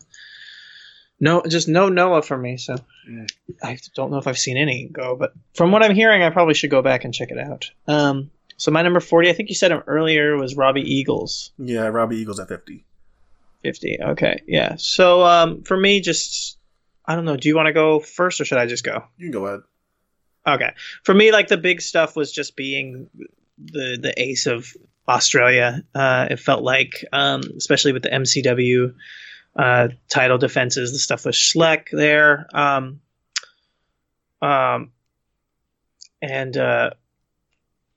[1.24, 2.56] no, just no Noah for me.
[2.56, 2.76] So
[3.08, 3.28] Mm.
[3.62, 6.54] I don't know if I've seen any go, but from what I'm hearing, I probably
[6.54, 7.70] should go back and check it out.
[7.86, 11.50] Um, so my number 40, I think you said him earlier, was Robbie Eagles.
[11.58, 12.84] Yeah, Robbie Eagles at 50.
[13.62, 13.98] 50.
[14.12, 14.42] Okay.
[14.46, 14.76] Yeah.
[14.78, 16.56] So um, for me, just,
[17.04, 17.36] I don't know.
[17.36, 19.04] Do you want to go first or should I just go?
[19.18, 19.60] You can go ahead.
[20.46, 20.70] Okay.
[21.02, 23.08] For me, like the big stuff was just being
[23.58, 24.66] the the ace of
[25.08, 25.82] Australia.
[25.94, 28.94] Uh, it felt like, um, especially with the MCW
[29.56, 33.00] uh, title defenses, the stuff with Schleck there, um,
[34.42, 34.92] um,
[36.20, 36.90] and uh,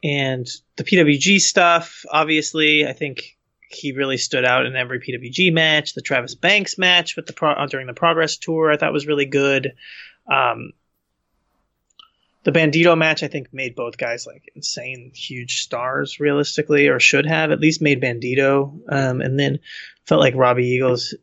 [0.04, 2.06] and the PWG stuff.
[2.12, 3.38] Obviously, I think
[3.70, 5.94] he really stood out in every PWG match.
[5.94, 9.08] The Travis Banks match with the pro- uh, during the Progress Tour, I thought was
[9.08, 9.74] really good.
[10.32, 10.72] Um,
[12.48, 17.26] the Bandito match, I think, made both guys like insane, huge stars, realistically, or should
[17.26, 18.80] have at least made Bandito.
[18.88, 19.60] Um, and then
[20.06, 21.14] felt like Robbie Eagles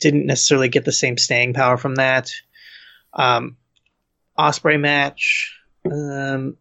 [0.00, 2.32] didn't necessarily get the same staying power from that.
[3.12, 3.58] Um,
[4.36, 5.56] Ospreay match,
[5.88, 6.56] um,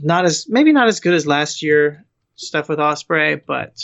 [0.00, 2.04] not as maybe not as good as last year
[2.34, 3.82] stuff with Ospreay, but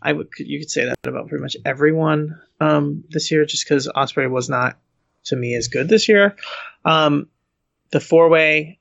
[0.00, 3.88] I would you could say that about pretty much everyone um, this year, just because
[3.94, 4.78] Ospreay was not
[5.24, 6.34] to me as good this year.
[6.86, 7.28] Um,
[7.92, 8.80] the four way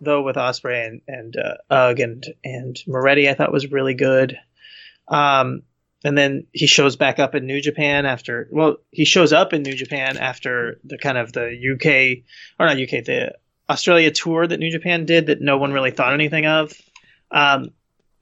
[0.00, 4.38] though with Ospreay and and uh, Ugg and and Moretti, I thought was really good.
[5.08, 5.62] Um,
[6.04, 8.48] and then he shows back up in New Japan after.
[8.50, 12.24] Well, he shows up in New Japan after the kind of the UK
[12.58, 13.34] or not UK the
[13.68, 16.72] Australia tour that New Japan did that no one really thought anything of.
[17.30, 17.70] Um,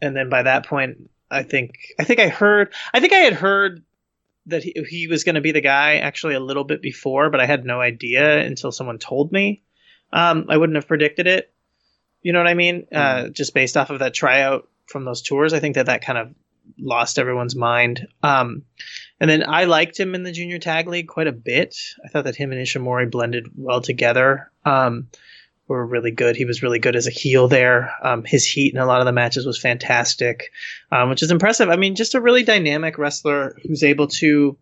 [0.00, 3.34] and then by that point, I think I think I heard I think I had
[3.34, 3.82] heard
[4.46, 7.40] that he, he was going to be the guy actually a little bit before, but
[7.40, 9.62] I had no idea until someone told me.
[10.12, 11.52] Um, I wouldn't have predicted it.
[12.22, 12.86] You know what I mean?
[12.92, 16.18] Uh, just based off of that tryout from those tours, I think that that kind
[16.18, 16.34] of
[16.78, 18.06] lost everyone's mind.
[18.22, 18.62] Um,
[19.18, 21.76] and then I liked him in the junior tag league quite a bit.
[22.04, 24.50] I thought that him and Ishimori blended well together.
[24.64, 25.08] Um,
[25.72, 26.36] were really good.
[26.36, 27.92] He was really good as a heel there.
[28.02, 30.52] Um, his heat in a lot of the matches was fantastic,
[30.90, 31.70] um, which is impressive.
[31.70, 34.56] I mean, just a really dynamic wrestler who's able to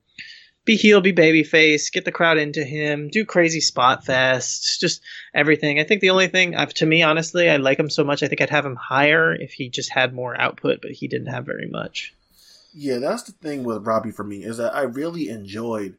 [0.65, 5.01] be heel, be babyface, get the crowd into him, do crazy spot fests, just
[5.35, 5.81] everything.
[5.81, 8.23] I think the only thing, uh, to me, honestly, I like him so much.
[8.23, 11.29] I think I'd have him higher if he just had more output, but he didn't
[11.29, 12.15] have very much.
[12.75, 15.97] Yeah, that's the thing with Robbie for me is that I really enjoyed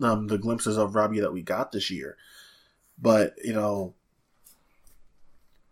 [0.00, 2.16] um, the glimpses of Robbie that we got this year.
[2.98, 3.94] But you know,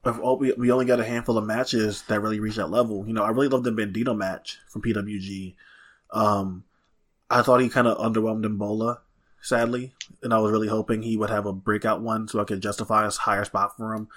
[0.05, 3.07] all, we we only got a handful of matches that really reached that level.
[3.07, 5.55] You know, I really loved the Bandito match from PWG.
[6.11, 6.65] Um,
[7.31, 9.03] I thought he kind of underwhelmed in Bola,
[9.41, 12.61] sadly, and I was really hoping he would have a breakout one so I could
[12.61, 14.09] justify a higher spot for him.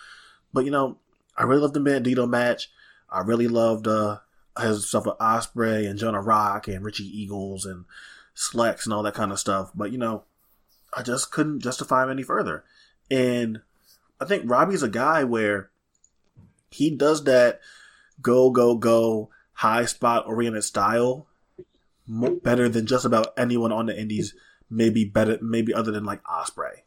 [0.51, 0.97] But you know,
[1.37, 2.71] I really loved the Bandito match.
[3.09, 4.19] I really loved uh,
[4.59, 7.85] his stuff with Ospreay and Jonah Rock and Richie Eagles and
[8.35, 9.71] Slex and all that kind of stuff.
[9.75, 10.23] But you know,
[10.95, 12.63] I just couldn't justify him any further.
[13.11, 13.61] And
[14.19, 15.69] I think Robbie's a guy where
[16.71, 17.61] he does that
[18.21, 21.27] go, go, go, high spot oriented style
[22.07, 24.35] better than just about anyone on the indies.
[24.69, 26.81] Maybe better, maybe other than like Ospreay.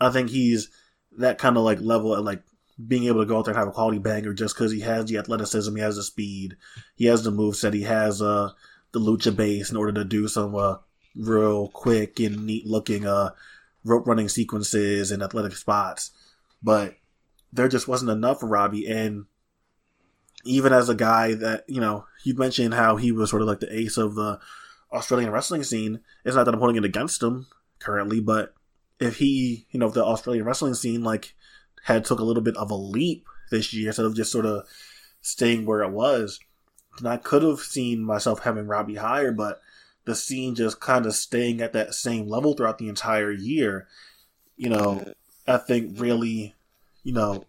[0.00, 0.70] I think he's
[1.18, 2.42] that kind of like level at like
[2.86, 5.06] being able to go out there and have a quality banger just because he has
[5.06, 6.56] the athleticism, he has the speed,
[6.96, 8.50] he has the moveset, he has uh
[8.92, 10.76] the lucha base in order to do some uh
[11.14, 13.30] real quick and neat looking uh
[13.84, 16.12] rope running sequences and athletic spots.
[16.62, 16.96] But
[17.52, 19.26] there just wasn't enough for Robbie and
[20.44, 23.60] even as a guy that, you know, you mentioned how he was sort of like
[23.60, 24.38] the ace of the
[24.92, 26.00] Australian wrestling scene.
[26.24, 27.46] It's not that I'm holding it against him
[27.78, 28.54] currently, but
[28.98, 31.34] if he, you know, if the Australian wrestling scene like
[31.84, 34.66] had took a little bit of a leap this year instead of just sort of
[35.22, 36.40] staying where it was,
[37.00, 39.60] then I could have seen myself having Robbie higher, but
[40.04, 43.86] the scene just kind of staying at that same level throughout the entire year,
[44.56, 45.12] you know,
[45.46, 46.54] I think really,
[47.02, 47.44] you know,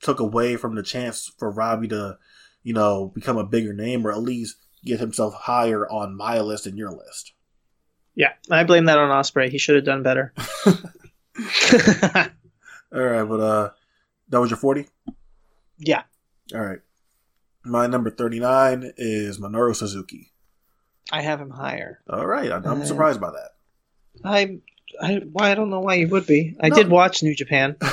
[0.00, 2.18] took away from the chance for Robbie to,
[2.66, 6.66] you know, become a bigger name or at least get himself higher on my list
[6.66, 7.32] and your list.
[8.16, 9.50] Yeah, I blame that on Ospreay.
[9.50, 10.32] He should have done better.
[12.92, 13.70] All right, but uh,
[14.30, 14.86] that was your forty.
[15.78, 16.02] yeah,
[16.54, 16.80] All right,
[17.64, 20.32] my number thirty nine is Minoru Suzuki.
[21.12, 22.00] I have him higher.
[22.08, 23.50] All right, I- I'm Uh, surprised by that.
[24.24, 24.58] I
[25.00, 26.56] I why I don't know why you would be.
[26.60, 26.76] I No.
[26.76, 27.76] did watch New Japan.
[27.80, 27.90] but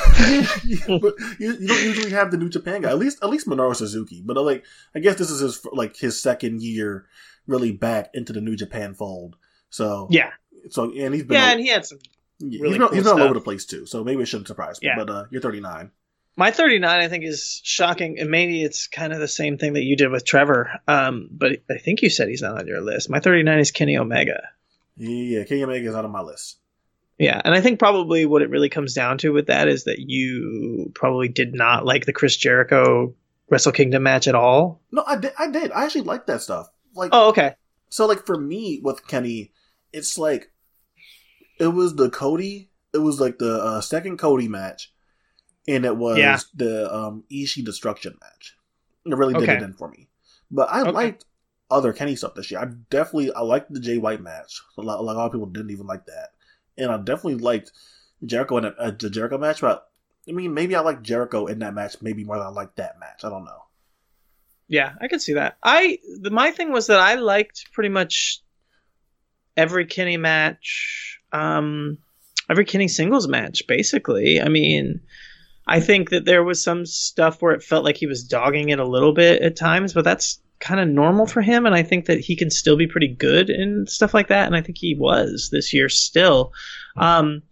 [1.40, 2.90] you, you don't usually have the New Japan guy.
[2.90, 4.22] At least at least Minoru Suzuki.
[4.26, 4.64] But uh, like
[4.96, 7.06] I guess this is his like his second year
[7.48, 9.36] really back into the New Japan fold.
[9.70, 10.32] So Yeah,
[10.70, 12.00] So and he's been yeah, all, and he had some.
[12.40, 13.86] yeah, really he's cool he's been all over the place too.
[13.86, 14.88] So maybe it shouldn't surprise me.
[14.88, 14.96] Yeah.
[14.98, 15.92] But uh, you're 39.
[16.36, 19.84] My 39, I think, is shocking, and maybe it's kind of the same thing that
[19.84, 20.80] you did with Trevor.
[20.88, 23.08] Um, but I think you said he's not on your list.
[23.08, 24.42] My 39 is Kenny Omega.
[24.98, 26.58] Yeah, yeah, Kenny Omega is not on my list.
[27.24, 30.00] Yeah, and I think probably what it really comes down to with that is that
[30.00, 33.14] you probably did not like the Chris Jericho
[33.50, 34.82] Wrestle Kingdom match at all.
[34.92, 35.32] No, I did.
[35.38, 35.72] I did.
[35.72, 36.70] I actually liked that stuff.
[36.96, 37.56] Like, Oh, okay.
[37.90, 39.52] so like for me with Kenny,
[39.92, 40.52] it's like
[41.60, 42.70] it was the Cody.
[42.94, 44.92] It was like the uh, second Cody match,
[45.68, 46.40] and it was Yeah.
[46.56, 48.56] the um Ishii destruction match.
[49.06, 49.54] It really did Okay.
[49.56, 50.10] it in for me.
[50.52, 50.92] But I Okay.
[50.92, 51.26] liked
[51.72, 52.60] other Kenny stuff this year.
[52.60, 54.62] I definitely I liked the Jay White match.
[54.78, 56.30] A lot, a lot of people didn't even like that,
[56.78, 57.72] and I definitely liked
[58.26, 59.62] Jericho in a, uh, the Jericho match.
[59.62, 59.88] But
[60.28, 63.00] I mean, maybe I like Jericho in that match maybe more than I like that
[63.00, 63.24] match.
[63.24, 63.64] I don't know.
[64.68, 65.58] Yeah, I could see that.
[65.64, 68.42] I the, my thing was that I liked pretty much
[69.56, 71.98] every Kenny match, um,
[72.50, 73.64] every Kenny singles match.
[73.68, 75.02] Basically, I mean,
[75.68, 78.80] I think that there was some stuff where it felt like he was dogging it
[78.80, 81.66] a little bit at times, but that's kind of normal for him.
[81.66, 84.48] And I think that he can still be pretty good and stuff like that.
[84.48, 86.54] And I think he was this year still.
[86.96, 87.44] Um,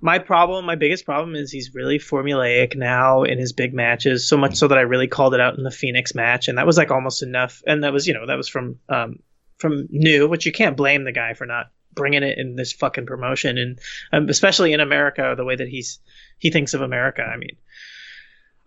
[0.00, 4.36] my problem, my biggest problem is he's really formulaic now in his big matches, so
[4.36, 6.76] much so that I really called it out in the Phoenix match, and that was
[6.76, 7.62] like almost enough.
[7.66, 9.18] And that was, you know, that was from um,
[9.58, 13.06] from new, which you can't blame the guy for not bringing it in this fucking
[13.06, 13.78] promotion, and
[14.12, 16.00] um, especially in America, the way that he's
[16.38, 17.22] he thinks of America.
[17.22, 17.56] I mean,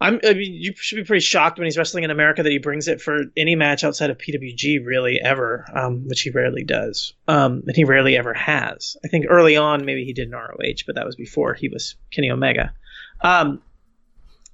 [0.04, 2.58] I'm, I mean, you should be pretty shocked when he's wrestling in America that he
[2.58, 7.14] brings it for any match outside of PWG, really ever, um, which he rarely does,
[7.30, 8.98] um, and he rarely ever has.
[9.06, 11.96] I think early on maybe he did in ROH, but that was before he was
[12.12, 12.74] Kenny Omega.
[13.22, 13.62] Um,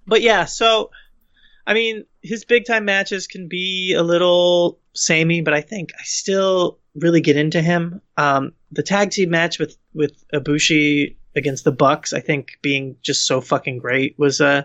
[0.06, 0.92] but yeah, so
[1.66, 6.04] I mean, his big time matches can be a little samey, but I think I
[6.04, 8.02] still really get into him.
[8.18, 13.26] Um, the tag team match with with Ibushi against the Bucks, I think being just
[13.26, 14.62] so fucking great was uh,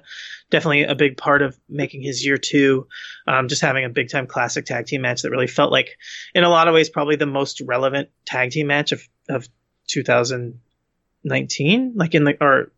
[0.51, 2.87] definitely a big part of making his year two.
[3.27, 5.97] Um, just having a big time classic tag team match that really felt like,
[6.35, 9.49] in a lot of ways, probably the most relevant tag team match of of
[9.89, 12.71] 2019, like in the or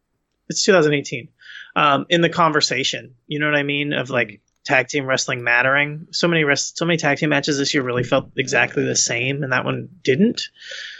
[0.48, 1.28] it's 2018
[1.74, 3.16] um, in the conversation.
[3.26, 3.92] You know what I mean?
[3.92, 6.08] Of like tag team wrestling mattering.
[6.10, 9.42] So many rest, so many tag team matches this year really felt exactly the same,
[9.42, 10.48] and that one didn't.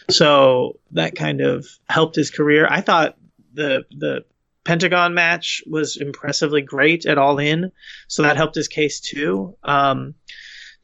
[0.09, 2.67] So that kind of helped his career.
[2.71, 3.17] I thought
[3.53, 4.25] the the
[4.65, 7.73] Pentagon match was impressively great at All In,
[8.09, 9.57] so that helped his case too.
[9.63, 10.15] Um,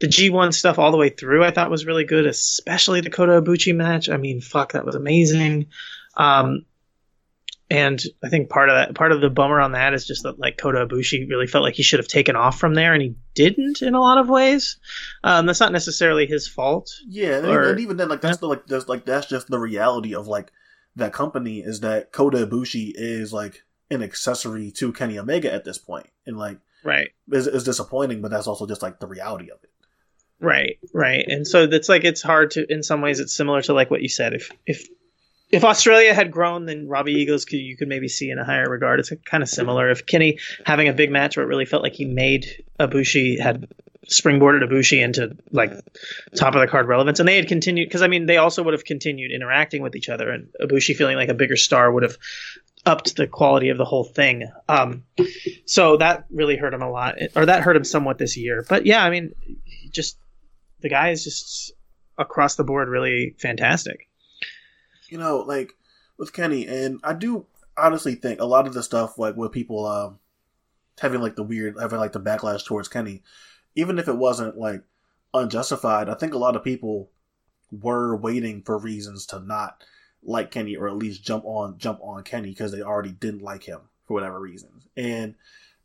[0.01, 3.41] the G1 stuff all the way through, I thought was really good, especially the Kota
[3.41, 4.09] Ibushi match.
[4.09, 5.67] I mean, fuck, that was amazing.
[6.17, 6.65] Um,
[7.73, 10.39] and I think part of that, part of the bummer on that is just that
[10.39, 13.15] like Kota Ibushi really felt like he should have taken off from there, and he
[13.35, 14.79] didn't in a lot of ways.
[15.25, 16.91] Um, that's not necessarily his fault.
[17.09, 19.59] Yeah, and, Or- and even then, like that's the like that's like that's just the
[19.59, 20.53] reality of like
[20.97, 25.79] that company is that Kota Ibushi is like an accessory to Kenny Omega at this
[25.79, 27.11] point, and like Right.
[27.31, 29.71] is is disappointing, but that's also just like the reality of it.
[30.41, 31.25] Right, right.
[31.29, 34.03] And so that's like it's hard to in some ways it's similar to like what
[34.03, 34.35] you said.
[34.35, 34.89] If if
[35.53, 38.69] if Australia had grown, then Robbie Eagles could you could maybe see in a higher
[38.69, 38.99] regard.
[38.99, 39.91] It's kind of similar.
[39.91, 43.69] If Kenny having a big match where it really felt like he made Ibushi had
[44.09, 45.73] springboarded Ibushi into like
[46.37, 48.73] top of the card relevance, and they had continued because I mean they also would
[48.73, 52.17] have continued interacting with each other, and Ibushi feeling like a bigger star would have
[52.87, 54.51] upped the quality of the whole thing.
[54.69, 55.05] Um,
[55.67, 58.65] so that really hurt him a lot, or that hurt him somewhat this year.
[58.67, 59.35] But yeah, I mean,
[59.91, 60.17] just
[60.81, 61.73] the guy is just
[62.17, 64.09] across the board really fantastic.
[65.13, 65.75] You know, like
[66.17, 67.45] with Kenny, and I do
[67.77, 70.19] honestly think a lot of the stuff like with people um
[70.99, 73.23] having like the weird having like the backlash towards Kenny,
[73.75, 74.85] even if it wasn't like
[75.35, 77.11] unjustified, I think a lot of people
[77.71, 79.85] were waiting for reasons to not
[80.23, 83.65] like Kenny or at least jump on jump on Kenny because they already didn't like
[83.65, 84.89] him for whatever reasons.
[84.97, 85.35] And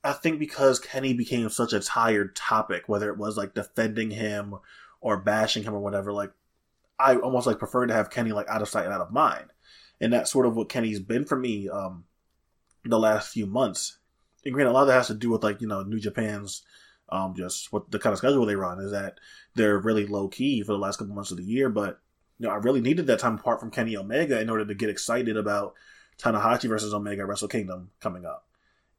[0.05, 4.55] I think because Kenny became such a tired topic, whether it was like defending him
[5.01, 6.31] or bashing him or whatever, like
[6.99, 9.51] I almost like prefer to have Kenny like out of sight and out of mind.
[9.99, 12.05] And that's sort of what Kenny's been for me um
[12.83, 13.97] the last few months.
[14.45, 16.63] And granted, a lot of that has to do with like, you know, New Japan's
[17.09, 19.19] um just what the kind of schedule they run is that
[19.55, 21.99] they're really low key for the last couple months of the year, but
[22.39, 24.89] you know, I really needed that time apart from Kenny Omega in order to get
[24.89, 25.73] excited about
[26.19, 28.45] Tanahashi versus Omega Wrestle Kingdom coming up.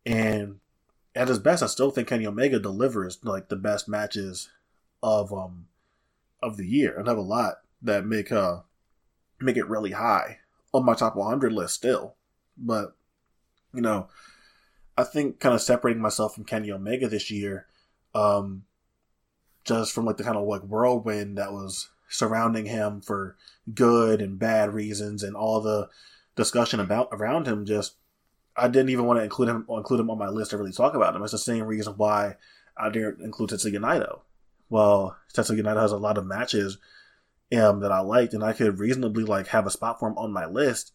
[0.05, 0.59] And
[1.15, 4.49] at his best, I still think Kenny Omega delivers like the best matches
[5.03, 5.66] of um
[6.43, 8.61] of the year, and have a lot that make uh
[9.41, 10.39] make it really high
[10.73, 12.15] on my top 100 list still.
[12.57, 12.95] But,
[13.73, 14.09] you know,
[14.97, 17.67] I think kind of separating myself from Kenny Omega this year,
[18.15, 18.65] um,
[19.65, 23.37] just from like the kind of like whirlwind that was surrounding him for
[23.75, 25.89] good and bad reasons and all the
[26.37, 27.95] discussion about around him just
[28.57, 30.95] I didn't even want to include him include him on my list to really talk
[30.95, 31.23] about him.
[31.23, 32.37] It's the same reason why
[32.77, 34.21] I didn't include Tetsuya Naito.
[34.71, 36.79] Well, Tetsuya Naito has a lot of matches
[37.57, 40.33] um, that I liked, and I could reasonably like have a spot for him on
[40.33, 40.93] my list.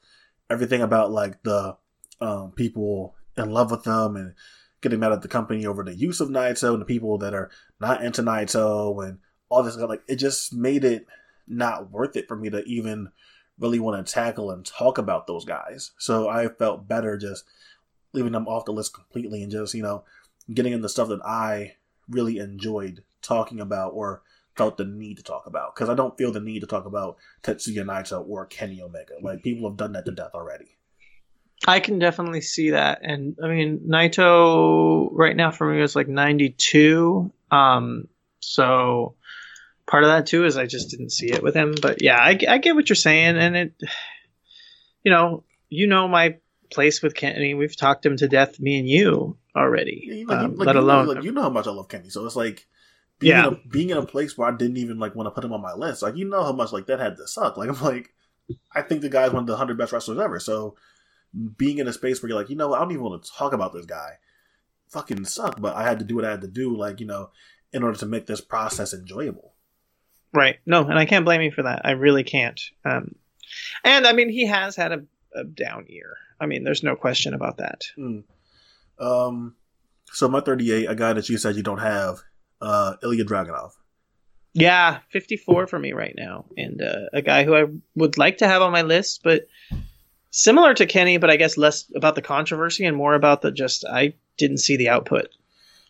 [0.50, 1.78] Everything about like the
[2.22, 4.34] um, people in love with them and
[4.82, 7.50] getting mad at the company over the use of Naito and the people that are
[7.80, 9.20] not into Naito and
[9.50, 11.08] all this stuff, like it just made it
[11.48, 13.10] not worth it for me to even
[13.60, 15.92] really want to tackle and talk about those guys.
[15.98, 17.46] So I felt better just
[18.14, 20.04] leaving them off the list completely and just, you know,
[20.54, 21.76] getting into stuff that I
[22.10, 24.22] really enjoyed talking about or
[24.56, 25.76] felt the need to talk about.
[25.76, 29.14] Because I don't feel the need to talk about Tetsuya Naito or Kenny Omega.
[29.22, 30.78] Like, people have done that to death already.
[31.68, 33.00] I can definitely see that.
[33.04, 37.32] And I mean, Naito right now for me is like 92.
[37.52, 38.08] Um,
[38.40, 39.16] so
[39.88, 41.76] part of that too is I just didn't see it with him.
[41.82, 43.38] But yeah, I, I get what you're saying.
[43.38, 43.74] And it,
[45.04, 46.38] you know, you know my
[46.72, 47.54] place with Kenny.
[47.54, 50.26] We've talked him to death, me and you already.
[50.28, 52.10] Like, um, like, let you alone, know, like, you know how much I love Kenny.
[52.10, 52.68] So it's like,
[53.24, 53.48] being, Yeah.
[53.48, 55.54] in a, being in a place where I didn't even like want to put him
[55.54, 56.02] on my list.
[56.02, 57.58] Like, you know how much like that had to suck.
[57.58, 58.14] Like, I'm like,
[58.74, 60.40] I think the guy's one of the 100 best wrestlers ever.
[60.40, 60.76] So
[61.58, 63.54] being in a space where you're like, you know I don't even want to talk
[63.54, 64.18] about this guy
[64.90, 67.32] fucking suck, but I had to do what I had to do, like, you know,
[67.72, 69.54] in order to make this process enjoyable.
[70.32, 70.60] Right.
[70.66, 71.82] No, and I can't blame you for that.
[71.84, 72.62] I really can't.
[72.86, 73.16] Um,
[73.84, 75.04] and I mean, he has had a,
[75.36, 76.18] a down year.
[76.40, 77.82] I mean, there's no question about that.
[77.98, 78.24] Mm.
[79.00, 79.56] Um,
[80.12, 82.22] so my 38, a guy that you said you don't have,
[82.64, 83.74] uh, Ilya Dragunov.
[84.54, 87.66] Yeah, 54 for me right now, and uh, a guy who I
[87.96, 89.48] would like to have on my list, but
[90.30, 93.84] similar to Kenny, but I guess less about the controversy and more about the just
[93.86, 95.30] I didn't see the output.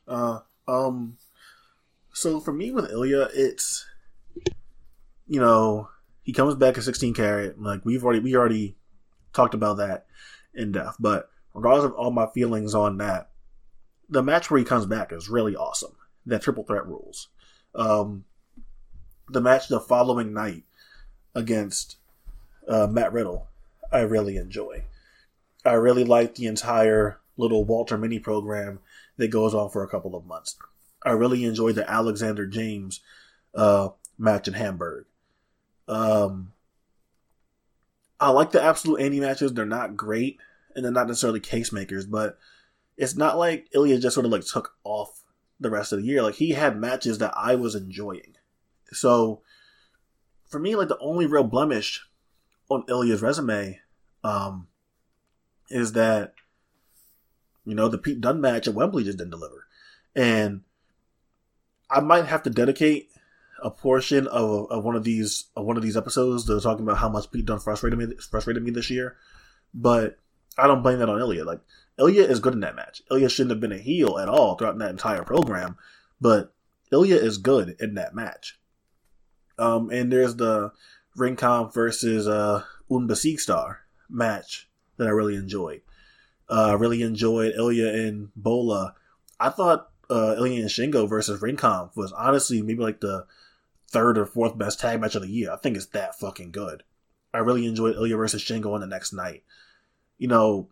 [0.08, 1.18] Uh, um,
[2.14, 3.86] so for me with Ilya, it's
[5.28, 5.90] you know
[6.24, 7.62] he comes back at 16 Carat.
[7.62, 8.78] Like we've already we already
[9.34, 10.06] talked about that
[10.54, 13.30] in depth, but regardless of all my feelings on that,
[14.08, 15.95] the match where he comes back is really awesome.
[16.26, 17.30] That triple threat rules.
[17.76, 18.26] Um,
[19.30, 20.64] the match the following night
[21.36, 21.98] against
[22.68, 23.48] uh, Matt Riddle,
[23.91, 24.84] I really enjoy.
[25.66, 28.80] I really like the entire little Walter mini program
[29.18, 30.58] that goes on for a couple of months.
[31.06, 33.02] I really enjoyed the Alexander James
[33.56, 35.06] uh, match in Hamburg.
[35.88, 36.54] Um,
[38.20, 39.54] I like the Absolute Andy matches.
[39.54, 40.40] They're not great,
[40.76, 42.38] and they're not necessarily case makers, but
[42.98, 45.23] it's not like Ilya just sort of like took off
[45.64, 46.22] the rest of the year.
[46.22, 48.35] Like he had matches that I was enjoying.
[48.91, 49.41] So
[50.45, 52.02] for me, like the only real blemish
[52.69, 53.80] on Ilya's resume
[54.23, 54.68] um,
[55.69, 56.35] is that
[57.65, 59.65] you know the Pete Dunne match at Wembley just didn't deliver,
[60.15, 60.61] and
[61.90, 63.10] I might have to dedicate
[63.61, 66.98] a portion of, of one of these of one of these episodes to talking about
[66.98, 69.15] how much Pete Dunne frustrated me frustrated me this year,
[69.73, 70.18] but
[70.57, 71.45] I don't blame that on Ilya.
[71.45, 71.61] Like
[71.99, 73.02] Ilya is good in that match.
[73.11, 75.78] Ilya shouldn't have been a heel at all throughout that entire program,
[76.20, 76.53] but
[76.91, 78.60] Ilya is good in that match.
[79.60, 80.72] Um, and there's the
[81.18, 84.68] Ringkampf versus uh, Unbesieg Star match
[84.98, 85.82] that I really enjoyed.
[86.49, 88.95] Uh, really enjoyed Ilya and Bola.
[89.40, 93.26] I thought uh, Ilya and Shingo versus Ringkampf was honestly maybe like the
[93.88, 95.52] third or fourth best tag match of the year.
[95.52, 96.84] I think it's that fucking good.
[97.34, 99.44] I really enjoyed Ilya versus Shingo on the next night.
[100.18, 100.70] You know,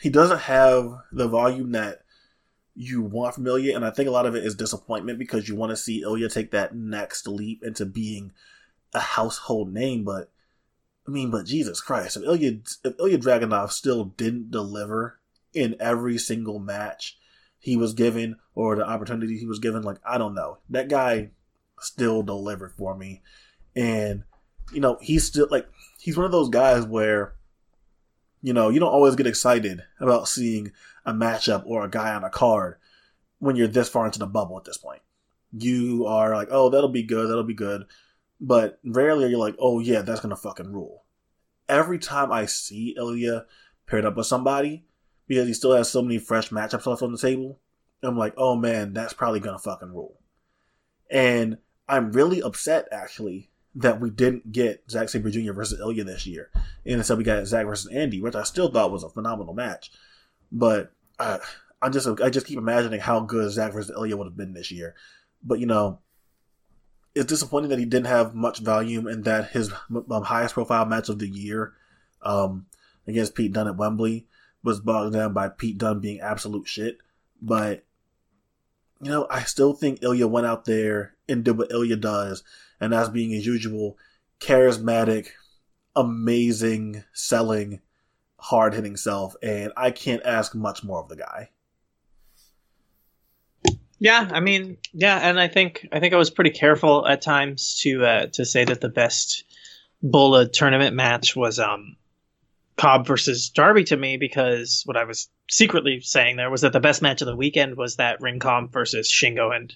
[0.00, 2.00] he doesn't have the volume that
[2.74, 5.54] you want from Ilya, and I think a lot of it is disappointment because you
[5.54, 8.32] want to see Ilya take that next leap into being
[8.92, 10.04] a household name.
[10.04, 10.30] But
[11.06, 15.20] I mean, but Jesus Christ, if Ilya if Ilya Dragunov still didn't deliver
[15.52, 17.16] in every single match
[17.58, 21.30] he was given or the opportunity he was given, like I don't know, that guy
[21.80, 23.22] still delivered for me,
[23.76, 24.24] and
[24.72, 25.68] you know he's still like
[26.00, 27.34] he's one of those guys where
[28.44, 30.70] you know you don't always get excited about seeing
[31.06, 32.76] a matchup or a guy on a card
[33.38, 35.00] when you're this far into the bubble at this point.
[35.56, 37.84] You are like, oh, that'll be good, that'll be good.
[38.40, 41.04] But rarely are you like, oh, yeah, that's going to fucking rule.
[41.68, 43.46] Every time I see Ilya
[43.86, 44.84] paired up with somebody,
[45.26, 47.60] because he still has so many fresh matchups left on the table,
[48.02, 50.20] I'm like, oh man, that's probably going to fucking rule.
[51.10, 51.58] And
[51.88, 55.52] I'm really upset, actually, that we didn't get Zack Sabre Jr.
[55.52, 56.50] versus Ilya this year.
[56.84, 59.90] And instead we got Zack versus Andy, which I still thought was a phenomenal match.
[60.52, 61.40] But I,
[61.82, 64.70] I just I just keep imagining how good Zack versus Ilya would have been this
[64.70, 64.94] year.
[65.42, 65.98] But you know,
[67.14, 71.08] it's disappointing that he didn't have much volume and that his um, highest profile match
[71.08, 71.74] of the year
[72.22, 72.66] um,
[73.06, 74.26] against Pete Dunne at Wembley
[74.62, 76.98] was bogged down by Pete Dunne being absolute shit.
[77.40, 77.84] But,
[79.00, 82.42] you know, I still think Ilya went out there and did what Ilya does,
[82.84, 83.96] and that's being as usual
[84.40, 85.28] charismatic,
[85.96, 87.80] amazing, selling,
[88.38, 89.34] hard hitting self.
[89.42, 91.50] And I can't ask much more of the guy.
[93.98, 97.80] Yeah, I mean, yeah, and I think I think I was pretty careful at times
[97.82, 99.44] to uh, to say that the best
[100.02, 101.96] Bola tournament match was um
[102.76, 106.80] Cobb versus Darby to me because what I was secretly saying there was that the
[106.80, 108.40] best match of the weekend was that Ring
[108.70, 109.74] versus Shingo and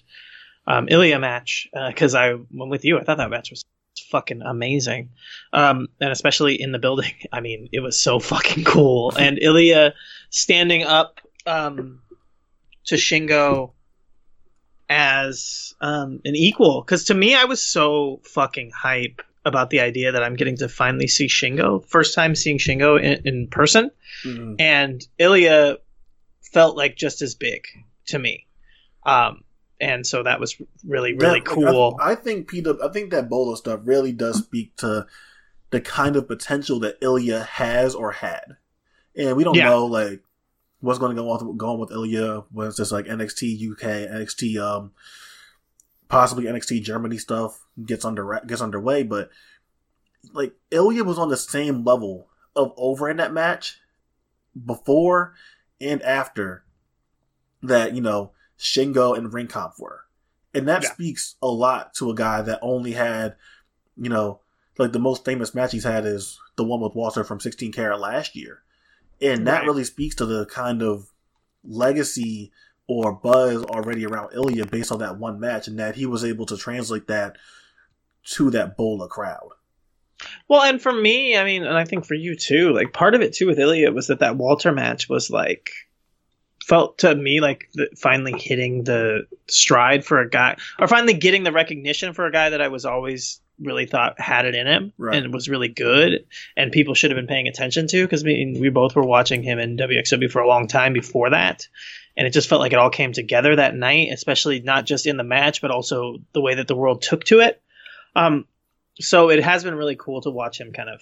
[0.67, 2.99] um, Ilya match because uh, I went with you.
[2.99, 3.65] I thought that match was
[4.11, 5.09] fucking amazing,
[5.53, 7.13] um, and especially in the building.
[7.31, 9.13] I mean, it was so fucking cool.
[9.17, 9.93] And Ilya
[10.29, 12.01] standing up um,
[12.85, 13.71] to Shingo
[14.89, 20.11] as um, an equal because to me I was so fucking hype about the idea
[20.11, 23.91] that I'm getting to finally see Shingo first time seeing Shingo in, in person
[24.25, 24.55] mm-hmm.
[24.57, 25.77] and Ilya
[26.41, 27.65] felt like just as big
[28.07, 28.47] to me
[29.05, 29.43] um,
[29.81, 33.55] and so that was really really cool I, I, think Peter I think that Bola
[33.57, 35.07] stuff really does speak to
[35.69, 38.57] the kind of potential that Ilya has or had
[39.15, 39.69] and we don't yeah.
[39.69, 40.21] know like
[40.81, 44.61] what's going to go on going with Ilya when it's just like NXT UK, NXT
[44.61, 44.91] um
[46.07, 49.29] possibly NXT Germany stuff gets under gets underway, but
[50.33, 53.79] like Ilya was on the same level of over in that match
[54.65, 55.33] before
[55.79, 56.63] and after
[57.61, 60.01] that, you know, Shingo and Ringkampf were.
[60.53, 60.91] And that yeah.
[60.91, 63.35] speaks a lot to a guy that only had,
[63.95, 64.41] you know,
[64.77, 67.99] like the most famous match he's had is the one with Walter from 16 Carat
[67.99, 68.63] last year
[69.21, 69.65] and that right.
[69.65, 71.11] really speaks to the kind of
[71.63, 72.51] legacy
[72.87, 76.45] or buzz already around Ilya based on that one match, and that he was able
[76.47, 77.37] to translate that
[78.23, 79.49] to that Bola crowd.
[80.47, 83.21] Well, and for me, I mean, and I think for you too, like part of
[83.21, 85.69] it too with Ilya was that that Walter match was like
[86.69, 91.43] felt to me like the, finally hitting the stride for a guy, or finally getting
[91.43, 94.93] the recognition for a guy that I was always really thought had it in him
[94.97, 95.21] right.
[95.21, 96.25] and was really good
[96.55, 99.59] and people should have been paying attention to because we, we both were watching him
[99.59, 101.67] in WXW for a long time before that.
[102.15, 105.17] And it just felt like it all came together that night especially not just in
[105.17, 107.61] the match but also the way that the world took to it.
[108.15, 108.45] Um,
[109.01, 111.01] so it has been really cool to watch him kind of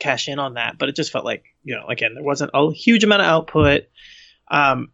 [0.00, 2.72] cash in on that but it just felt like you know again there wasn't a
[2.72, 3.84] huge amount of output
[4.50, 4.92] um,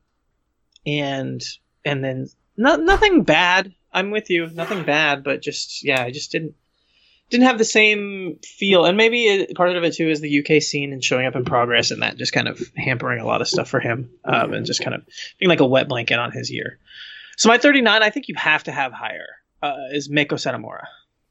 [0.86, 1.42] and
[1.84, 4.46] and then no, nothing bad I'm with you.
[4.50, 6.54] Nothing bad, but just yeah, I just didn't
[7.30, 10.62] didn't have the same feel, and maybe it, part of it too is the UK
[10.62, 13.48] scene and showing up in progress, and that just kind of hampering a lot of
[13.48, 15.02] stuff for him, um, and just kind of
[15.38, 16.78] being like a wet blanket on his year.
[17.38, 19.26] So my 39, I think you have to have higher
[19.62, 20.84] uh, is Meiko Satomura.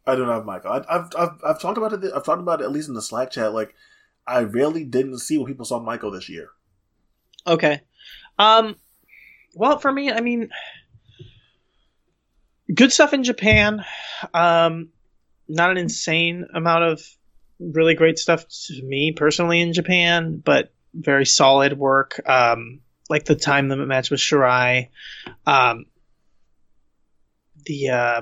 [0.07, 0.65] I don't have Meiko.
[0.65, 2.11] I, have I've I've talked about it.
[2.15, 3.53] I've talked about it at least in the Slack chat.
[3.53, 3.75] Like
[4.25, 6.49] I really didn't see what people saw Meiko this year.
[7.45, 7.81] Okay.
[8.37, 8.75] Um.
[9.53, 10.49] Well, for me, I mean,
[12.73, 13.85] good stuff in Japan.
[14.33, 14.89] Um,
[15.47, 17.01] not an insane amount of
[17.59, 22.19] really great stuff to me personally in Japan, but very solid work.
[22.25, 24.89] Um, like the time limit match with Shirai,
[25.45, 25.85] um,
[27.65, 28.21] the uh,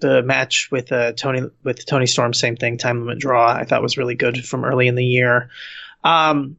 [0.00, 3.52] the match with uh, Toni with Toni Storm, same thing, time limit draw.
[3.52, 5.50] I thought was really good from early in the year.
[6.04, 6.56] Um,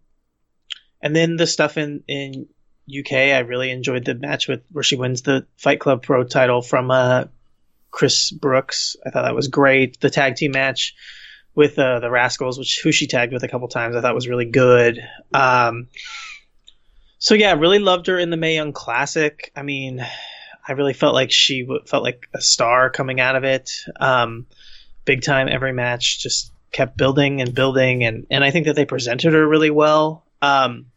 [1.02, 2.48] and then the stuff in in
[2.88, 6.62] UK, I really enjoyed the match with where she wins the Fight Club Pro title
[6.62, 7.26] from uh,
[7.92, 8.96] Chris Brooks.
[9.06, 10.00] I thought that was great.
[10.00, 10.96] The tag team match
[11.56, 14.28] with uh, the Rascals, which who she tagged with a couple times, I thought was
[14.28, 15.00] really good.
[15.34, 15.88] Um,
[17.20, 19.52] so yeah, really loved her in the Mae Young Classic.
[19.56, 20.06] I mean,
[20.68, 23.72] I really felt like she w- felt like a star coming out of it.
[24.00, 24.48] Um,
[25.06, 28.86] big time every match, just kept building and building, and and I think that they
[28.86, 30.88] presented her really well, um,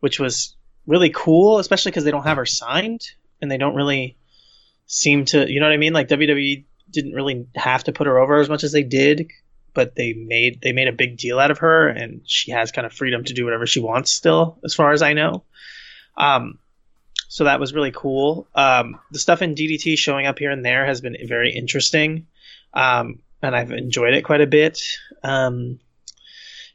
[0.00, 0.54] which was
[0.88, 3.02] really cool, especially because they don't have her signed
[3.40, 4.16] and they don't really
[4.86, 5.92] seem to, you know what I mean?
[5.92, 9.30] Like WWE didn't really have to put her over as much as they did,
[9.74, 12.86] but they made they made a big deal out of her, and she has kind
[12.86, 15.44] of freedom to do whatever she wants still, as far as I know.
[16.16, 16.58] Um,
[17.28, 18.48] so that was really cool.
[18.54, 22.26] Um, the stuff in DDT showing up here and there has been very interesting,
[22.72, 24.80] um, and I've enjoyed it quite a bit.
[25.22, 25.78] Um,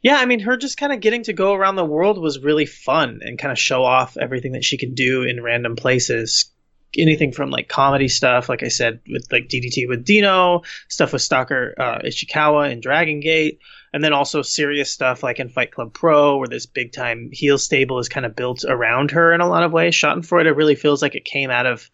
[0.04, 2.66] yeah, I mean, her just kind of getting to go around the world was really
[2.66, 6.50] fun and kind of show off everything that she can do in random places
[6.98, 11.22] anything from like comedy stuff, like I said, with like DDT with Dino, stuff with
[11.22, 13.60] Stalker uh, Ichikawa and Dragon Gate,
[13.92, 17.58] and then also serious stuff like in Fight Club Pro, where this big time heel
[17.58, 19.94] stable is kind of built around her in a lot of ways.
[19.94, 21.90] Schadenfreude really feels like it came out of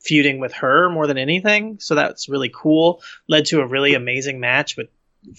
[0.00, 1.78] feuding with her more than anything.
[1.78, 3.02] So that's really cool.
[3.28, 4.88] Led to a really amazing match with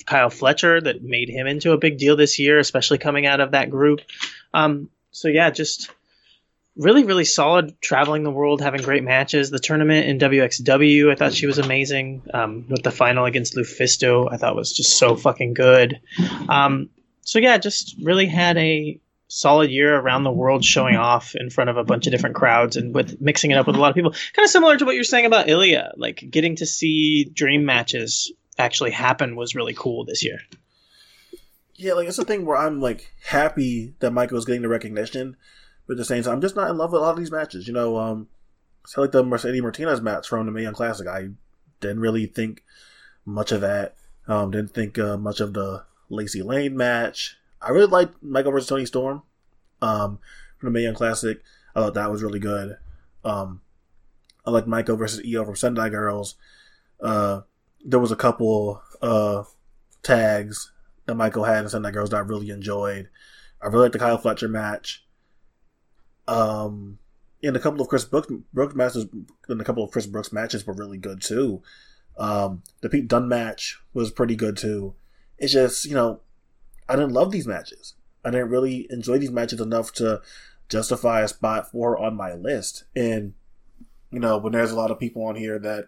[0.06, 3.52] Kyle Fletcher that made him into a big deal this year, especially coming out of
[3.52, 4.02] that group.
[4.54, 5.92] Um, so yeah, just
[6.76, 9.50] really, really solid traveling the world, having great matches.
[9.50, 12.24] The tournament in WXW, I thought she was amazing.
[12.34, 16.00] Um, with the final against LuFisto, I thought was just so fucking good.
[16.50, 16.90] Um,
[17.22, 21.70] so yeah, just really had a solid year around the world showing off in front
[21.70, 23.96] of a bunch of different crowds and with mixing it up with a lot of
[23.96, 24.12] people.
[24.12, 28.32] Kind of similar to what you're saying about Ilya, like getting to see dream matches
[28.58, 30.40] actually happened was really cool this year.
[31.76, 35.36] Yeah, like it's a thing where I'm like happy that Meiko's getting the recognition,
[35.88, 37.32] but at the same time, I'm just not in love with a lot of these
[37.32, 37.68] matches.
[37.68, 38.28] You know, um,
[38.86, 41.30] so like the Mercedes Martinez match from the Mae Young Classic, I
[41.80, 42.64] didn't really think
[43.26, 43.96] much of that.
[44.28, 47.38] Um, didn't think uh, much of the Lacey Lane match.
[47.62, 49.24] I really liked Meiko versus Toni Storm
[49.82, 50.20] um,
[50.58, 51.42] from the Mae Young Classic.
[51.76, 52.78] I thought that was really good.
[53.24, 53.62] Um,
[54.46, 56.36] I liked Michael versus Io from Sendai Girls.
[57.02, 57.42] Uh,
[57.84, 59.44] there was a couple uh,
[60.02, 60.72] tags
[61.06, 63.10] that Meiko had in Sendai Girls that I really enjoyed.
[63.62, 65.06] I really liked the Kyle Fletcher match.
[66.28, 67.00] Um,
[67.44, 69.06] and a couple of Chris Brooks, Brooks matches,
[69.50, 71.62] and a couple of Chris Brooks matches were really good too.
[72.18, 74.96] Um, the Pete Dunne match was pretty good too.
[75.38, 76.22] It's just you know,
[76.88, 77.96] I didn't love these matches.
[78.24, 80.22] I didn't really enjoy these matches enough to
[80.70, 82.86] justify a spot for on my list.
[82.96, 83.34] And
[84.12, 85.88] you know, when there's a lot of people on here that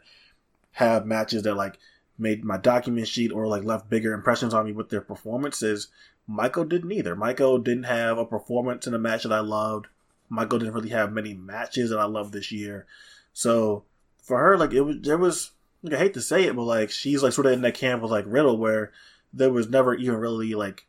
[0.75, 1.79] have matches that like
[2.17, 5.87] made my document sheet or like left bigger impressions on me with their performances.
[6.29, 7.15] Meiko didn't either.
[7.15, 9.87] Meiko didn't have a performance in a match that I loved.
[10.29, 12.85] Meiko didn't really have many matches that I loved this year.
[13.31, 13.85] So
[14.21, 16.89] for her, like it was, there was, like, I hate to say it, but like
[16.89, 18.91] she's like sort of in that camp of like Riddle, where
[19.33, 20.87] there was never even really like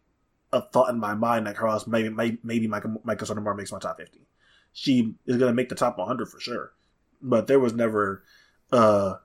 [0.52, 3.78] a thought in my mind that crossed maybe maybe, maybe Meiko Meiko Satomura makes my
[3.78, 4.26] top fifty.
[4.72, 6.72] She is gonna make the top 100 for sure,
[7.22, 8.24] but there was never
[8.72, 9.16] uh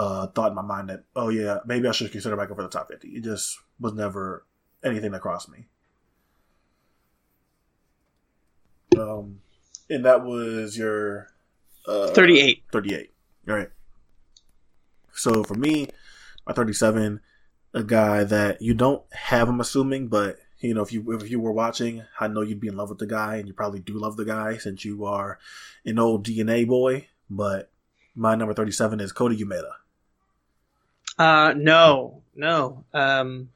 [0.00, 2.70] uh, thought in my mind that, oh yeah, maybe I should consider Meiko for the
[2.70, 3.08] top 50.
[3.08, 4.46] It just was never
[4.82, 5.66] anything that crossed me.
[8.98, 9.40] Um,
[9.90, 11.28] and that was your
[11.86, 12.62] uh, 38.
[12.72, 13.10] 38.
[13.46, 13.68] All right.
[15.12, 15.88] So for me,
[16.46, 17.20] my 37,
[17.74, 21.40] a guy that you don't have, I'm assuming, but you know, if you if you
[21.40, 23.94] were watching, I know you'd be in love with the guy, and you probably do
[23.98, 25.38] love the guy since you are
[25.84, 27.08] an old DNA boy.
[27.30, 27.70] But
[28.14, 29.79] my number 37 is Kota Umeda.
[31.20, 32.86] Uh, no, no.
[32.94, 33.50] Um,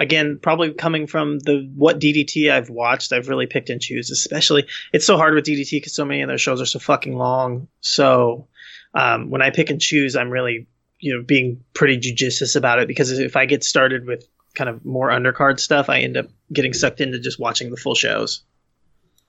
[0.00, 4.10] again, probably coming from the what DDT I've watched, I've really picked and choose.
[4.10, 7.16] Especially, it's so hard with DDT because so many of their shows are so fucking
[7.16, 7.68] long.
[7.82, 8.48] So
[8.94, 10.66] um, when I pick and choose, I'm really
[10.98, 14.26] you know being pretty judicious about it because if I get started with
[14.56, 17.94] kind of more undercard stuff, I end up getting sucked into just watching the full
[17.94, 18.42] shows.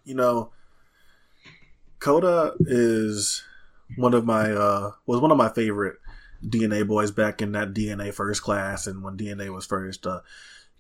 [0.06, 0.50] You know,
[2.00, 3.44] Kota is
[3.96, 5.98] one of my uh was one of my favorite
[6.44, 10.22] DNA boys back in that DNA first class and when DNA was first uh,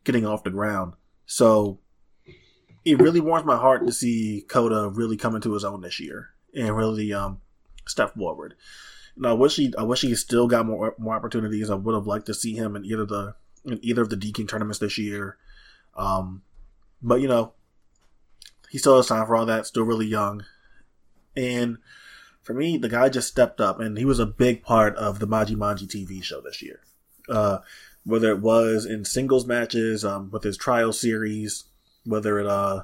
[0.03, 0.93] getting off the ground.
[1.25, 1.79] So
[2.85, 6.29] it really warms my heart to see Kota really come into his own this year
[6.53, 7.39] and really um,
[7.87, 8.55] step forward.
[9.15, 11.69] And I wish he, I wish he still got more more opportunities.
[11.69, 13.35] I would have liked to see him in either the
[13.65, 15.37] in either of the D tournaments this year.
[15.95, 16.41] Um,
[17.01, 17.53] but you know,
[18.69, 19.67] he still has time for all that.
[19.67, 20.43] Still really young,
[21.35, 21.77] and
[22.43, 25.27] for me, the guy just stepped up, and he was a big part of the
[25.27, 26.81] Maji Manji TV show this year.
[27.29, 27.59] Uh,
[28.03, 31.63] whether it was in singles matches, um, with his trial series,
[32.05, 32.83] whether it uh,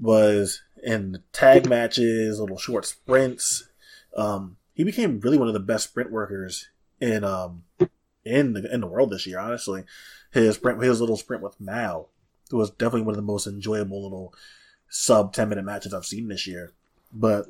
[0.00, 3.68] was in tag matches, little short sprints,
[4.16, 6.68] um, he became really one of the best sprint workers
[7.00, 7.62] in um,
[8.24, 9.38] in the in the world this year.
[9.38, 9.84] Honestly,
[10.32, 12.08] his sprint, his little sprint with Mao
[12.50, 14.34] was definitely one of the most enjoyable little
[14.88, 16.72] sub ten minute matches I've seen this year.
[17.12, 17.46] But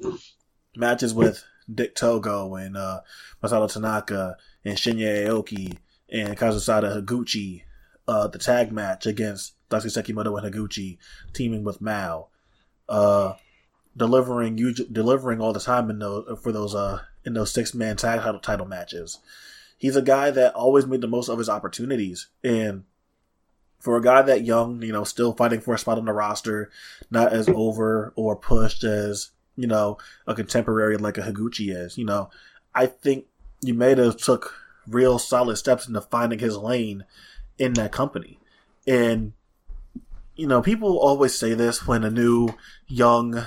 [0.77, 3.01] matches with Dick Togo and uh,
[3.43, 5.79] Masato Tanaka and Shinya Aoki
[6.11, 7.63] and Kazusada Higuchi.
[8.09, 10.99] Uh, the tag match against Daisuke Sekimoto and Higuchi
[11.33, 12.29] teaming with Mao.
[12.89, 13.35] Uh,
[13.97, 14.57] delivering
[14.91, 18.41] delivering all the time in those for those uh in those six man tag title
[18.41, 19.19] title matches.
[19.79, 22.85] He's a guy that always made the most of his opportunities, and
[23.81, 26.71] for a guy that young, you know, still fighting for a spot on the roster,
[27.11, 31.99] not as over or pushed as you know, a contemporary like a Higuchi is.
[31.99, 32.31] You know,
[32.75, 33.27] I think
[33.65, 34.55] Umeda took
[34.87, 37.05] real solid steps into finding his lane
[37.59, 38.39] in that company.
[38.87, 39.33] And,
[40.35, 42.51] you know, people always say this when a new,
[42.87, 43.45] young,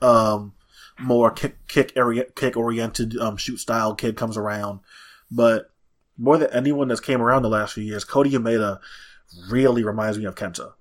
[0.00, 0.54] um,
[1.00, 4.80] more kick kick area kick oriented um, shoot style kid comes around,
[5.30, 5.70] but
[6.16, 8.80] more than anyone that's came around the last few years, Kota Umeda
[9.48, 10.72] really reminds me of Kenta.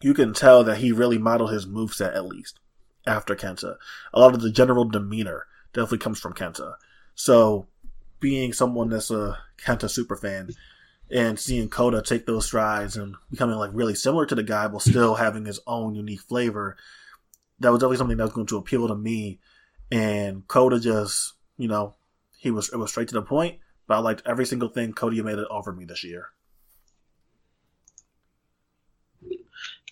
[0.00, 2.58] You can tell that he really modeled his moveset at least
[3.06, 3.76] after Kenta.
[4.12, 6.74] A lot of the general demeanor definitely comes from Kenta.
[7.14, 7.66] So,
[8.20, 10.50] being someone that's a Kenta super fan
[11.10, 14.80] and seeing Kota take those strides and becoming like really similar to the guy, while
[14.80, 16.76] still having his own unique flavor,
[17.60, 19.40] that was definitely something that was going to appeal to me.
[19.92, 21.94] And Kota just, you know,
[22.38, 23.58] he was it was straight to the point.
[23.86, 26.28] But I liked every single thing Kota Umeda offer me this year.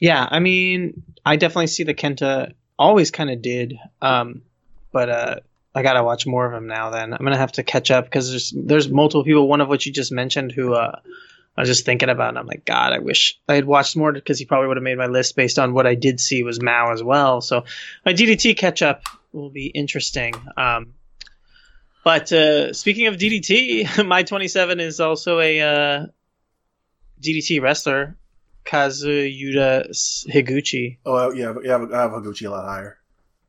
[0.01, 4.43] Yeah, I mean, I definitely see the Kenta always kind of did, um,
[4.93, 5.37] but uh,
[5.75, 6.91] I gotta watch more of him now.
[6.91, 9.49] Then I'm gonna have to catch up because there's there's multiple people.
[9.49, 11.01] One of which you just mentioned who uh,
[11.57, 14.13] I was just thinking about, and I'm like, God, I wish I had watched more
[14.13, 16.63] because he probably would have made my list based on what I did see was
[16.63, 17.41] Mao as well.
[17.41, 17.65] So
[18.05, 20.35] my DDT catch up will be interesting.
[20.57, 20.95] Um,
[22.05, 26.07] but uh, speaking of DDT, my 27 is also a uh,
[27.21, 28.17] DDT wrestler.
[28.65, 29.89] Kazusada
[30.31, 30.99] Higuchi.
[31.05, 32.99] Oh yeah, yeah, I have Higuchi a lot higher.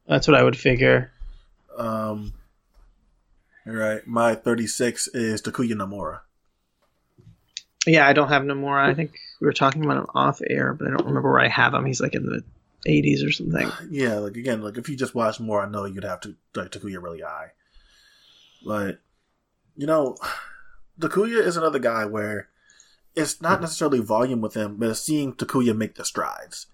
[0.08, 1.12] That's what I would figure.
[1.78, 2.34] Um,
[3.66, 6.20] all right, my 36 is Takuya Nomura.
[7.88, 8.86] Yeah, I don't have Nomura.
[8.86, 11.48] I think we were talking about him off air, but I don't remember where I
[11.48, 11.86] have him.
[11.86, 12.44] He's like in the
[12.88, 13.72] 80s or something.
[13.90, 16.72] Yeah, like again, like if you just watch more, I know you'd have to like
[16.72, 17.52] Takuya really high.
[18.66, 19.00] But
[19.76, 20.18] you know,
[21.00, 22.50] Takuya is another guy where
[23.16, 26.68] it's not necessarily volume with him, but it's seeing Takuya make the strides.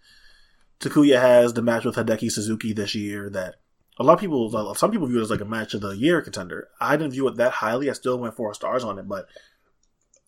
[0.79, 3.55] Takuya has the match with Hideki Suzuki this year that
[3.97, 6.21] a lot of people, some people view it as like a match of the year
[6.21, 6.69] contender.
[6.79, 7.89] I didn't view it that highly.
[7.89, 9.27] I still went four stars on it, but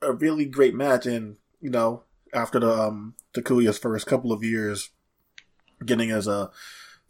[0.01, 1.05] a really great match.
[1.05, 4.89] And you know, after the um, Takuya's first couple of years,
[5.85, 6.51] getting as a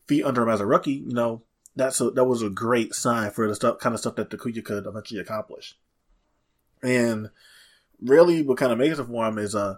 [0.06, 1.42] feet under him as a rookie, you know,
[1.76, 4.64] that's a, that was a great sign for the stuff kind of stuff that Takuya
[4.64, 5.78] could eventually accomplish.
[6.84, 7.32] And
[8.02, 9.78] really, what kind of makes it for him is uh,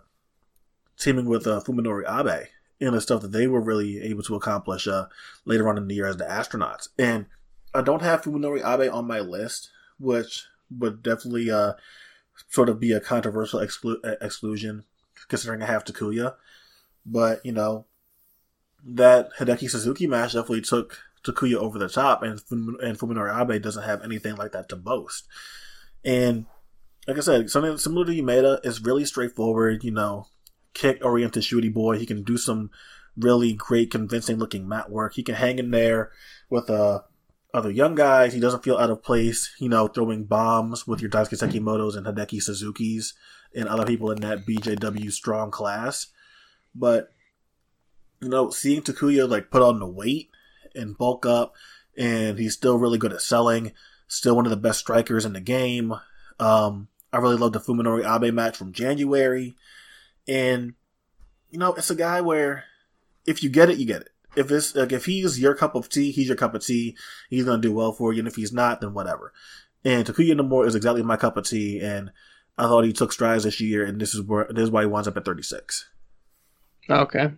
[0.97, 2.47] teaming with uh, Fuminori Abe
[2.81, 5.07] and the stuff that they were really able to accomplish uh,
[5.45, 6.89] later on in the year as the astronauts.
[6.97, 7.27] And
[7.73, 9.69] I don't have Fuminori Abe on my list,
[9.99, 11.73] which would definitely uh,
[12.49, 14.83] sort of be a controversial exclu- exclusion,
[15.27, 16.35] considering I have Takuya.
[17.05, 17.85] But, you know,
[18.85, 23.83] that Hideki Suzuki match definitely took Takuya over the top, and, and Fuminori Abe doesn't
[23.83, 25.27] have anything like that to boast.
[26.03, 26.45] And
[27.07, 29.83] like I said, something similar to Umeda is really straightforward.
[29.83, 30.27] You know,
[30.73, 31.97] kick oriented shooty boy.
[31.97, 32.71] He can do some
[33.17, 35.13] really great, convincing looking mat work.
[35.15, 36.11] He can hang in there
[36.49, 37.01] with uh,
[37.53, 38.33] other young guys.
[38.33, 39.53] He doesn't feel out of place.
[39.59, 43.13] You know, throwing bombs with your Daisuke Sekimoto's and Hideki Suzuki's
[43.55, 46.07] and other people in that BJW strong class.
[46.73, 47.11] But
[48.21, 50.29] you know, seeing Takuya like put on the weight
[50.73, 51.53] and bulk up,
[51.97, 53.73] and he's still really good at selling.
[54.07, 55.93] Still one of the best strikers in the game.
[56.39, 59.55] Um, I really love the Fuminori Abe match from January.
[60.27, 60.73] And,
[61.51, 62.65] you know, it's a guy where
[63.25, 64.09] if you get it, you get it.
[64.35, 66.97] If it's like if he's your cup of tea, he's your cup of tea.
[67.29, 69.31] He's gonna do well for you, and if he's not, then whatever.
[69.85, 72.11] And Takuya Nomura is exactly my cup of tea, and
[72.57, 74.87] I thought he took strides this year, and this is where this is why he
[74.87, 75.87] winds up at 36.
[76.89, 77.31] Okay,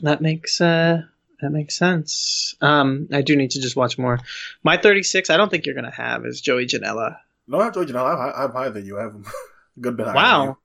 [0.00, 1.02] that makes uh
[1.40, 2.54] that makes sense.
[2.60, 4.18] Um, I do need to just watch more.
[4.62, 7.18] My 36, I don't think you're gonna have is Joey Janela.
[7.46, 8.98] No, I told you, no, I'm, I'm higher than you.
[8.98, 9.22] I have a
[9.80, 10.14] good bit higher.
[10.14, 10.58] Wow,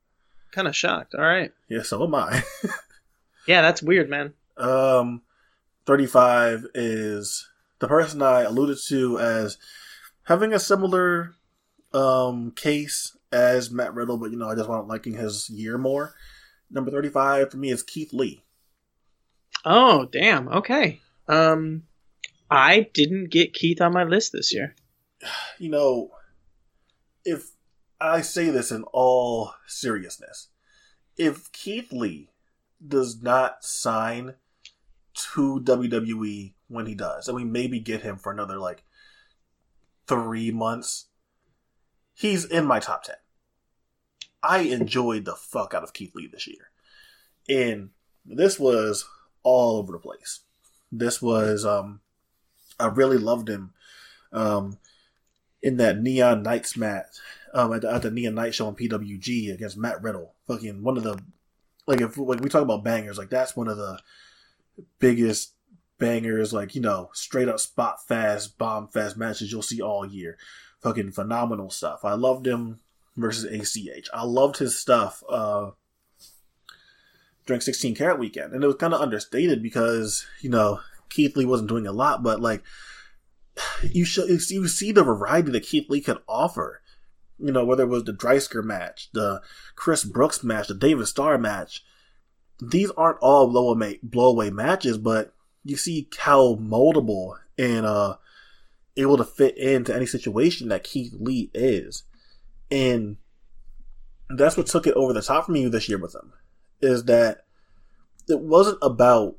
[0.52, 1.16] kind of shocked.
[1.16, 1.52] All right.
[1.68, 2.44] Yeah, so am I.
[3.48, 4.34] yeah, that's weird, man.
[4.58, 5.22] Um,
[5.86, 7.48] 35 is
[7.80, 9.58] the person I alluded to as
[10.24, 11.34] having a similar
[11.92, 16.14] um case as Matt Riddle, but you know, I just wasn't liking his year more.
[16.72, 18.44] Number 35 for me is Keith Lee.
[19.66, 20.48] Oh, damn.
[20.48, 21.02] Okay.
[21.28, 21.84] Um,
[22.50, 24.76] I didn't get Keith on my list this year.
[25.58, 26.12] You know,
[27.26, 27.52] if
[28.00, 30.50] I say this in all seriousness,
[31.18, 32.30] if Keith Lee
[32.86, 34.36] does not sign
[35.14, 38.84] to WWE when he does, and we maybe get him for another like
[40.08, 41.08] three months,
[42.14, 43.16] he's in my top 10.
[44.42, 46.72] I enjoyed the fuck out of Keith Lee this year.
[47.50, 47.90] And
[48.26, 49.06] this was
[49.44, 50.42] all over the place.
[50.92, 52.00] This was, um,
[52.80, 53.74] I really loved him.
[54.32, 54.78] Um,
[55.62, 57.08] in that Neon Knights match,
[57.54, 60.34] um, at the, at the Neon Night show on PWG against Matt Riddle.
[60.48, 61.20] Fucking one of the,
[61.88, 64.00] like, if like we talk about bangers, like that's one of the
[65.00, 65.54] biggest
[65.98, 70.38] bangers, like, you know, straight up spot fast, bomb fast matches you'll see all year.
[70.82, 72.06] Fucking phenomenal stuff.
[72.06, 72.80] I loved him
[73.18, 74.08] versus ACH.
[74.14, 75.72] I loved his stuff, uh,
[77.46, 78.54] during 16 Carat weekend.
[78.54, 80.80] And it was kind of understated because, you know,
[81.10, 82.64] Keith Lee wasn't doing a lot, but like,
[83.84, 86.82] you should, you see the variety that Keith Lee could offer.
[87.38, 89.42] You know, whether it was the Dreisker match, the
[89.76, 91.84] Chris Brooks match, the David Starr match.
[92.62, 95.34] These aren't all blowaway, blowaway matches, but
[95.64, 98.18] you see how moldable and, uh,
[98.98, 102.04] able to fit into any situation that Keith Lee is.
[102.70, 103.18] And
[104.30, 106.34] that's what took it over the top for me this year with him.
[106.82, 107.46] Is that
[108.28, 109.38] it wasn't about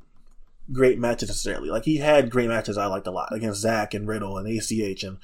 [0.71, 1.69] great matches necessarily.
[1.69, 5.03] Like he had great matches I liked a lot against Zack and Riddle and ACH
[5.03, 5.17] and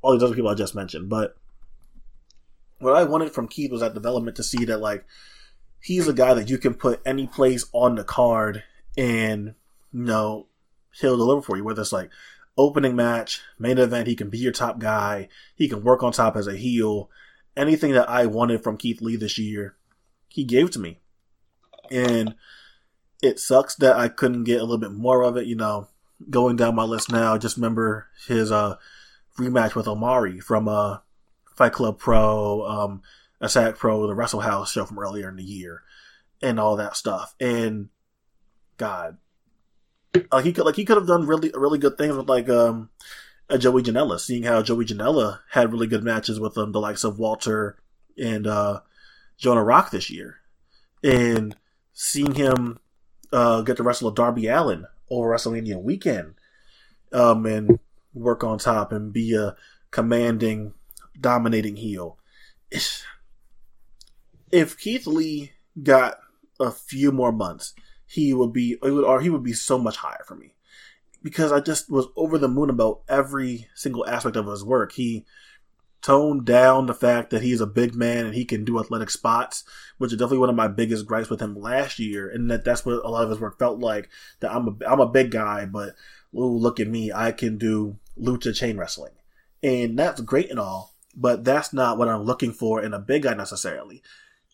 [0.00, 1.08] all these other people I just mentioned.
[1.08, 1.36] But
[2.78, 5.04] what I wanted from Keith was that development to see that like
[5.80, 8.64] he's a guy that you can put any place on the card
[8.96, 9.54] and
[9.92, 10.46] you know
[11.00, 11.64] he'll deliver for you.
[11.64, 12.10] Whether it's like
[12.56, 15.28] opening match, main event, he can be your top guy.
[15.54, 17.10] He can work on top as a heel.
[17.56, 19.76] Anything that I wanted from Keith Lee this year,
[20.28, 21.00] he gave to me.
[21.90, 22.34] And
[23.22, 25.46] it sucks that I couldn't get a little bit more of it.
[25.46, 25.88] You know,
[26.28, 28.76] going down my list now, just remember his uh,
[29.38, 30.98] rematch with Omari from uh,
[31.56, 33.02] Fight Club Pro, um,
[33.40, 35.82] Attack Pro, the Wrestle House show from earlier in the year,
[36.42, 37.34] and all that stuff.
[37.40, 37.88] And
[38.76, 39.18] God,
[40.14, 42.90] he could like he could have done really really good things with like um
[43.48, 47.04] a Joey Janela, seeing how Joey Janela had really good matches with um, the likes
[47.04, 47.76] of Walter
[48.16, 48.80] and uh,
[49.36, 50.38] Jonah Rock this year,
[51.04, 51.54] and
[51.92, 52.78] seeing him
[53.32, 56.34] uh, get to wrestle a Darby Allin over WrestleMania weekend,
[57.12, 57.78] um, and
[58.14, 59.56] work on top and be a
[59.90, 60.74] commanding,
[61.18, 62.18] dominating heel.
[64.50, 65.52] If Keith Lee
[65.82, 66.18] got
[66.60, 67.74] a few more months,
[68.06, 70.54] he would be, he would, or he would be so much higher for me
[71.22, 74.92] because I just was over the moon about every single aspect of his work.
[74.92, 75.24] He
[76.02, 79.64] toned down the fact that he's a big man and he can do athletic spots,
[79.98, 82.28] which is definitely one of my biggest gripes with him last year.
[82.28, 84.10] And that that's what a lot of his work felt like.
[84.40, 85.94] That I'm a I'm a big guy, but
[86.34, 89.12] ooh, look at me, I can do lucha chain wrestling,
[89.62, 90.92] and that's great and all.
[91.14, 94.02] But that's not what I'm looking for in a big guy necessarily.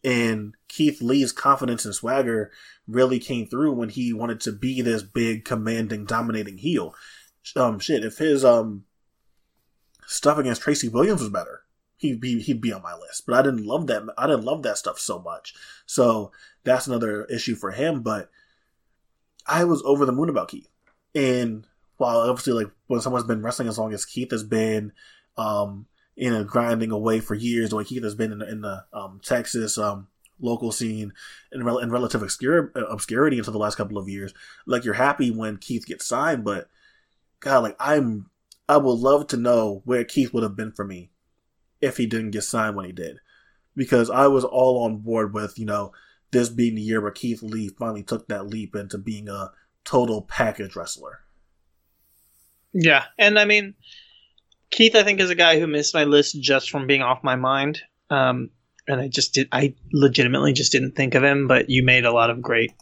[0.05, 2.51] And Keith Lee's confidence and swagger
[2.87, 6.95] really came through when he wanted to be this big, commanding, dominating heel.
[7.57, 8.85] Um, shit, if his um
[10.09, 11.63] stuff against Tracy Williams was better,
[11.99, 13.25] he'd be he'd be on my list.
[13.27, 14.03] But I didn't love that.
[14.17, 15.55] I didn't love that stuff so much.
[15.87, 16.33] So
[16.65, 18.03] that's another issue for him.
[18.03, 18.31] But
[19.47, 20.69] I was over the moon about Keith.
[21.15, 21.67] And
[21.99, 24.93] while obviously, like when someone's been wrestling as long as Keith has been,
[25.37, 25.87] um,
[26.17, 29.21] you know, grinding away for years, way Keith has been in the, in the um,
[29.23, 30.09] Texas um,
[30.41, 31.13] local scene
[31.53, 34.33] in, in relative obscurity until the last couple of years.
[34.67, 36.69] Like you're happy when Keith gets signed, but
[37.41, 38.31] God, like I'm
[38.69, 41.11] I would love to know where Keith would have been for me
[41.81, 43.19] if he didn't get signed when he did.
[43.75, 45.93] Because I was all on board with, you know,
[46.31, 49.53] this being the year where Keith Lee finally took that leap into being a
[49.85, 51.21] total package wrestler.
[52.73, 53.05] Yeah.
[53.19, 53.75] And I mean,
[54.71, 57.37] Keith, I think, is a guy who missed my list just from being off my
[57.37, 57.81] mind.
[58.11, 58.51] Um,
[58.87, 62.13] and I just did, I legitimately just didn't think of him, but you made a
[62.13, 62.73] lot of great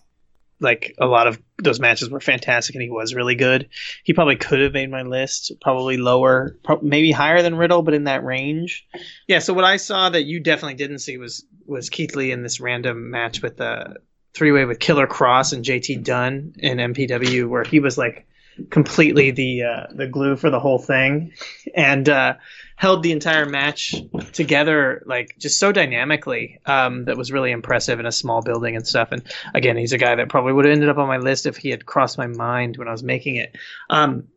[0.61, 3.69] like a lot of those matches were fantastic and he was really good.
[4.05, 8.05] He probably could have made my list, probably lower, maybe higher than Riddle, but in
[8.05, 8.87] that range.
[9.27, 9.41] Yeah.
[9.41, 12.61] So what I saw that you definitely didn't see was was Keith Lee in this
[12.61, 13.97] random match with uh, the
[14.35, 18.27] three way with Killer Kross and JT Dunn in MPW, where he was like
[18.70, 21.33] completely the uh, the glue for the whole thing,
[21.74, 22.35] and uh,
[22.77, 23.95] held the entire match
[24.33, 28.87] together like just so dynamically um, that was really impressive in a small building and
[28.87, 29.12] stuff.
[29.12, 29.23] And
[29.55, 31.70] again, he's a guy that probably would have ended up on my list if he
[31.70, 33.57] had crossed my mind when I was making it.
[33.89, 34.28] Um,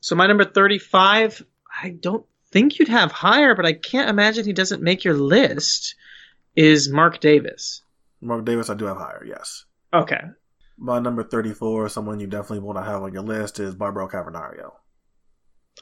[0.00, 1.44] so my number 35,
[1.82, 5.94] I don't think you'd have higher, but I can't imagine he doesn't make your list.
[6.54, 7.82] Is Mark Davis?
[8.20, 9.24] Mark Davis, I do have higher.
[9.26, 9.64] Yes.
[9.92, 10.20] Okay.
[10.78, 14.72] My number 34, someone you definitely want to have on your list, is Barbaro Cavernario.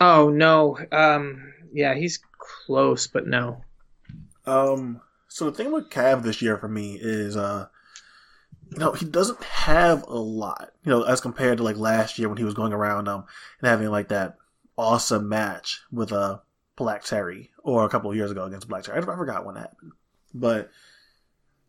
[0.01, 0.79] Oh no.
[0.93, 2.21] Um, yeah, he's
[2.66, 3.65] close, but no.
[4.47, 7.66] Um, so the thing with Cav this year for me is, uh,
[8.71, 12.29] you know, he doesn't have a lot, you know, as compared to like last year
[12.29, 13.25] when he was going around um
[13.61, 14.37] and having like that
[14.77, 16.39] awesome match with uh
[16.77, 18.99] Black Terry or a couple of years ago against Black Terry.
[18.99, 19.93] I, I forgot when that happened,
[20.33, 20.71] but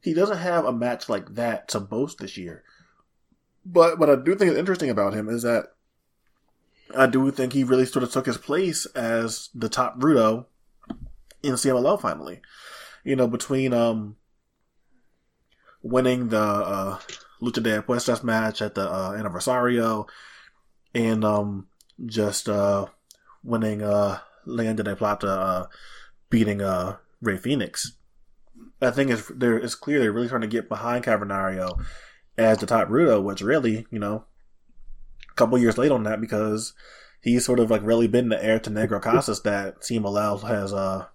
[0.01, 2.63] he doesn't have a match like that to boast this year.
[3.65, 5.73] But what I do think is interesting about him is that
[6.95, 10.45] I do think he really sort of took his place as the top Rudo
[11.41, 12.41] in CMLL finally.
[13.03, 14.17] You know, between um
[15.81, 16.99] winning the uh,
[17.41, 20.07] Lucha de Apuestas match at the uh, Aniversario
[20.93, 21.67] and um
[22.05, 22.85] just uh
[23.43, 25.65] winning uh Leyenda de Plata uh
[26.29, 27.93] beating uh Rey Fenix.
[28.81, 31.83] I think it's there it's clear they're really trying to get behind Cavernario
[32.37, 34.25] as the top Rudo, which really, you know,
[35.29, 36.73] a couple years late on that because
[37.21, 41.07] he's sort of like really been the heir to Negro Casas that CMLL has uh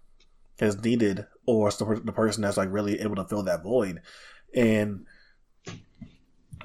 [0.59, 4.01] has needed, or the person that's like really able to fill that void.
[4.55, 5.07] And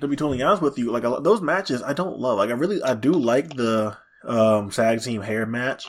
[0.02, 2.38] to be totally honest with you, like those matches, I don't love.
[2.38, 3.96] Like I really, I do like the
[4.26, 5.88] um, tag team hair match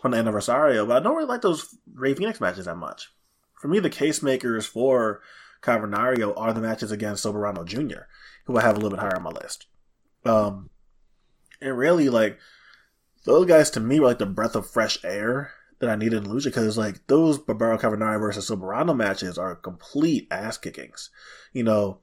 [0.00, 3.08] from the Aniversario, but I don't really like those Rey Fenix matches that much.
[3.60, 5.20] For me, the case makers for
[5.62, 8.02] Cavernario are the matches against Soberano Jr.,
[8.44, 9.66] who I have a little bit higher on my list.
[10.24, 10.70] Um,
[11.60, 12.38] and really, like,
[13.24, 16.30] those guys to me were like the breath of fresh air that I needed in
[16.30, 21.10] Lucha because, like, those Barbaro Cavernario versus Soberano matches are complete ass kickings.
[21.52, 21.98] You know,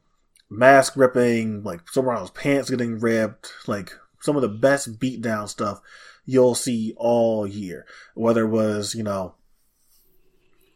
[0.49, 3.91] mask ripping, like, Soberano's pants getting ripped, like,
[4.21, 5.81] some of the best beatdown stuff
[6.25, 7.85] you'll see all year.
[8.13, 9.35] Whether it was, you know,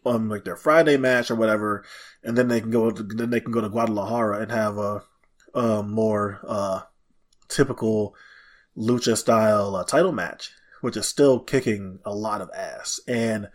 [0.05, 1.83] um, like their Friday match or whatever,
[2.23, 5.03] and then they can go to, then they can go to Guadalajara and have a,
[5.53, 6.81] a more uh,
[7.47, 8.15] typical
[8.77, 10.51] lucha style uh, title match,
[10.81, 13.49] which is still kicking a lot of ass, and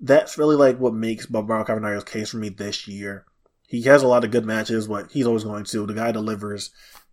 [0.00, 3.26] that's really like what makes Barbaro Cavernario's case for me this year.
[3.68, 5.86] He has a lot of good matches, but he's always going to.
[5.86, 6.70] The guy delivers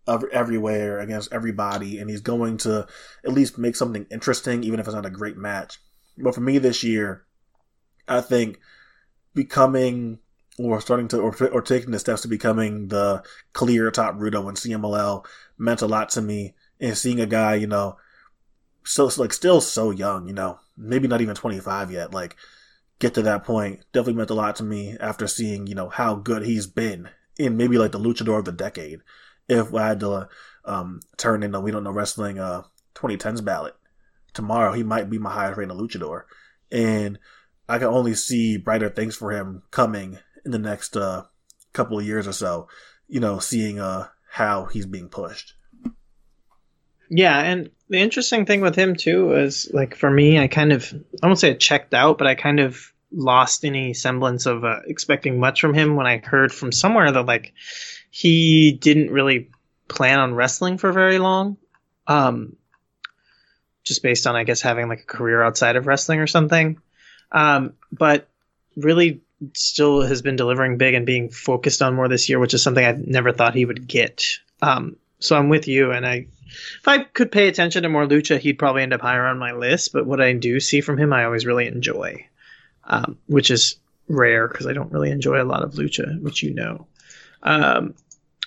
[0.08, 2.88] everywhere against everybody, and he's going to
[3.26, 5.78] at least make something interesting, even if it's not a great match.
[6.18, 7.27] But for me this year,
[8.08, 8.60] I think
[9.34, 10.20] becoming
[10.58, 13.24] or starting to or, or taking the steps to becoming the
[13.54, 15.26] clear top Rudo in CMLL
[15.58, 16.56] meant a lot to me.
[16.80, 17.98] And seeing a guy, you know,
[18.84, 22.36] so like still so young, you know, maybe not even 25 yet, like
[23.00, 26.16] get to that point definitely meant a lot to me after seeing, you know, how
[26.16, 29.02] good he's been in maybe like the luchador of the decade
[29.48, 30.30] if I had to
[30.66, 32.64] um, turn in the We Don't Know Wrestling uh,
[32.96, 33.76] 2010s ballot
[34.34, 36.24] tomorrow, he might be my highest rated luchador.
[36.72, 37.18] And
[37.70, 41.24] I can only see brighter things for him coming in the next uh,
[41.74, 42.68] couple of years or so,
[43.08, 45.54] you know, seeing uh, how he's being pushed.
[47.10, 50.94] Yeah, and the interesting thing with him too is like for me, I kind of
[51.22, 54.80] I won't say it checked out, but I kind of lost any semblance of uh,
[54.86, 57.54] expecting much from him when I heard from somewhere that like
[58.10, 59.50] he didn't really
[59.88, 61.58] plan on wrestling for very long.
[62.08, 62.56] Um,
[63.84, 66.82] just based on, I guess, having like a career outside of wrestling or something.
[67.32, 68.28] Um, but
[68.76, 69.22] really
[69.54, 72.86] still has been delivering big and being focused on more this year, which is something
[72.86, 74.24] I never thought he would get.
[74.62, 76.28] Um, so I'm with you, and I,
[76.80, 79.54] if I could pay attention to more lucha, he'd probably end up higher on my
[79.54, 79.94] list.
[79.94, 82.28] But what I do see from him, I always really enjoy,
[82.84, 83.78] um, which is
[84.08, 86.88] rare because I don't really enjoy a lot of lucha, which you know.
[87.44, 87.96] Um,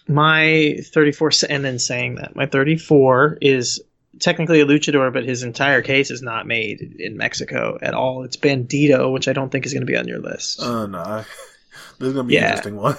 [0.09, 3.83] my 34, and then saying that my 34 is
[4.21, 8.23] technically a luchador, but his entire case is not made in Mexico at all.
[8.23, 10.61] It's Bandito, which I don't think is going to be on your list.
[10.63, 11.25] Oh uh, no,
[11.99, 12.41] this is going to be yeah.
[12.41, 12.97] an interesting one.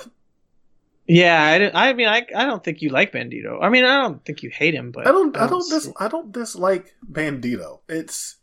[1.07, 3.61] Yeah, I, I mean, I, I don't think you like Bandito.
[3.61, 5.69] I mean, I don't think you hate him, but I don't, I don't, I don't,
[5.69, 7.80] dis, I don't dislike Bandito.
[7.89, 8.38] It's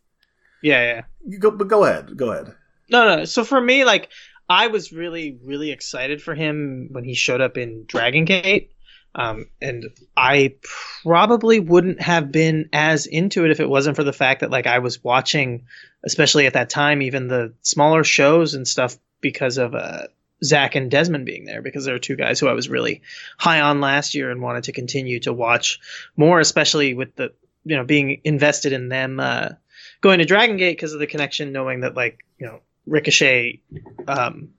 [0.62, 1.02] yeah, yeah.
[1.26, 2.54] You go, but go ahead, go ahead.
[2.90, 3.24] No, no.
[3.24, 4.08] So for me, like,
[4.48, 8.72] I was really, really excited for him when he showed up in Dragon Gate.
[9.18, 9.86] Um, and
[10.16, 10.54] I
[11.02, 14.68] probably wouldn't have been as into it if it wasn't for the fact that like
[14.68, 15.66] I was watching,
[16.04, 20.04] especially at that time, even the smaller shows and stuff because of uh,
[20.44, 23.02] Zach and Desmond being there because there are two guys who I was really
[23.38, 25.80] high on last year and wanted to continue to watch
[26.16, 27.32] more, especially with the
[27.64, 29.48] you know being invested in them uh,
[30.00, 33.62] going to Dragon Gate because of the connection, knowing that like you know Ricochet
[34.06, 34.50] um,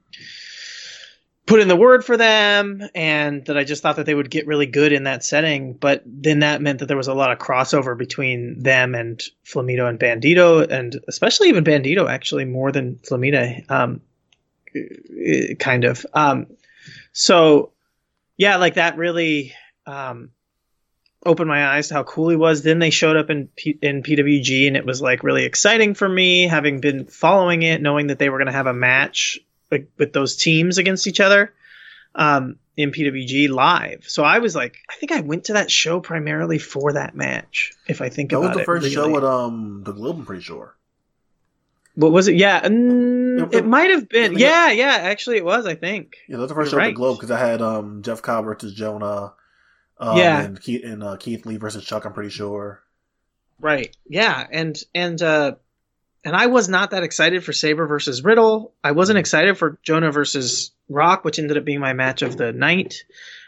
[1.49, 4.45] put in the word for them, and that I just thought that they would get
[4.45, 5.73] really good in that setting.
[5.73, 9.89] But then that meant that there was a lot of crossover between them and Flamita
[9.89, 14.01] and Bandito, and especially even Bandito actually more than Flamita, um,
[15.57, 16.05] kind of.
[16.13, 16.45] Um,
[17.11, 17.71] so
[18.37, 19.53] yeah, like that really.
[19.87, 20.29] Um,
[21.25, 22.63] opened my eyes to how cool he was.
[22.63, 26.07] Then they showed up in P- in PWG, and it was like really exciting for
[26.07, 29.37] me, having been following it, knowing that they were going to have a match
[29.71, 31.53] like, with those teams against each other
[32.15, 34.05] um, in PWG live.
[34.07, 37.73] So I was like, I think I went to that show primarily for that match.
[37.87, 38.95] If I think that about it, was the it, first really.
[38.95, 40.17] show at um the Globe.
[40.19, 40.75] I'm pretty sure.
[41.95, 42.35] What was it?
[42.35, 44.37] Yeah, mm, it might have been.
[44.37, 44.97] Yeah, yeah.
[45.01, 45.65] Actually, it was.
[45.65, 46.15] I think.
[46.29, 46.87] Yeah, that was the first You're show right.
[46.87, 49.33] at the Globe because I had um Jeff Cobb versus Jonah.
[49.97, 50.41] Um, Yeah.
[50.41, 52.05] and Keith and uh, Keith Lee versus Chuck.
[52.05, 52.81] I'm pretty sure.
[53.59, 53.93] Right.
[54.07, 54.47] Yeah.
[54.49, 55.55] And and uh
[56.25, 58.73] and I was not that excited for Sabre versus Riddle.
[58.83, 62.51] I wasn't excited for Jonah versus Rock, which ended up being my match of the
[62.53, 63.03] night.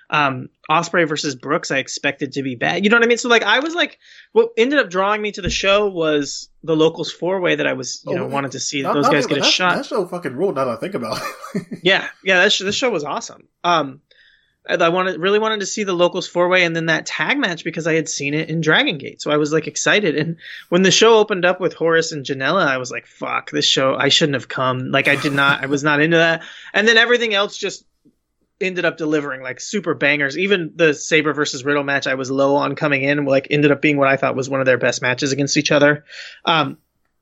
[0.09, 2.83] Um Ospreay versus Brooks I expected to be bad.
[2.83, 3.17] You know what I mean?
[3.17, 3.97] So like I was like
[4.33, 7.73] what ended up drawing me to the show was the locals four way that I
[7.73, 9.75] was, you Oh, know, wanted to see Not- those not guys even- get a shot.
[9.77, 10.55] That show fucking ruled.
[10.55, 11.21] Now that I think about
[11.55, 11.67] it.
[11.83, 13.47] Yeah, yeah, that sh- this show was awesome.
[13.63, 14.01] Um,
[14.67, 17.63] I wanted really wanted to see the locals four way and then that tag match
[17.63, 20.15] because I had seen it in Dragon Gate, so I was like excited.
[20.15, 20.37] And
[20.69, 23.95] when the show opened up with Horace and Janela, I was like, "Fuck, this show!
[23.95, 24.91] I shouldn't have come.
[24.91, 25.63] Like, I did not.
[25.63, 26.43] I was not into that."
[26.73, 27.85] And then everything else just
[28.61, 30.37] ended up delivering like super bangers.
[30.37, 33.81] Even the Sabre versus Riddle match, I was low on coming in, like ended up
[33.81, 36.05] being what I thought was one of their best matches against each other.
[36.45, 36.77] Um,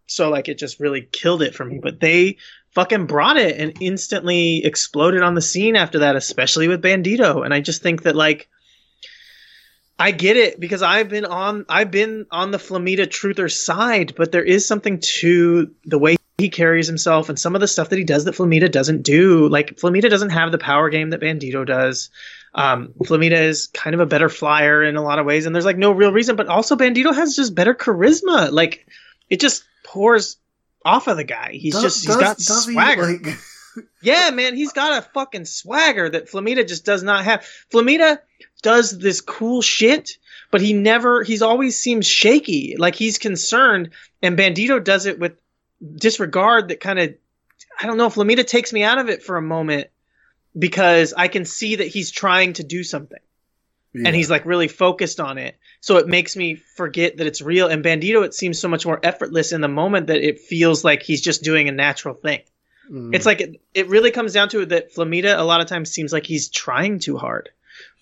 [0.08, 1.80] so like it just really killed it for me.
[1.82, 2.38] But they
[2.72, 7.44] fucking brought it and instantly exploded on the scene after that, especially with Bandito.
[7.44, 8.50] And I just think that like
[9.98, 14.32] I get it because I've been on I've been on the Flamita truther side, but
[14.32, 18.00] there is something to the way he carries himself and some of the stuff that
[18.00, 19.50] he does that Flamita doesn't do.
[19.50, 22.10] Like Flamita doesn't have the power game that Bandito does.
[22.56, 25.66] Um, Flamita is kind of a better flyer in a lot of ways, and there's
[25.66, 26.36] like no real reason.
[26.36, 28.52] But also Bandito has just better charisma.
[28.52, 28.88] Like
[29.30, 30.38] it just pours
[30.90, 31.52] off of the guy.
[31.54, 33.08] He's Does- just he's does- got does he, swagger.
[33.14, 33.38] like-
[34.02, 37.46] Yeah, man, he's got a fucking swagger that Flamita just does not have.
[37.72, 38.18] Flamita
[38.62, 40.18] does this cool shit,
[40.52, 43.92] but he never, he's always seems shaky, like he's concerned,
[44.22, 45.34] and Bandito does it with
[45.96, 47.14] disregard that kind of,
[47.80, 49.88] I don't know, Flamita takes me out of it for a moment
[50.58, 53.20] because I can see that he's trying to do something
[53.94, 54.08] Yeah.
[54.08, 55.58] and he's like really focused on it.
[55.82, 57.68] So it makes me forget that it's real.
[57.68, 61.04] And Bandito, it seems so much more effortless in the moment that it feels like
[61.04, 62.42] he's just doing a natural thing.
[62.92, 63.16] Mm.
[63.16, 65.92] It's like it, it really comes down to it that Flamita a lot of times
[65.92, 67.50] seems like he's trying too hard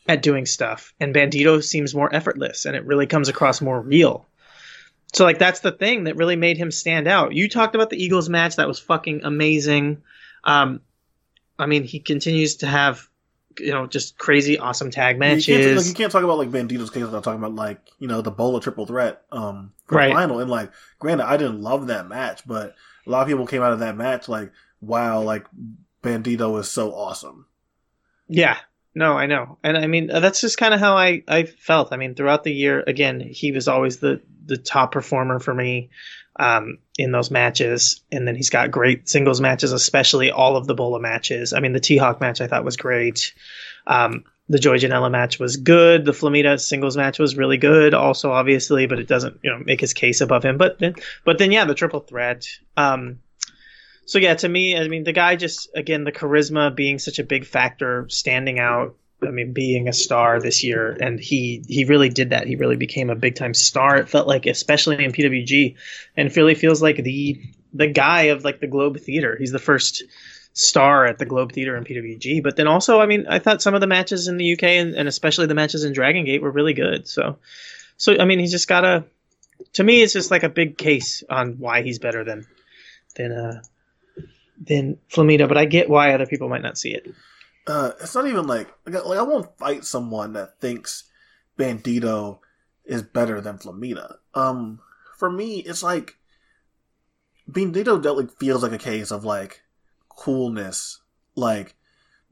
[0.08, 4.26] at doing stuff, and Bandito seems more effortless, and it really comes across more real.
[5.14, 7.34] So like that's the thing that really made him stand out.
[7.34, 10.02] You talked about the Eagles match that was fucking amazing.
[10.44, 10.82] Um,
[11.60, 13.10] I mean, he continues to have
[13.60, 15.78] you know just crazy awesome tag You can't, matches.
[15.78, 18.32] like, you can't talk about like Bandito's case without talking about like you know the
[18.32, 20.12] Bola triple threat um Right.
[20.14, 22.76] final and like granted I didn't love that match but
[23.06, 24.52] a lot of people came out of that match like
[24.82, 25.46] wow like
[26.04, 27.46] Bandito is so awesome
[28.28, 28.58] Yeah,
[28.94, 31.94] no, I know, and I mean that's just kind of how I I felt.
[31.94, 35.90] I mean, throughout the year, again, he was always the the top performer for me
[36.40, 40.74] um, in those matches, and then he's got great singles matches, especially all of the
[40.74, 41.54] Bola matches.
[41.54, 43.34] I mean, the T Hawk match I thought was great.
[43.86, 46.06] Um, the Joey Janela match was good.
[46.06, 49.82] The Flamita singles match was really good, also obviously, but it doesn't you know make
[49.82, 50.58] his case above him.
[50.58, 50.96] But then,
[51.26, 52.48] but then yeah, the triple threat.
[52.76, 53.20] Um,
[54.06, 57.24] so yeah, to me, I mean, the guy just again the charisma being such a
[57.24, 58.96] big factor, standing out.
[59.24, 62.48] I mean, being a star this year, and he he really did that.
[62.48, 63.98] He really became a big time star.
[63.98, 65.76] It felt like, especially in PWG,
[66.16, 67.42] and really feels like the
[67.74, 69.36] the guy of like the Globe Theater.
[69.40, 70.04] He's the first
[70.54, 72.42] star at the Globe Theater in PWG.
[72.42, 74.96] But then also, I mean, I thought some of the matches in the UK and,
[74.96, 77.08] and especially the matches in Dragon Gate were really good.
[77.08, 77.38] So,
[77.98, 79.06] so I mean, he's just got a.
[79.74, 82.46] To me, it's just like a big case on why he's better than
[83.16, 83.62] than uh
[84.62, 85.48] than Flamita.
[85.48, 87.08] But I get why other people might not see it.
[87.68, 91.04] Uh it's not even like like, like I won't fight someone that thinks
[91.58, 92.40] Bandito
[92.86, 94.80] is better than Flamita um
[95.18, 96.18] for me it's like
[97.50, 99.64] Bandito definitely feels like a case of like
[100.10, 101.02] coolness
[101.36, 101.76] like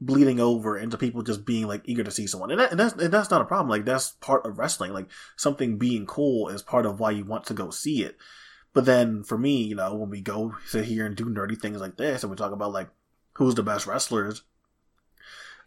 [0.00, 2.50] bleeding over into people just being like eager to see someone.
[2.50, 3.70] And, that, and that's and that's not a problem.
[3.70, 4.92] Like that's part of wrestling.
[4.92, 5.06] Like
[5.36, 8.16] something being cool is part of why you want to go see it.
[8.72, 11.80] But then for me you know when we go sit here and do nerdy things
[11.80, 12.88] like this and we talk about like
[13.34, 14.42] who's the best wrestlers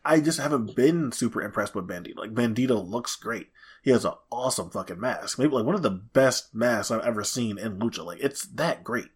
[0.10, 2.18] I just haven't been super impressed with Bandito.
[2.18, 3.50] Like Bandito looks great.
[3.84, 5.38] He has an awesome fucking mask.
[5.38, 8.04] Maybe like one of the best masks I've ever seen in Lucha.
[8.04, 9.10] Like it's that great.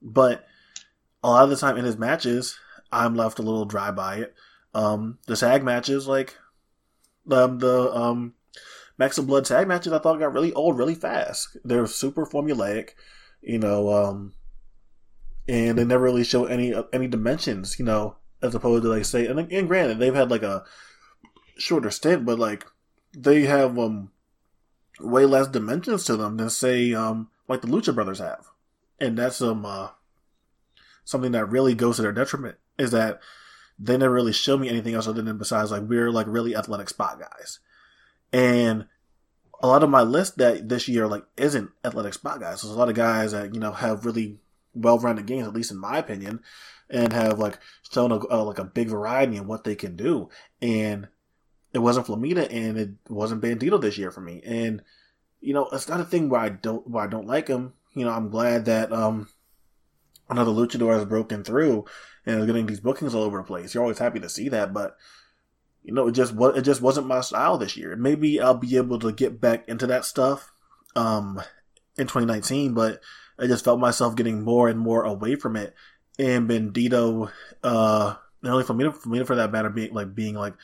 [0.00, 0.46] But
[1.24, 2.56] a lot of the time in his matches,
[2.92, 4.34] I'm left a little dry by it.
[4.74, 6.36] Um, the tag matches, like
[7.28, 8.34] um, the um,
[8.96, 11.56] Mexablood tag matches, I thought got really old really fast.
[11.64, 12.90] They're super formulaic,
[13.42, 14.34] you know, um,
[15.48, 19.26] and they never really show any any dimensions, you know, as opposed to like say,
[19.26, 20.64] and, and granted they've had like a
[21.56, 22.66] shorter stint, but like
[23.16, 24.10] they have um
[25.00, 28.46] way less dimensions to them than say um like the Lucha Brothers have,
[29.00, 29.88] and that's um uh,
[31.04, 33.20] something that really goes to their detriment is that
[33.78, 36.88] they never really show me anything else other than besides like we're like really athletic
[36.88, 37.60] spot guys,
[38.32, 38.86] and
[39.60, 42.62] a lot of my list that this year like isn't athletic spot guys.
[42.62, 44.38] There's a lot of guys that you know have really
[44.74, 46.40] well-rounded games, at least in my opinion,
[46.90, 47.58] and have like
[47.90, 50.28] shown a, uh, like a big variety in what they can do.
[50.62, 51.08] And
[51.72, 54.40] it wasn't Flamita and it wasn't Bandito this year for me.
[54.44, 54.82] And
[55.40, 57.74] you know, it's not a thing where I don't where I don't like him.
[57.94, 59.28] You know, I'm glad that um
[60.28, 61.84] another luchador has broken through
[62.26, 63.74] and is getting these bookings all over the place.
[63.74, 64.96] You're always happy to see that, but
[65.82, 67.96] you know, it just it just wasn't my style this year.
[67.96, 70.50] Maybe I'll be able to get back into that stuff
[70.96, 71.40] um
[71.96, 73.00] in 2019, but
[73.38, 75.74] I just felt myself getting more and more away from it.
[76.18, 77.30] And Bandito,
[77.62, 80.54] uh, not only for me, for for that matter, being like being like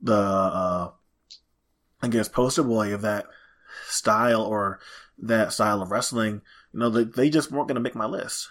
[0.00, 0.90] the, uh,
[2.02, 3.26] I guess poster boy of that
[3.86, 4.80] style or
[5.18, 6.42] that style of wrestling,
[6.72, 8.50] you know, they, they just weren't going to make my list.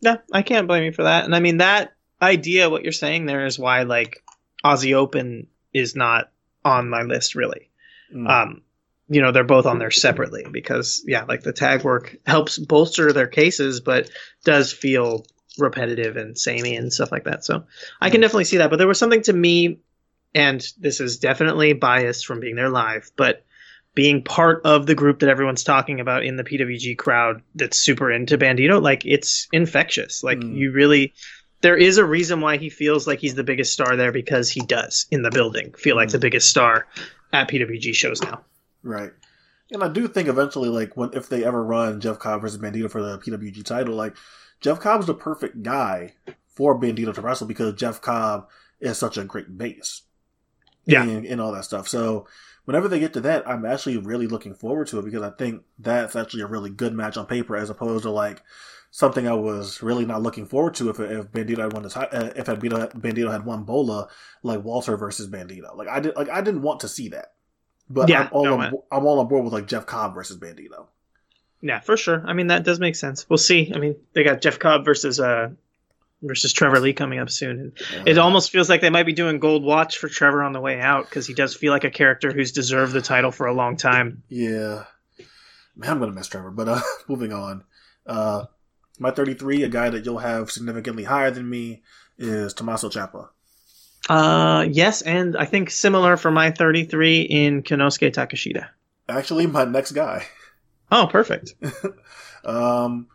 [0.00, 1.24] Yeah, I can't blame you for that.
[1.24, 4.22] And I mean that idea, what you're saying there is why like
[4.64, 6.30] Aussie Open is not
[6.64, 7.70] on my list really.
[8.14, 8.28] Mm.
[8.28, 8.62] Um,
[9.08, 13.12] you know, they're both on there separately because yeah, like the tag work helps bolster
[13.12, 14.10] their cases, but
[14.44, 15.24] does feel
[15.58, 17.44] repetitive and samey and stuff like that.
[17.44, 17.64] So
[18.00, 18.70] I can definitely see that.
[18.70, 19.80] But there was something to me,
[20.34, 23.44] and this is definitely biased from being there live, but
[23.94, 28.12] being part of the group that everyone's talking about in the PWG crowd that's super
[28.12, 30.22] into Bandito, like it's infectious.
[30.22, 30.56] Like Mm.
[30.56, 31.14] you really
[31.60, 34.60] there is a reason why he feels like he's the biggest star there because he
[34.60, 36.12] does in the building feel like Mm.
[36.12, 36.86] the biggest star
[37.32, 38.44] at PWG shows now.
[38.82, 39.10] Right.
[39.70, 42.90] And I do think eventually, like, when if they ever run Jeff Cobb versus Bandito
[42.90, 44.16] for the PWG title, like,
[44.60, 46.14] Jeff Cobb's the perfect guy
[46.46, 48.48] for Bandito to wrestle because Jeff Cobb
[48.80, 50.02] is such a great base.
[50.86, 51.02] Yeah.
[51.02, 51.86] And, and all that stuff.
[51.86, 52.26] So,
[52.64, 55.62] whenever they get to that, I'm actually really looking forward to it because I think
[55.78, 58.42] that's actually a really good match on paper as opposed to, like,
[58.90, 62.00] something I was really not looking forward to if if Bandito had won the ti-
[62.00, 64.08] uh, if Bandito, Bandito had won Bola
[64.42, 65.76] like Walter versus Bandito.
[65.76, 67.34] Like I did like I didn't want to see that.
[67.90, 70.36] But Yeah, I'm all no, on, I'm all on board with like Jeff Cobb versus
[70.36, 70.86] Bandito.
[71.60, 72.22] Yeah, for sure.
[72.26, 73.28] I mean that does make sense.
[73.28, 73.72] We'll see.
[73.74, 75.50] I mean they got Jeff Cobb versus uh
[76.22, 77.72] versus Trevor Lee coming up soon.
[77.94, 80.60] And It almost feels like they might be doing gold watch for Trevor on the
[80.60, 83.54] way out because he does feel like a character who's deserved the title for a
[83.54, 84.22] long time.
[84.28, 84.84] yeah.
[85.76, 86.50] Man, I'm gonna miss Trevor.
[86.50, 87.64] But uh, moving on.
[88.04, 88.46] Uh,
[88.98, 91.82] my 33, a guy that you'll have significantly higher than me,
[92.18, 93.28] is Tommaso Ciampa.
[94.08, 98.68] Uh, yes, and I think similar for my 33 in Konosuke Takashita.
[99.08, 100.26] Actually, my next guy.
[100.90, 101.54] Oh, perfect.
[102.44, 103.08] Um,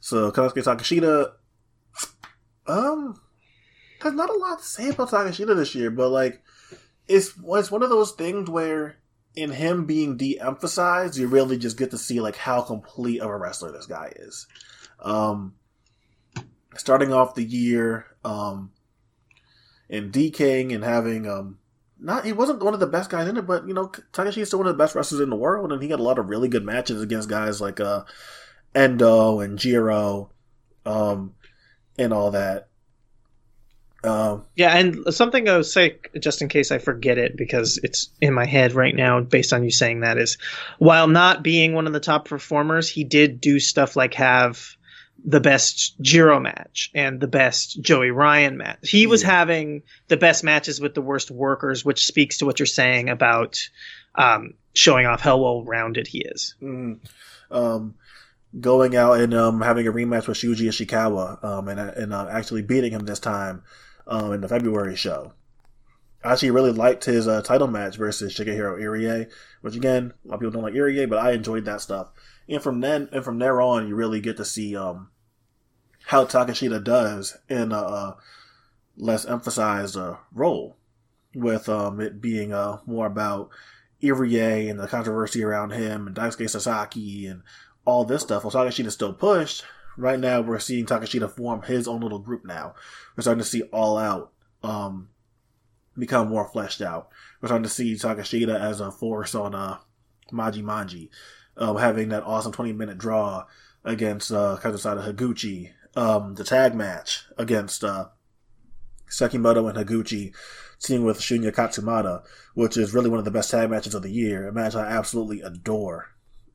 [0.00, 1.32] so Konosuke Takashita.
[2.66, 3.20] Um,
[4.00, 6.42] there's not a lot to say about Takashita this year, but like,
[7.08, 8.96] it's it's one of those things where
[9.34, 13.36] in him being de-emphasized, you really just get to see like how complete of a
[13.36, 14.46] wrestler this guy is.
[15.00, 15.54] Um,
[16.76, 18.70] starting off the year, um,
[19.92, 21.58] in DKing and having um.
[22.00, 24.48] Not he wasn't one of the best guys in it, but you know Takashi is
[24.48, 26.28] still one of the best wrestlers in the world, and he had a lot of
[26.28, 28.02] really good matches against guys like uh
[28.74, 30.32] Endo and Jiro,
[30.84, 31.34] um,
[31.96, 32.68] and all that.
[34.02, 38.08] Um, Yeah, and something I would say, just in case I forget it, because it's
[38.20, 40.38] in my head right now, based on you saying that, is
[40.78, 44.74] while not being one of the top performers, he did do stuff like have
[45.24, 48.88] the best Jiro match and the best Joey Ryan match.
[48.90, 49.30] He was Yeah.
[49.30, 53.58] having the best matches with the worst workers, which speaks to what you're saying about
[54.16, 56.54] um, showing off how well rounded he is.
[56.60, 56.98] mm,
[57.50, 57.94] um,
[58.60, 62.62] going out and um, having a rematch with Shuji Ishikawa, um, and and uh, actually
[62.62, 63.62] beating him this time
[64.06, 65.32] um, in the February show.
[66.24, 69.28] I actually really liked his uh, title match versus Shigehiro Irie,
[69.60, 72.10] which again, a lot of people don't like Irie, but I enjoyed that stuff.
[72.48, 75.08] And from then and from there on, you really get to see um,
[76.06, 78.14] how Takashita does in a, uh
[78.96, 80.76] less emphasized uh, role,
[81.34, 83.50] with um, it being uh, more about
[84.02, 87.42] Irie and the controversy around him and Daisuke Sasaki and
[87.84, 88.44] all this stuff.
[88.44, 89.64] While Takashita's still pushed,
[89.96, 92.74] right now we're seeing Takashita form his own little group now.
[93.16, 95.08] We're starting to see All Out um,
[95.98, 97.08] become more fleshed out.
[97.40, 99.78] We're starting to see Takashita as a force on uh,
[100.30, 101.08] Maji Manji,
[101.56, 103.46] um, having that awesome 20 minute draw
[103.84, 108.06] against uh, Kazusada Higuchi, um, the tag match against uh,
[109.08, 110.34] Sekimoto and Higuchi,
[110.80, 112.22] teaming with Shunma Katsumata,
[112.54, 114.48] which is really one of the best tag matches of the year.
[114.48, 116.08] A match I absolutely adore.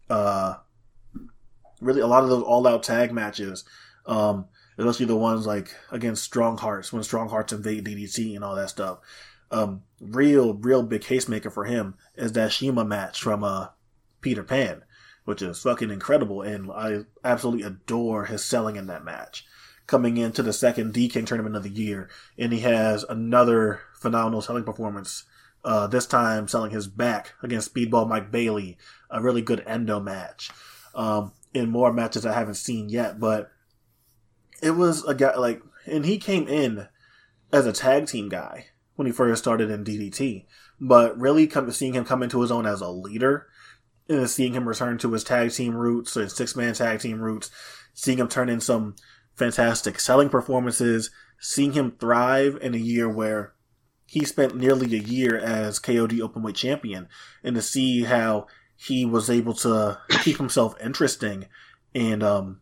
[0.10, 0.56] Uh,
[1.82, 3.64] really, a lot of those all-out tag matches,
[4.06, 4.48] um,
[4.78, 8.70] especially the ones like against Strong Hearts, when Strong Hearts invade DDT and all that
[8.70, 9.00] stuff.
[9.50, 13.68] Um, real, real big case maker for him is that CIMA match from uh,
[14.20, 14.84] Peter Pan,
[15.28, 19.45] which is fucking incredible, and I absolutely adore his selling in that match.
[19.86, 24.41] Coming into the second D King tournament of the year, and he has another phenomenal
[24.41, 25.26] selling performance.
[25.66, 28.78] Uh, this time selling his back against Speedball Mike Bailey,
[29.10, 30.49] a really good endo match.
[30.95, 33.52] Um, in more matches I haven't seen yet, but
[34.64, 36.88] it was a guy like, and he came in
[37.52, 40.45] as a tag team guy when he first started in DDT,
[40.80, 43.48] but really come, seeing him come into his own as a leader,
[44.10, 47.52] and seeing him return to his tag team roots, his six man tag team roots,
[47.94, 48.96] seeing him turn in some
[49.36, 53.54] fantastic selling performances, seeing him thrive in a year where
[54.06, 57.08] he spent nearly a year as KOD Openweight Champion,
[57.44, 61.46] and to see how he was able to keep himself interesting
[61.94, 62.62] and um,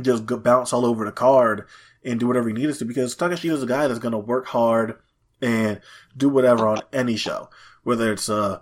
[0.00, 1.66] just bounce all over the card
[2.04, 4.46] and do whatever he needed to because Takashi is a guy that's going to work
[4.46, 4.98] hard
[5.42, 5.80] and
[6.16, 7.50] do whatever on any show,
[7.82, 8.60] whether it's a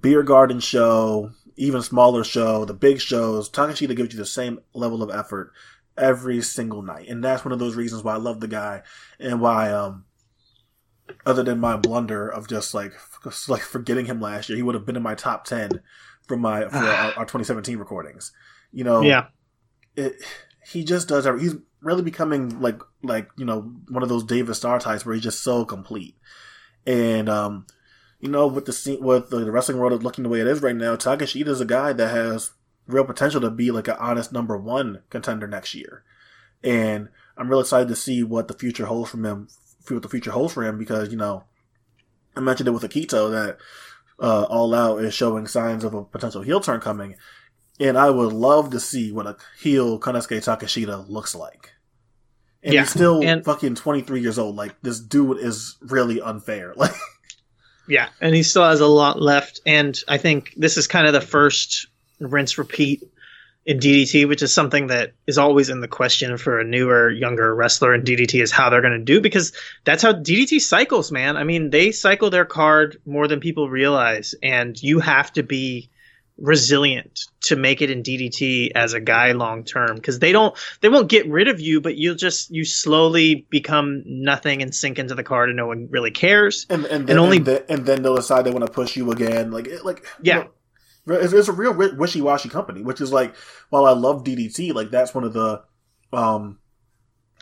[0.00, 3.48] beer garden show, even smaller show, the big shows.
[3.50, 5.52] Takashita gives you the same level of effort
[5.96, 8.82] every single night, and that's one of those reasons why I love the guy
[9.20, 10.04] and why um
[11.26, 14.74] other than my blunder of just like just like forgetting him last year, he would
[14.74, 15.80] have been in my top ten
[16.26, 18.32] from my for our, our 2017 recordings.
[18.72, 19.26] You know, Yeah.
[19.96, 20.14] it,
[20.72, 21.26] he just does.
[21.26, 23.60] every- He's really becoming like like you know
[23.90, 26.16] one of those David Starr types where he's just so complete.
[26.86, 27.66] And um,
[28.24, 30.74] you know, with the scene with the wrestling world looking the way it is right
[30.74, 32.52] now, Takashita is a guy that has
[32.86, 36.02] real potential to be like an honest number one contender next year.
[36.62, 39.48] And I'm really excited to see what the future holds for him.
[39.88, 41.44] What the future holds for him because you know,
[42.34, 43.58] I mentioned it with Akito that
[44.18, 47.16] uh, All Out is showing signs of a potential heel turn coming,
[47.78, 51.72] and I would love to see what a heel Konosuke Takashita looks like.
[52.62, 54.56] And Yeah, he's still and- fucking 23 years old.
[54.56, 56.72] Like this dude is really unfair.
[56.78, 56.94] Like
[57.86, 59.60] Yeah, and he still has a lot left.
[59.66, 61.86] And I think this is kind of the first
[62.20, 63.02] rinse repeat
[63.66, 67.54] in DDT, which is something that is always in the question for a newer, younger
[67.54, 69.52] wrestler in DDT is how they're going to do because
[69.84, 71.36] that's how DDT cycles, man.
[71.36, 75.88] I mean, they cycle their card more than people realize, and you have to be
[76.36, 80.88] resilient to make it in DDT as a guy long term because they don't they
[80.88, 85.14] won't get rid of you but you'll just you slowly become nothing and sink into
[85.14, 88.02] the card and no one really cares and and then, only- and, then, and then
[88.02, 89.52] they'll decide they want to push you again.
[89.52, 90.38] Like it, like Yeah.
[90.38, 92.82] you know, it's, it's a real wishy washy company.
[92.82, 93.36] Which is like
[93.70, 95.62] while I love DDT, like that's one of the
[96.12, 96.58] um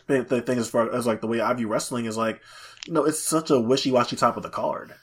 [0.05, 2.41] the the things as far as like the way I view wrestling is like
[2.85, 4.93] you know it's such a wishy washy top of the card.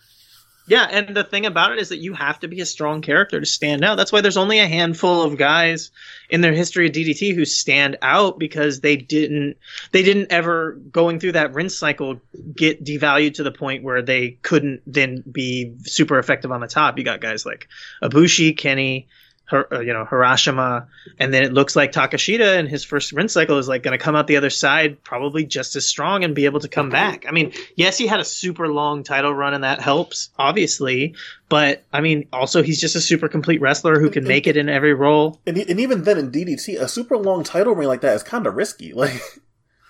[0.71, 3.41] Yeah, and the thing about it is that you have to be a strong character
[3.41, 3.97] to stand out.
[3.97, 5.91] That's why there's only a handful of guys
[6.29, 9.57] in their history of DDT who stand out because they didn't
[9.91, 12.21] they didn't ever going through that rinse cycle
[12.55, 16.99] get devalued to the point where they couldn't then be super effective on the top.
[16.99, 17.67] You got guys like
[18.01, 19.09] Ibushi, Kenny,
[19.53, 20.87] Uh, you know HARASHIMA,
[21.19, 24.03] and then it looks like Takashita in his first rinse cycle is like going to
[24.03, 27.25] come out the other side probably just as strong and be able to come back.
[27.29, 31.15] I mean, yes, he had a super long title run and that helps, obviously,
[31.49, 34.69] but I mean, also he's just a super complete wrestler who can make it in
[34.69, 35.41] every role.
[35.47, 38.47] And, and even then in DDT, a super long title reign like that is kind
[38.47, 38.93] of risky.
[39.01, 39.23] Like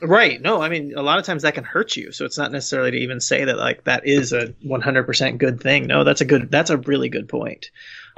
[0.03, 0.41] Right.
[0.41, 2.13] No, I mean, a lot of times that can hurt you.
[2.13, 5.87] So it's not necessarily to even say that like that is a 100% good thing.
[5.87, 7.71] No, that's a good, that's a really good point.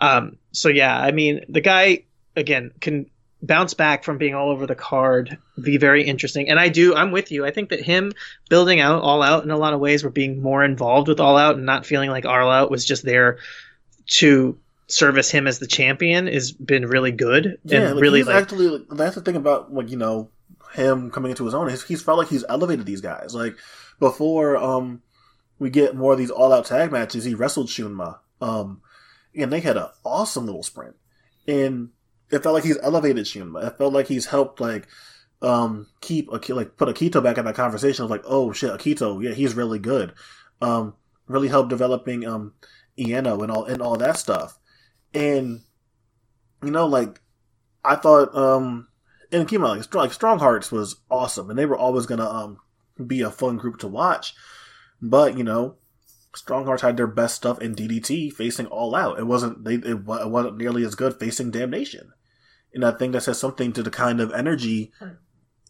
[0.02, 2.04] Um, so yeah, I mean, the guy
[2.36, 3.06] again can
[3.40, 6.48] bounce back from being all over the card, be very interesting.
[6.48, 7.46] And I do, I'm with you.
[7.46, 8.12] I think that him
[8.48, 11.36] building out all out in a lot of ways, were being more involved with all
[11.36, 13.38] out and not feeling like all out was just there
[14.06, 14.58] to
[14.88, 18.42] service him as the champion has been really good yeah, and like, really he's like
[18.42, 20.28] actually like, that's the thing about like you know
[20.74, 21.68] him coming into his own.
[21.68, 23.34] He's, he's felt like he's elevated these guys.
[23.34, 23.56] Like
[23.98, 25.02] before, um,
[25.58, 27.24] we get more of these all out tag matches.
[27.24, 28.80] He wrestled Shunma, um,
[29.36, 30.96] and they had an awesome little sprint,
[31.46, 31.90] and
[32.30, 33.66] it felt like he's elevated Shunma.
[33.66, 34.86] It felt like he's helped like
[35.40, 38.04] um keep like put Akito back in that conversation.
[38.04, 40.14] Was like, oh shit, Akito, yeah, he's really good.
[40.60, 40.94] Um,
[41.26, 42.54] really helped developing um
[42.98, 44.58] Iino and all and all that stuff,
[45.14, 45.60] and
[46.62, 47.20] you know like
[47.84, 48.88] I thought um
[49.32, 52.58] and mind, like, Strong, like Strong Hearts was awesome, and they were always gonna um
[53.06, 54.34] be a fun group to watch.
[55.00, 55.76] But you know,
[56.34, 59.18] Strong Hearts had their best stuff in DDT facing All Out.
[59.18, 62.12] It wasn't they it, it wasn't nearly as good facing Damnation,
[62.72, 64.92] and I think that says something to the kind of energy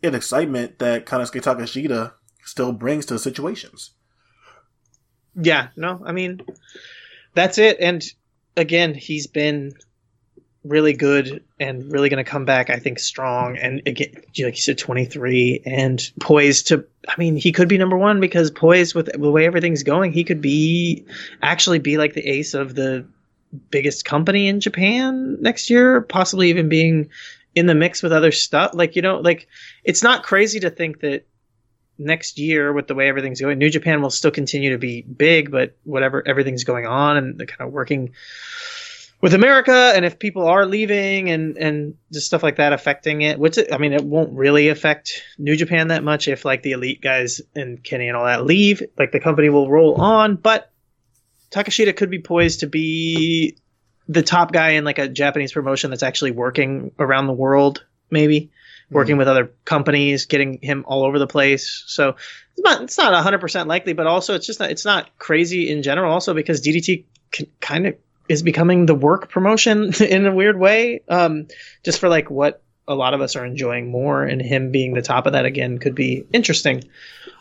[0.02, 2.12] and excitement that Konosuke Takashita
[2.44, 3.92] still brings to situations.
[5.34, 6.40] Yeah, no, I mean,
[7.34, 7.78] that's it.
[7.80, 8.04] And
[8.56, 9.72] again, he's been
[10.64, 13.56] really good and really going to come back, I think, strong.
[13.56, 17.96] And again, like you said, 23 and poised to, I mean, he could be number
[17.96, 21.04] one because poised with the way everything's going, he could be
[21.42, 23.04] actually be like the ace of the
[23.70, 27.10] biggest company in Japan next year, possibly even being
[27.54, 28.72] in the mix with other stuff.
[28.74, 29.48] Like, you know, like
[29.84, 31.26] it's not crazy to think that
[31.98, 35.50] next year with the way everything's going new japan will still continue to be big
[35.50, 38.12] but whatever everything's going on and the kind of working
[39.22, 43.38] with america and if people are leaving and and just stuff like that affecting it
[43.38, 47.00] which i mean it won't really affect new japan that much if like the elite
[47.00, 50.70] guys and kenny and all that leave like the company will roll on but
[51.50, 53.56] takashita could be poised to be
[54.08, 58.40] the top guy in like a japanese promotion that's actually working around the world maybe
[58.92, 58.94] mm-hmm.
[58.94, 61.82] working with other companies, getting him all over the place.
[61.86, 65.18] So it's not it's not hundred percent likely, but also it's just not it's not
[65.18, 66.12] crazy in general.
[66.12, 67.04] Also because DDT
[67.34, 67.96] c- kind of
[68.28, 71.48] is becoming the work promotion in a weird way, um,
[71.84, 75.02] just for like what a lot of us are enjoying more, and him being the
[75.02, 76.84] top of that again could be interesting.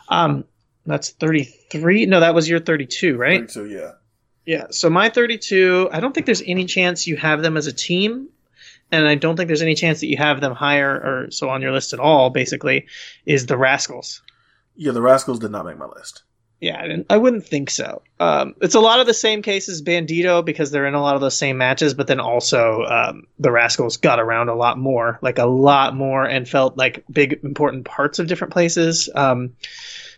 [0.08, 0.44] Um,
[0.86, 2.06] that's thirty three.
[2.06, 3.50] No, that was your thirty two, right?
[3.50, 3.92] So yeah,
[4.44, 4.66] Yeah.
[4.70, 8.28] So my 32, I don't think there's any chance you have them as a team.
[8.90, 11.62] And I don't think there's any chance that you have them higher or so on
[11.62, 12.86] your list at all, basically,
[13.24, 14.20] is the Rascals.
[14.76, 16.24] yeah, the Rascals did not make my list.
[16.62, 18.02] Yeah, I, didn't, I wouldn't think so.
[18.20, 21.20] Um, it's a lot of the same cases Bandito because they're in a lot of
[21.20, 25.38] those same matches, but then also um, the Rascals got around a lot more, like
[25.38, 29.10] a lot more, and felt like big important parts of different places.
[29.12, 29.56] Um,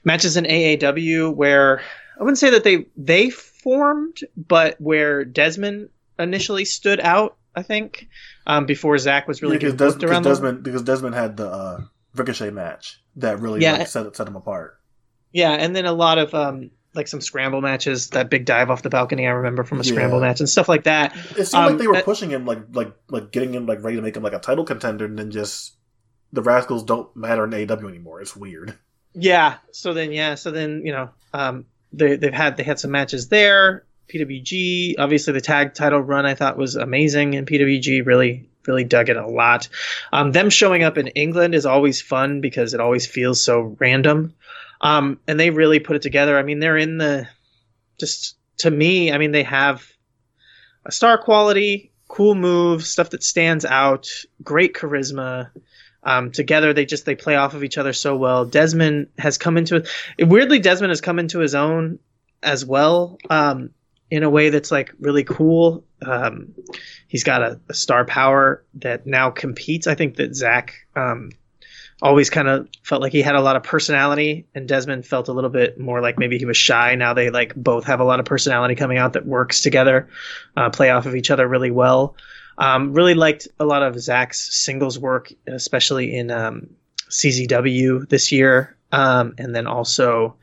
[0.05, 1.81] matches in AAW where
[2.21, 5.89] I wouldn't say that they they formed, but where Desmond
[6.19, 7.39] initially stood out.
[7.57, 8.09] I think
[8.47, 10.25] um, before Zach was really Yeah, because around.
[10.25, 10.33] them.
[10.33, 11.81] Desmond because Desmond had the uh,
[12.15, 13.79] Ricochet match that really Yeah.
[13.79, 14.79] like, set set him apart.
[15.35, 18.81] Yeah, and then a lot of um, like some scramble matches, that big dive off
[18.82, 19.93] the balcony I remember from a Yeah.
[19.93, 21.15] scramble match and stuff like that.
[21.36, 23.82] It seemed Um, like they were that- pushing him like like like getting him like
[23.82, 25.74] ready to make him like a title contender, and then just
[26.32, 28.20] the Rascals don't matter in AAW anymore.
[28.23, 28.74] It's weird.
[29.12, 29.56] Yeah.
[29.73, 30.35] So then, yeah.
[30.36, 33.85] So then, you know, um, they they've had they had some matches there.
[34.09, 39.11] PWG, obviously the tag title run I thought was amazing, and PWG really really dug
[39.11, 39.69] it a lot.
[40.12, 44.32] Um, them showing up in England is always fun because it always feels so random,
[44.85, 46.39] um, and they really put it together.
[46.39, 47.27] I mean, they're in the
[47.98, 49.11] just to me.
[49.11, 49.85] I mean, they have
[50.85, 54.09] a star quality, cool moves, stuff that stands out,
[54.44, 55.51] great charisma
[56.05, 59.56] um, together they just they play off of each other so well desmond has come
[59.56, 59.85] into
[60.19, 61.98] it weirdly desmond has come into his own
[62.43, 63.70] as well um,
[64.11, 66.55] in a way that's like really cool um,
[67.09, 71.31] he's got a, a star power that now competes i think that zach um,
[72.03, 75.33] always kind of felt like he had a lot of personality and desmond felt a
[75.33, 78.19] little bit more like maybe he was shy now they like both have a lot
[78.21, 80.09] of personality coming out that works together
[80.57, 82.16] uh, play off of each other really well
[82.59, 86.69] um, really liked a lot of Zach's singles work, especially in um,
[87.11, 90.37] CZW this year, um, and then also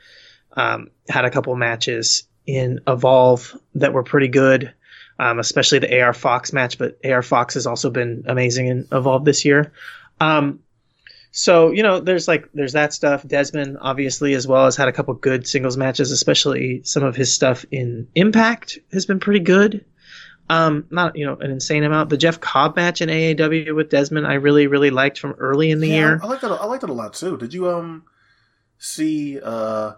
[0.53, 4.73] um, had a couple matches in Evolve that were pretty good,
[5.19, 6.77] um, especially the AR Fox match.
[6.77, 9.71] But AR Fox has also been amazing in Evolve this year.
[10.19, 10.59] Um,
[11.31, 13.25] so you know, there's like there's that stuff.
[13.27, 17.33] Desmond obviously as well has had a couple good singles matches, especially some of his
[17.33, 19.85] stuff in Impact has been pretty good.
[20.49, 22.09] Um, not you know an insane amount.
[22.09, 25.79] The Jeff Cobb match in AAW with Desmond, I really really liked from early in
[25.79, 26.19] the Yeah, year.
[26.21, 26.47] I, liked it.
[26.51, 27.37] I liked it a lot too.
[27.37, 28.03] Did you um
[28.77, 29.93] see uh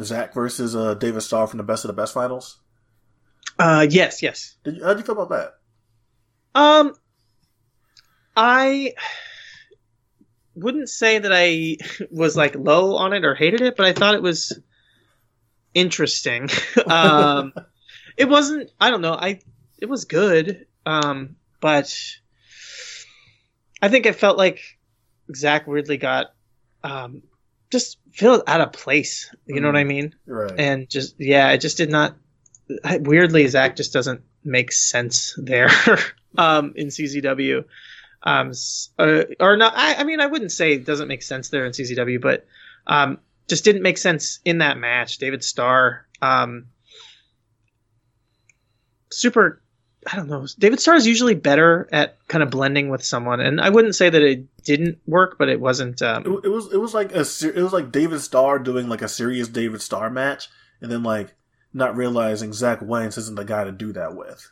[0.00, 2.58] Zach versus uh David Starr from the Best of the Best finals?
[3.58, 4.54] Uh, yes, yes.
[4.64, 5.30] Did you, how did you feel about
[6.54, 6.60] that?
[6.60, 6.94] Um,
[8.36, 8.94] I
[10.54, 11.76] wouldn't say that I
[12.10, 14.58] was like low on it or hated it, but I thought it was
[15.74, 16.48] interesting.
[16.86, 17.52] um,
[18.16, 18.70] it wasn't.
[18.80, 19.14] I don't know.
[19.14, 19.40] I
[19.78, 20.66] it was good.
[20.84, 21.96] Um, but
[23.80, 24.60] I think it felt like
[25.34, 26.34] Zach weirdly got
[26.82, 27.22] um
[27.70, 29.34] just feel out of place.
[29.46, 30.14] You know what I mean?
[30.26, 30.52] Right.
[30.58, 32.16] and just yeah, it just did not.
[33.00, 35.70] Weirdly, Zach just doesn't make sense there
[36.38, 37.64] um, in CZW,
[38.24, 38.52] um,
[38.98, 39.74] uh, or not.
[39.76, 42.46] I, I mean, I wouldn't say it doesn't make sense there in CZW, but
[42.86, 43.18] um,
[43.48, 45.18] just didn't make sense in that match.
[45.18, 46.66] David Starr, um,
[49.10, 49.60] super.
[50.10, 50.46] I don't know.
[50.58, 54.10] David Starr is usually better at kind of blending with someone, and I wouldn't say
[54.10, 56.02] that it didn't work, but it wasn't.
[56.02, 59.02] Um, it, it was it was like a it was like David Starr doing like
[59.02, 60.48] a serious David Starr match,
[60.80, 61.34] and then like
[61.72, 64.50] not realizing Zach Wentz isn't the guy to do that with.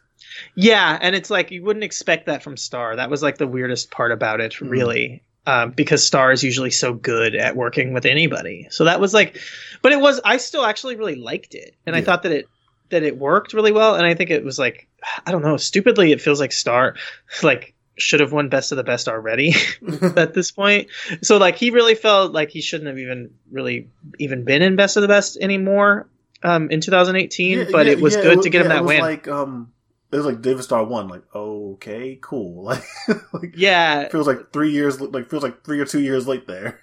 [0.54, 2.96] Yeah, and it's like you wouldn't expect that from Star.
[2.96, 4.70] That was like the weirdest part about it, Mm.
[4.70, 8.68] really, um, because Star is usually so good at working with anybody.
[8.70, 9.38] So that was like,
[9.82, 10.20] but it was.
[10.24, 12.48] I still actually really liked it, and I thought that it
[12.90, 13.94] that it worked really well.
[13.94, 14.88] And I think it was like,
[15.26, 16.96] I don't know, stupidly, it feels like Star,
[17.42, 19.52] like should have won Best of the Best already
[20.16, 20.88] at this point.
[21.22, 24.96] So like he really felt like he shouldn't have even really even been in Best
[24.96, 26.08] of the Best anymore
[26.42, 27.58] um, in 2018.
[27.58, 28.88] Yeah, but yeah, it was yeah, good wa- to get him yeah, it that was
[28.88, 29.00] win.
[29.02, 29.72] Like um,
[30.12, 31.08] it was like David Starr won.
[31.08, 32.64] Like okay, cool.
[32.64, 32.84] Like,
[33.32, 35.00] like yeah, feels like three years.
[35.00, 36.80] Like feels like three or two years late there.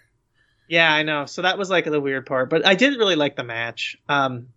[0.68, 1.26] Yeah, I know.
[1.26, 3.96] So that was like the weird part, but I did really like the match.
[4.10, 4.48] Um,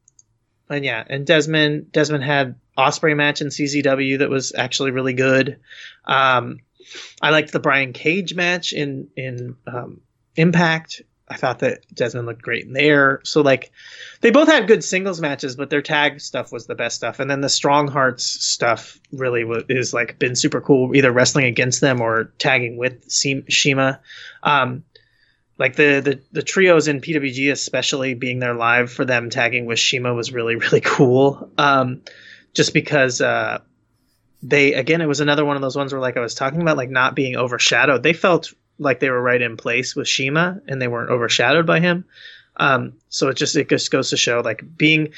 [0.69, 5.59] and yeah, and Desmond Desmond had Ospreay match in CZW that was actually really good.
[6.05, 6.59] Um,
[7.21, 10.01] I liked the Brian Cage match in in um,
[10.37, 11.03] Impact.
[11.31, 13.21] I thought that Desmond looked great in there.
[13.23, 13.71] So like,
[14.21, 17.21] they both had good singles matches, but their tag stuff was the best stuff.
[17.21, 21.47] And then the Strong Hearts stuff really was, is like been super cool, either wrestling
[21.47, 24.01] against them or tagging with CIMA.
[24.43, 24.83] Um,
[25.61, 29.79] like the, the the trios in PWG, especially being there live for them tagging with
[29.79, 31.51] CIMA was really really cool.
[31.59, 32.01] Um,
[32.55, 33.61] just because uh,
[34.43, 36.79] they again, it was another one of those ones where like I was talking about,
[36.79, 38.03] like not being overshadowed.
[38.03, 41.79] They felt like they were right in place with CIMA, and they weren't overshadowed by
[41.81, 42.05] him.
[42.57, 45.13] Um, so it just it just goes to show like being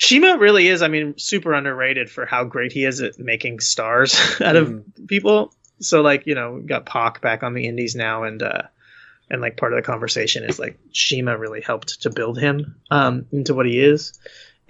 [0.00, 4.14] CIMA really is, I mean, super underrated for how great he is at making stars
[4.40, 5.08] out of Mhm.
[5.08, 5.52] people.
[5.80, 8.62] So like you know, got Pac back on the Indies now, and uh,
[9.28, 13.26] and like part of the conversation is like CIMA really helped to build him um,
[13.32, 14.18] into what he is,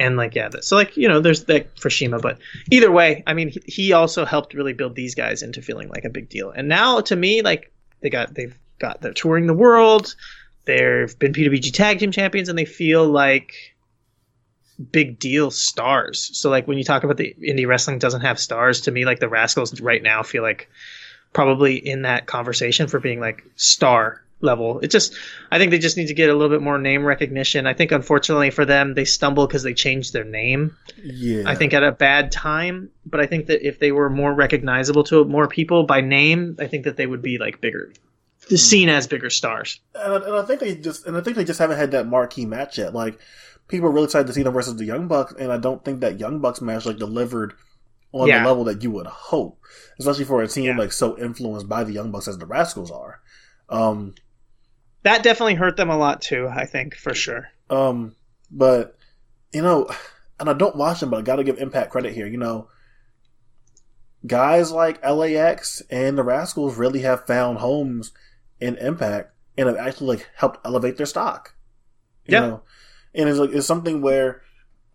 [0.01, 2.39] and like yeah, so like you know there's that for CIMA, but
[2.73, 6.11] either way, I mean he also helped really build these guys into feeling like a
[6.11, 7.71] big deal, and now to me like
[8.07, 10.15] they got they've got they're touring the world,
[10.65, 13.75] they've been PWG Tag Team Champions, and they feel like
[14.93, 16.31] big deal stars.
[16.39, 19.19] So like when you talk about the indie wrestling doesn't have stars, to me like
[19.19, 20.71] the Rascals right now feel like
[21.33, 24.79] probably in that conversation for being like star level.
[24.81, 25.15] It just
[25.51, 27.67] I think they just need to get a little bit more name recognition.
[27.67, 30.77] I think unfortunately for them they stumble because they changed their name.
[31.03, 31.45] Yeah.
[31.47, 35.05] I think at a bad time, but I think that if they were more recognizable
[35.05, 37.93] to more people by name, I think that they would be like bigger
[38.55, 39.81] seen as bigger stars.
[39.95, 42.07] and I, and I think they just and I think they just haven't had that
[42.07, 42.95] marquee match yet.
[42.95, 43.19] Like
[43.69, 46.01] people are really excited to see them versus the Young Bucks, and I don't think
[46.01, 47.55] that Young Bucks match like delivered
[48.13, 48.43] on Yeah.
[48.43, 49.59] the level that you would hope,
[49.99, 50.77] especially for a team Yeah.
[50.77, 53.21] like so influenced by the Young Bucks as the Rascals are.
[53.69, 54.15] Um,
[55.07, 57.49] That definitely hurt them a lot too, I think, for sure.
[57.71, 58.17] um,
[58.51, 58.99] but
[59.53, 59.89] you know,
[60.41, 62.27] and I don't watch them, but I got to give Impact credit here.
[62.27, 62.67] You know,
[64.27, 68.13] guys like LAX and the Rascals really have found homes
[68.61, 71.55] in Impact and have actually like helped elevate their stock.
[72.27, 72.41] You Yeah.
[72.41, 72.63] know,
[73.15, 74.43] and it's like it's something where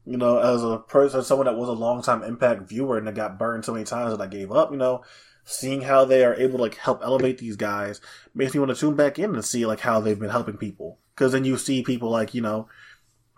[0.04, 3.38] you know, as a person, someone that was a longtime Impact viewer and that got
[3.38, 5.04] burned so many times that I gave up, you know,
[5.44, 8.02] seeing how they are able to like help elevate these guys
[8.34, 11.00] makes me want to tune back in and see like how they've been helping people.
[11.16, 12.68] Because then you see people like you know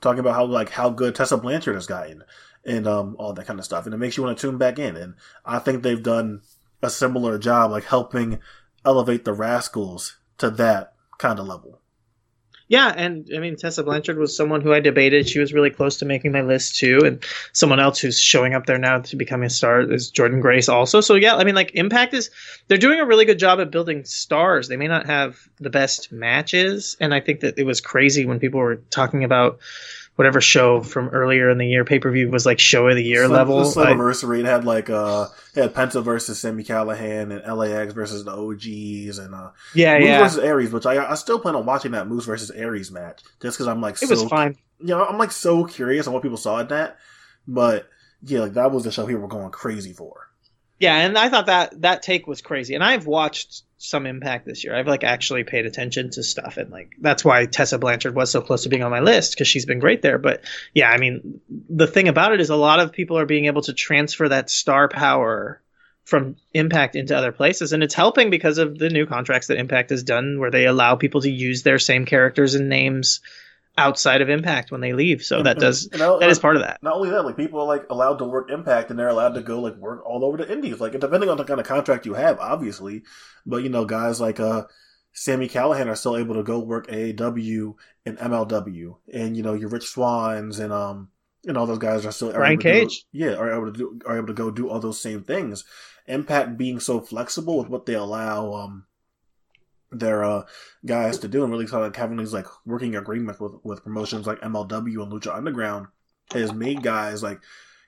[0.02, 2.24] talking about how like how good Tessa Blanchard has gotten
[2.66, 4.80] and um all that kind of stuff, and it makes you want to tune back
[4.80, 4.96] in.
[4.96, 5.16] And
[5.46, 6.42] I think they've done
[6.82, 8.40] a similar job, like helping
[8.86, 11.80] elevate the Rascals to that kind of level.
[12.74, 15.30] Yeah, and I mean Tessa Blanchard was someone who I debated.
[15.30, 18.66] She was really close to making my list too, and someone else who's showing up
[18.66, 21.00] there now to become a star is Jordynne Grace also.
[21.00, 22.32] So yeah, I mean like Impact is
[22.68, 24.70] they're doing a really good job at building stars.
[24.70, 28.40] They may not have the best matches, and I think that it was crazy when
[28.40, 29.60] people were talking about
[30.16, 33.04] whatever show from earlier in the year pay per view was like show of the
[33.04, 33.62] year Slim- level.
[33.62, 38.32] Slammiversary, it had like uh, it had Penta versus Sami Callihan and LAX versus the
[38.32, 41.92] OGs and uh, yeah, Moose yeah, versus Aries, which I I still plan on watching
[41.92, 44.58] that Moose versus Aries match just because I'm like it so was fine.
[44.80, 46.98] you know I'm like so curious on what people saw in that,
[47.48, 47.90] but
[48.22, 50.30] yeah, like that was the show people were going crazy for.
[50.80, 52.76] Yeah, and I thought that that take was crazy.
[52.76, 54.74] And I've watched some Impact this year.
[54.74, 58.40] I've like actually paid attention to stuff, and like that's why Tessa Blanchard was so
[58.40, 60.18] close to being on my list because she's been great there.
[60.18, 60.42] But
[60.74, 63.62] yeah, I mean, the thing about it is a lot of people are being able
[63.64, 65.62] to transfer that star power
[66.06, 69.90] from Impact into other places, and it's helping because of the new contracts that Impact
[69.90, 73.20] has done, where they allow people to use their same characters and names
[73.78, 75.24] outside of Impact when they leave.
[75.24, 76.82] So that does You that is part of that.
[76.84, 79.42] Not only that, like people are like allowed to work Impact and they're allowed to
[79.42, 80.80] go like work all over the Indies.
[80.80, 83.04] Like depending on the kind of contract you have, obviously.
[83.46, 84.64] But you know, guys like uh
[85.16, 89.70] Sami Callihan are still able to go work AAW and MLW, and you know your
[89.70, 91.10] Rich Swanns and um
[91.46, 93.06] and all those guys are still Brian to do- Cage.
[93.12, 95.64] yeah, are able to do are able to go do all those same things.
[96.08, 98.86] Impact being so flexible with what they allow um
[100.00, 100.44] their uh
[100.86, 104.28] guys to do and really kind of having these like working agreements with with promotions
[104.28, 105.88] like MLW and Lucha Underground
[106.32, 107.40] has made guys like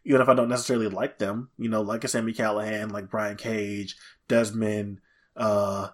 [0.06, 3.38] even if I don't necessarily like them, you know, like a Sami Callihan, like Brian
[3.38, 5.00] Cage, Desmond,
[5.36, 5.90] uh,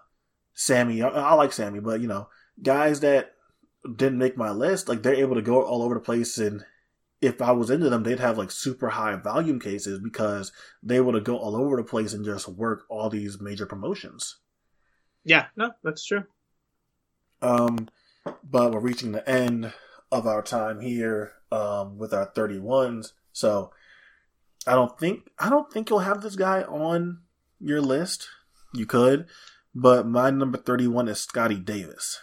[0.52, 1.02] Sammy.
[1.02, 2.28] I, I like Sammy, but you know,
[2.62, 3.32] guys that
[3.84, 6.38] didn't make my list, like they're able to go all over the place.
[6.38, 6.64] And
[7.20, 11.20] if I was into them, they'd have like super high volume cases because they to
[11.20, 14.36] go all over the place and just work all these major promotions.
[15.24, 16.24] Yeah, no, that's true.
[17.40, 17.88] Um,
[18.44, 19.72] but we're reaching the end
[20.10, 23.12] of our time here um, with our 31s.
[23.32, 23.72] So
[24.66, 27.20] I don't think I don't think you'll have this guy on
[27.60, 28.28] your list.
[28.74, 29.26] You could,
[29.74, 32.20] but my number 31 is Scotty Davis.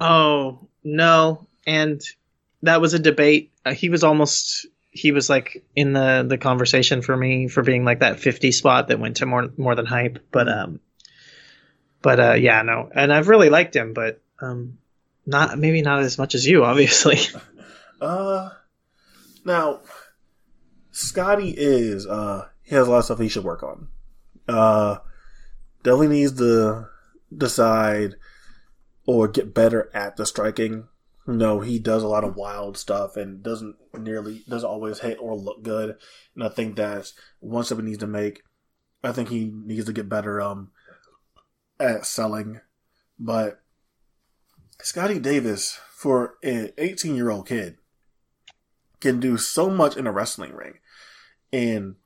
[0.00, 2.02] Oh no, and
[2.62, 3.52] that was a debate.
[3.64, 7.84] Uh, he was almost he was like in the the conversation for me for being
[7.84, 10.18] like that 50 spot that went to more more than hype.
[10.30, 10.80] But um,
[12.04, 14.76] but uh, yeah, no, and I've really liked him, but um,
[15.24, 17.18] not maybe not as much as you, obviously.
[17.98, 18.50] Uh,
[19.46, 19.80] now
[20.90, 23.88] Scotty is uh he has a lot of stuff he should work on.
[24.46, 24.98] Uh,
[25.82, 26.88] definitely needs to
[27.34, 28.16] decide
[29.06, 30.86] or get better at the striking.
[31.26, 35.16] You know, he does a lot of wild stuff and doesn't nearly doesn't always hit
[35.20, 35.96] or look good.
[36.34, 38.42] And I think that's one step he needs to make.
[39.02, 40.70] I think he needs to get better um
[41.78, 42.60] at selling.
[43.18, 43.60] But
[44.82, 47.78] Scotty Davis, for an 18 year old kid,
[49.00, 50.74] can do so much in a wrestling ring.
[51.52, 51.96] And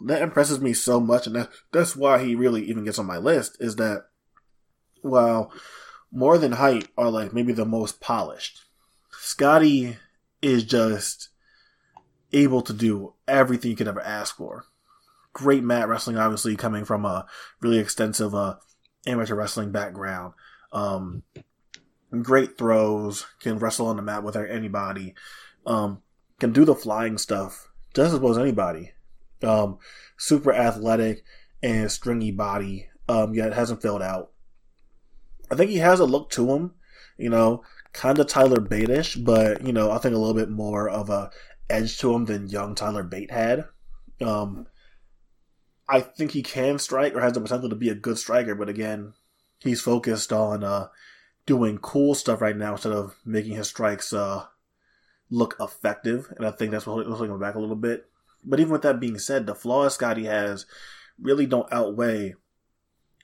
[0.00, 1.26] that impresses me so much.
[1.26, 4.06] And that, that's why he really even gets on my list is that
[5.02, 5.52] while
[6.12, 8.64] more than height are like maybe the most polished.
[9.12, 9.96] Scotty
[10.42, 11.28] is just
[12.32, 14.64] able to do everything you could ever ask for.
[15.32, 17.26] Great mat wrestling, obviously coming from a
[17.60, 18.56] really extensive uh,
[19.06, 20.34] amateur wrestling background.
[20.72, 21.22] Um,
[22.22, 25.14] great throws, can wrestle on the mat with anybody,
[25.66, 26.02] um,
[26.38, 28.92] can do the flying stuff just as well as anybody.
[29.42, 29.78] Um,
[30.16, 31.24] super athletic
[31.62, 34.30] and stringy body, um, yet hasn't filled out.
[35.50, 36.72] I think he has a look to him,
[37.16, 40.88] you know, kind of Tyler Batish, but you know, I think a little bit more
[40.88, 41.30] of a
[41.68, 43.64] edge to him than young Tyler Bate had.
[44.20, 44.66] Um,
[45.90, 48.68] I think he can strike or has the potential to be a good striker, but
[48.68, 49.14] again,
[49.58, 50.88] he's focused on uh,
[51.46, 54.44] doing cool stuff right now instead of making his strikes uh,
[55.30, 56.32] look effective.
[56.36, 58.06] And I think that's what's holding him back a little bit.
[58.44, 60.64] But even with that being said, the flaws Scotty has
[61.20, 62.34] really don't outweigh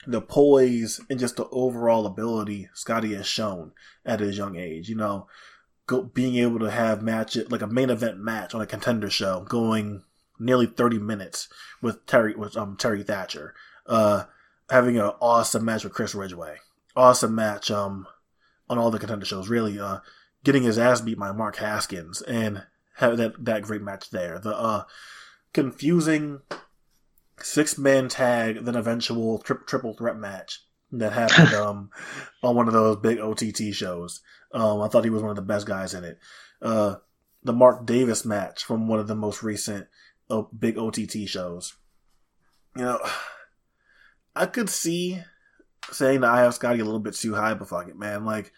[0.06, 3.72] the poise and just the overall ability Scotty has shown
[4.04, 4.88] at his young age.
[4.88, 5.28] You know,
[5.86, 9.08] go, being able to have match it like a main event match on a contender
[9.08, 10.02] show, going
[10.38, 11.48] nearly 30 minutes
[11.80, 13.54] with Terry with um Terry Thatcher,
[13.86, 14.24] uh,
[14.70, 16.56] having an awesome match with Chris Ridgeway,
[16.94, 18.06] awesome match um
[18.68, 19.48] on all the contender shows.
[19.48, 19.98] Really, uh,
[20.44, 22.64] getting his ass beat by Mark Haskins and
[22.96, 24.38] have that that great match there.
[24.38, 24.84] The uh
[25.52, 26.40] confusing
[27.40, 30.60] six man tag, then eventual tri- triple threat match
[30.92, 31.90] that happened um,
[32.42, 34.20] on one of those big OTT shows.
[34.52, 36.18] Um, I thought he was one of the best guys in it.
[36.62, 36.96] Uh,
[37.42, 39.86] the Mark Davis match from one of the most recent
[40.58, 41.74] big OTT shows.
[42.76, 43.00] You know,
[44.34, 45.22] I could see
[45.90, 48.24] saying that I have Scotty a little bit too high, but fuck it, man.
[48.24, 48.52] Like,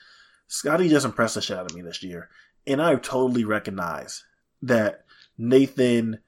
[0.47, 2.29] Scotty just impressed the shit out of me this year.
[2.67, 4.25] And I totally recognize
[4.63, 5.05] that
[5.37, 6.19] Nathan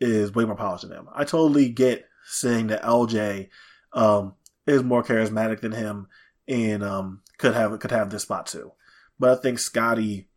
[0.00, 1.08] is way more polished than him.
[1.14, 3.48] I totally get saying that LJ
[3.92, 4.34] um,
[4.66, 6.08] is more charismatic than him
[6.48, 8.72] and um, could have could have this spot too.
[9.18, 10.28] But I think Scotty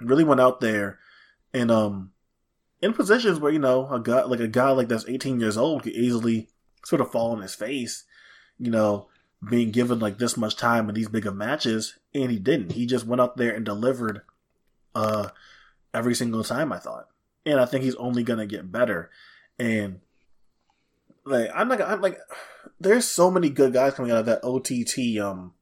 [0.00, 0.98] really went out there
[1.52, 2.12] and um
[2.80, 5.82] in positions where you know a guy like a guy like that's 18 years old
[5.82, 6.48] could easily
[6.84, 8.04] sort of fall on his face,
[8.58, 9.08] you know,
[9.48, 12.72] being given like this much time in these bigger matches, and he didn't.
[12.72, 14.22] He just went out there and delivered
[14.94, 15.28] uh
[15.92, 16.72] every single time.
[16.72, 17.08] I thought
[17.48, 19.10] and I think he's only gonna get better.
[19.58, 20.00] And
[21.24, 22.18] like I'm like I'm like
[22.78, 25.54] there's so many good guys coming out of that OTT um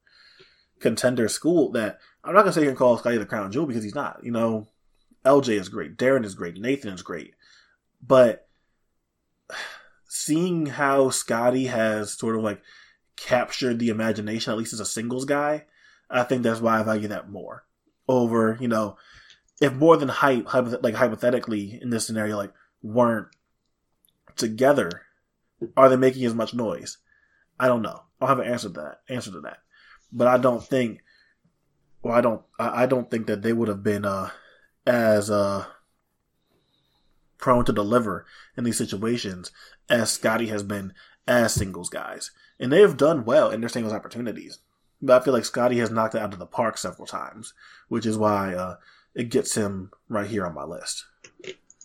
[0.80, 3.84] contender school that I'm not gonna say you can call Scotty the crown jewel because
[3.84, 4.20] he's not.
[4.22, 4.68] You know,
[5.26, 7.34] LJ is great, Darren is great, Nathan is great,
[8.00, 8.48] but
[10.08, 12.62] seeing how Scotty has sort of like
[13.16, 15.64] captured the imagination, at least as a singles guy,
[16.08, 17.64] I think that's why I value that more
[18.08, 18.96] over you know
[19.60, 23.28] if more than hype, like hypothetically in this scenario, like weren't
[24.36, 25.02] together,
[25.76, 26.98] are they making as much noise?
[27.58, 28.02] I don't know.
[28.20, 29.00] I'll have an answer to that.
[29.08, 29.58] Answer to that,
[30.12, 31.00] but I don't think.
[32.02, 32.42] Well, I don't.
[32.58, 34.30] I don't think that they would have been uh,
[34.86, 35.66] as uh,
[37.39, 39.50] prone to deliver in these situations
[39.89, 40.92] as Scotty has been
[41.26, 44.58] as singles guys, and they have done well in their singles opportunities.
[45.02, 47.52] But I feel like Scotty has knocked it out of the park several times,
[47.89, 48.76] which is why uh,
[49.15, 51.05] it gets him right here on my list.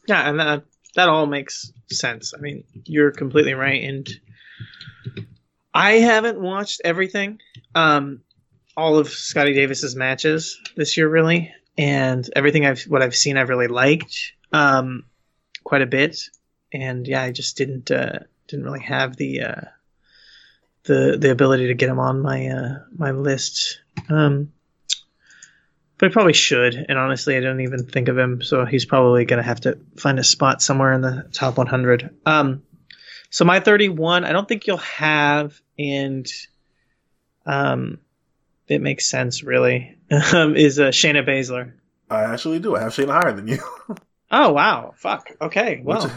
[0.07, 0.63] Yeah, and that
[0.95, 2.33] that all makes sense.
[2.37, 4.07] I mean, you're completely right, and
[5.73, 7.39] I haven't watched everything,
[7.75, 8.21] um,
[8.75, 13.49] all of Scotty Davis's matches this year, really, and everything I've what I've seen, I've
[13.49, 15.05] really liked um,
[15.63, 16.19] quite a bit,
[16.73, 19.61] and yeah, I just didn't uh, didn't really have the uh,
[20.83, 23.81] the the ability to get him on my uh, my list.
[24.09, 24.51] Um,
[26.01, 26.73] but I probably should.
[26.89, 30.17] And honestly, I don't even think of him, so he's probably to have to find
[30.17, 32.09] a spot somewhere in the top 100.
[32.25, 32.63] Um,
[33.29, 36.27] so my 31, I don't think you'll have, and
[37.45, 37.99] um,
[38.71, 39.97] it makes sense really.
[40.33, 41.71] Um, is uh, Shayna Baszler.
[42.09, 42.75] I actually do.
[42.75, 43.59] I have Shayna higher than you.
[44.31, 44.93] oh wow!
[44.97, 45.31] Fuck.
[45.39, 45.81] Okay.
[45.83, 46.11] Well.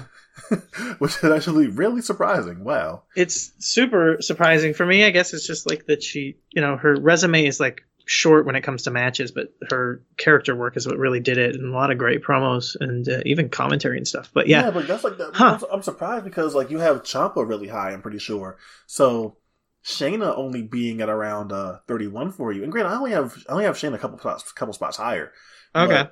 [0.49, 0.61] Which,
[0.99, 2.65] which is actually really surprising.
[2.65, 3.05] Wow.
[3.15, 5.05] It's super surprising for me.
[5.05, 8.57] I guess it's just like that she, you know, her resume is like short when
[8.57, 11.77] it comes to matches, but her character work is what really did it, and a
[11.77, 14.31] lot of great promos and uh, even commentary and stuff.
[14.33, 15.31] But yeah, yeah, but that's like that.
[15.35, 15.59] Huh.
[15.63, 17.93] I'm, I'm, surprised because like you have Ciampa really high.
[17.93, 18.59] I'm pretty sure.
[18.87, 19.37] So
[19.85, 23.53] Shayna only being at around uh, 31 for you, and granted, I only have I
[23.53, 25.33] only have Shayna a couple spots, couple spots higher.
[25.75, 26.09] Okay.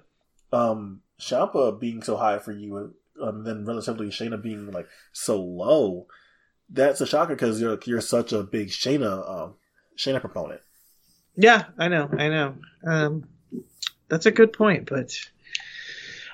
[0.51, 5.41] But, um, Ciampa being so high for you, um, then relatively Shayna being like so
[5.41, 6.07] low.
[6.68, 9.52] That's a shocker because you're you're such a big Shayna uh,
[9.97, 10.60] Shayna proponent.
[11.34, 12.55] Yeah, I know, I know.
[12.86, 13.28] Um,
[14.09, 15.17] that's a good point, but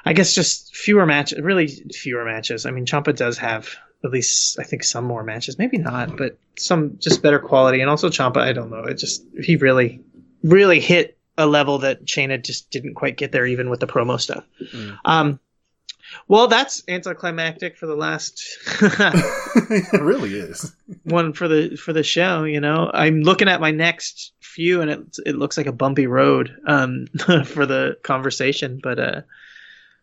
[0.04, 2.66] I guess just fewer matches, really fewer matches.
[2.66, 6.38] I mean, Ciampa does have at least I think some more matches, maybe not, but
[6.56, 7.80] some just better quality.
[7.80, 10.00] And also Ciampa, I don't know, it just he really,
[10.42, 14.20] really hit a level that Shayna just didn't quite get there, even with the promo
[14.20, 14.44] stuff.
[14.72, 14.98] Mm.
[15.04, 15.40] Um,
[16.26, 18.42] well, that's anticlimactic for the last.
[18.80, 22.44] it really is one for the for the show.
[22.44, 26.06] You know, I'm looking at my next few, and it it looks like a bumpy
[26.06, 27.06] road um,
[27.44, 28.80] for the conversation.
[28.82, 29.20] But uh,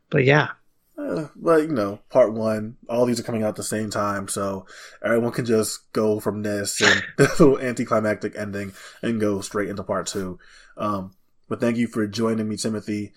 [0.09, 0.49] but yeah.
[0.97, 4.27] Uh, well, you know, part one, all these are coming out at the same time,
[4.27, 4.65] so
[5.03, 9.83] everyone can just go from this and the little anticlimactic ending and go straight into
[9.83, 10.39] part two.
[10.77, 11.11] Um,
[11.49, 13.13] but thank you for joining me, Timothy.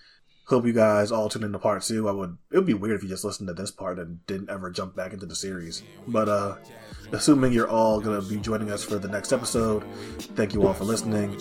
[0.47, 2.09] Hope you guys all tune into part two.
[2.09, 4.49] I would it would be weird if you just listened to this part and didn't
[4.49, 5.83] ever jump back into the series.
[6.07, 6.57] But uh
[7.13, 9.85] assuming you're all gonna be joining us for the next episode,
[10.37, 11.39] thank you all for listening.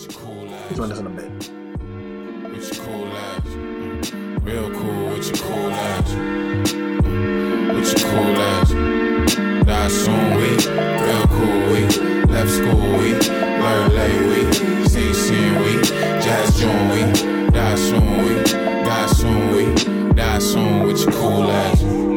[0.76, 1.52] Join us in a bit.
[4.48, 6.14] Real cool with your cool ass.
[7.74, 8.72] With your cool ass.
[9.66, 10.50] Die soon we,
[11.04, 11.82] real cool we.
[12.32, 13.12] Left school we,
[13.60, 14.88] learn late we.
[14.88, 15.82] Sing sin we,
[16.24, 17.52] jazz join we.
[17.52, 18.44] Die soon we.
[18.86, 22.17] Die soon, we die soon with your cool ass.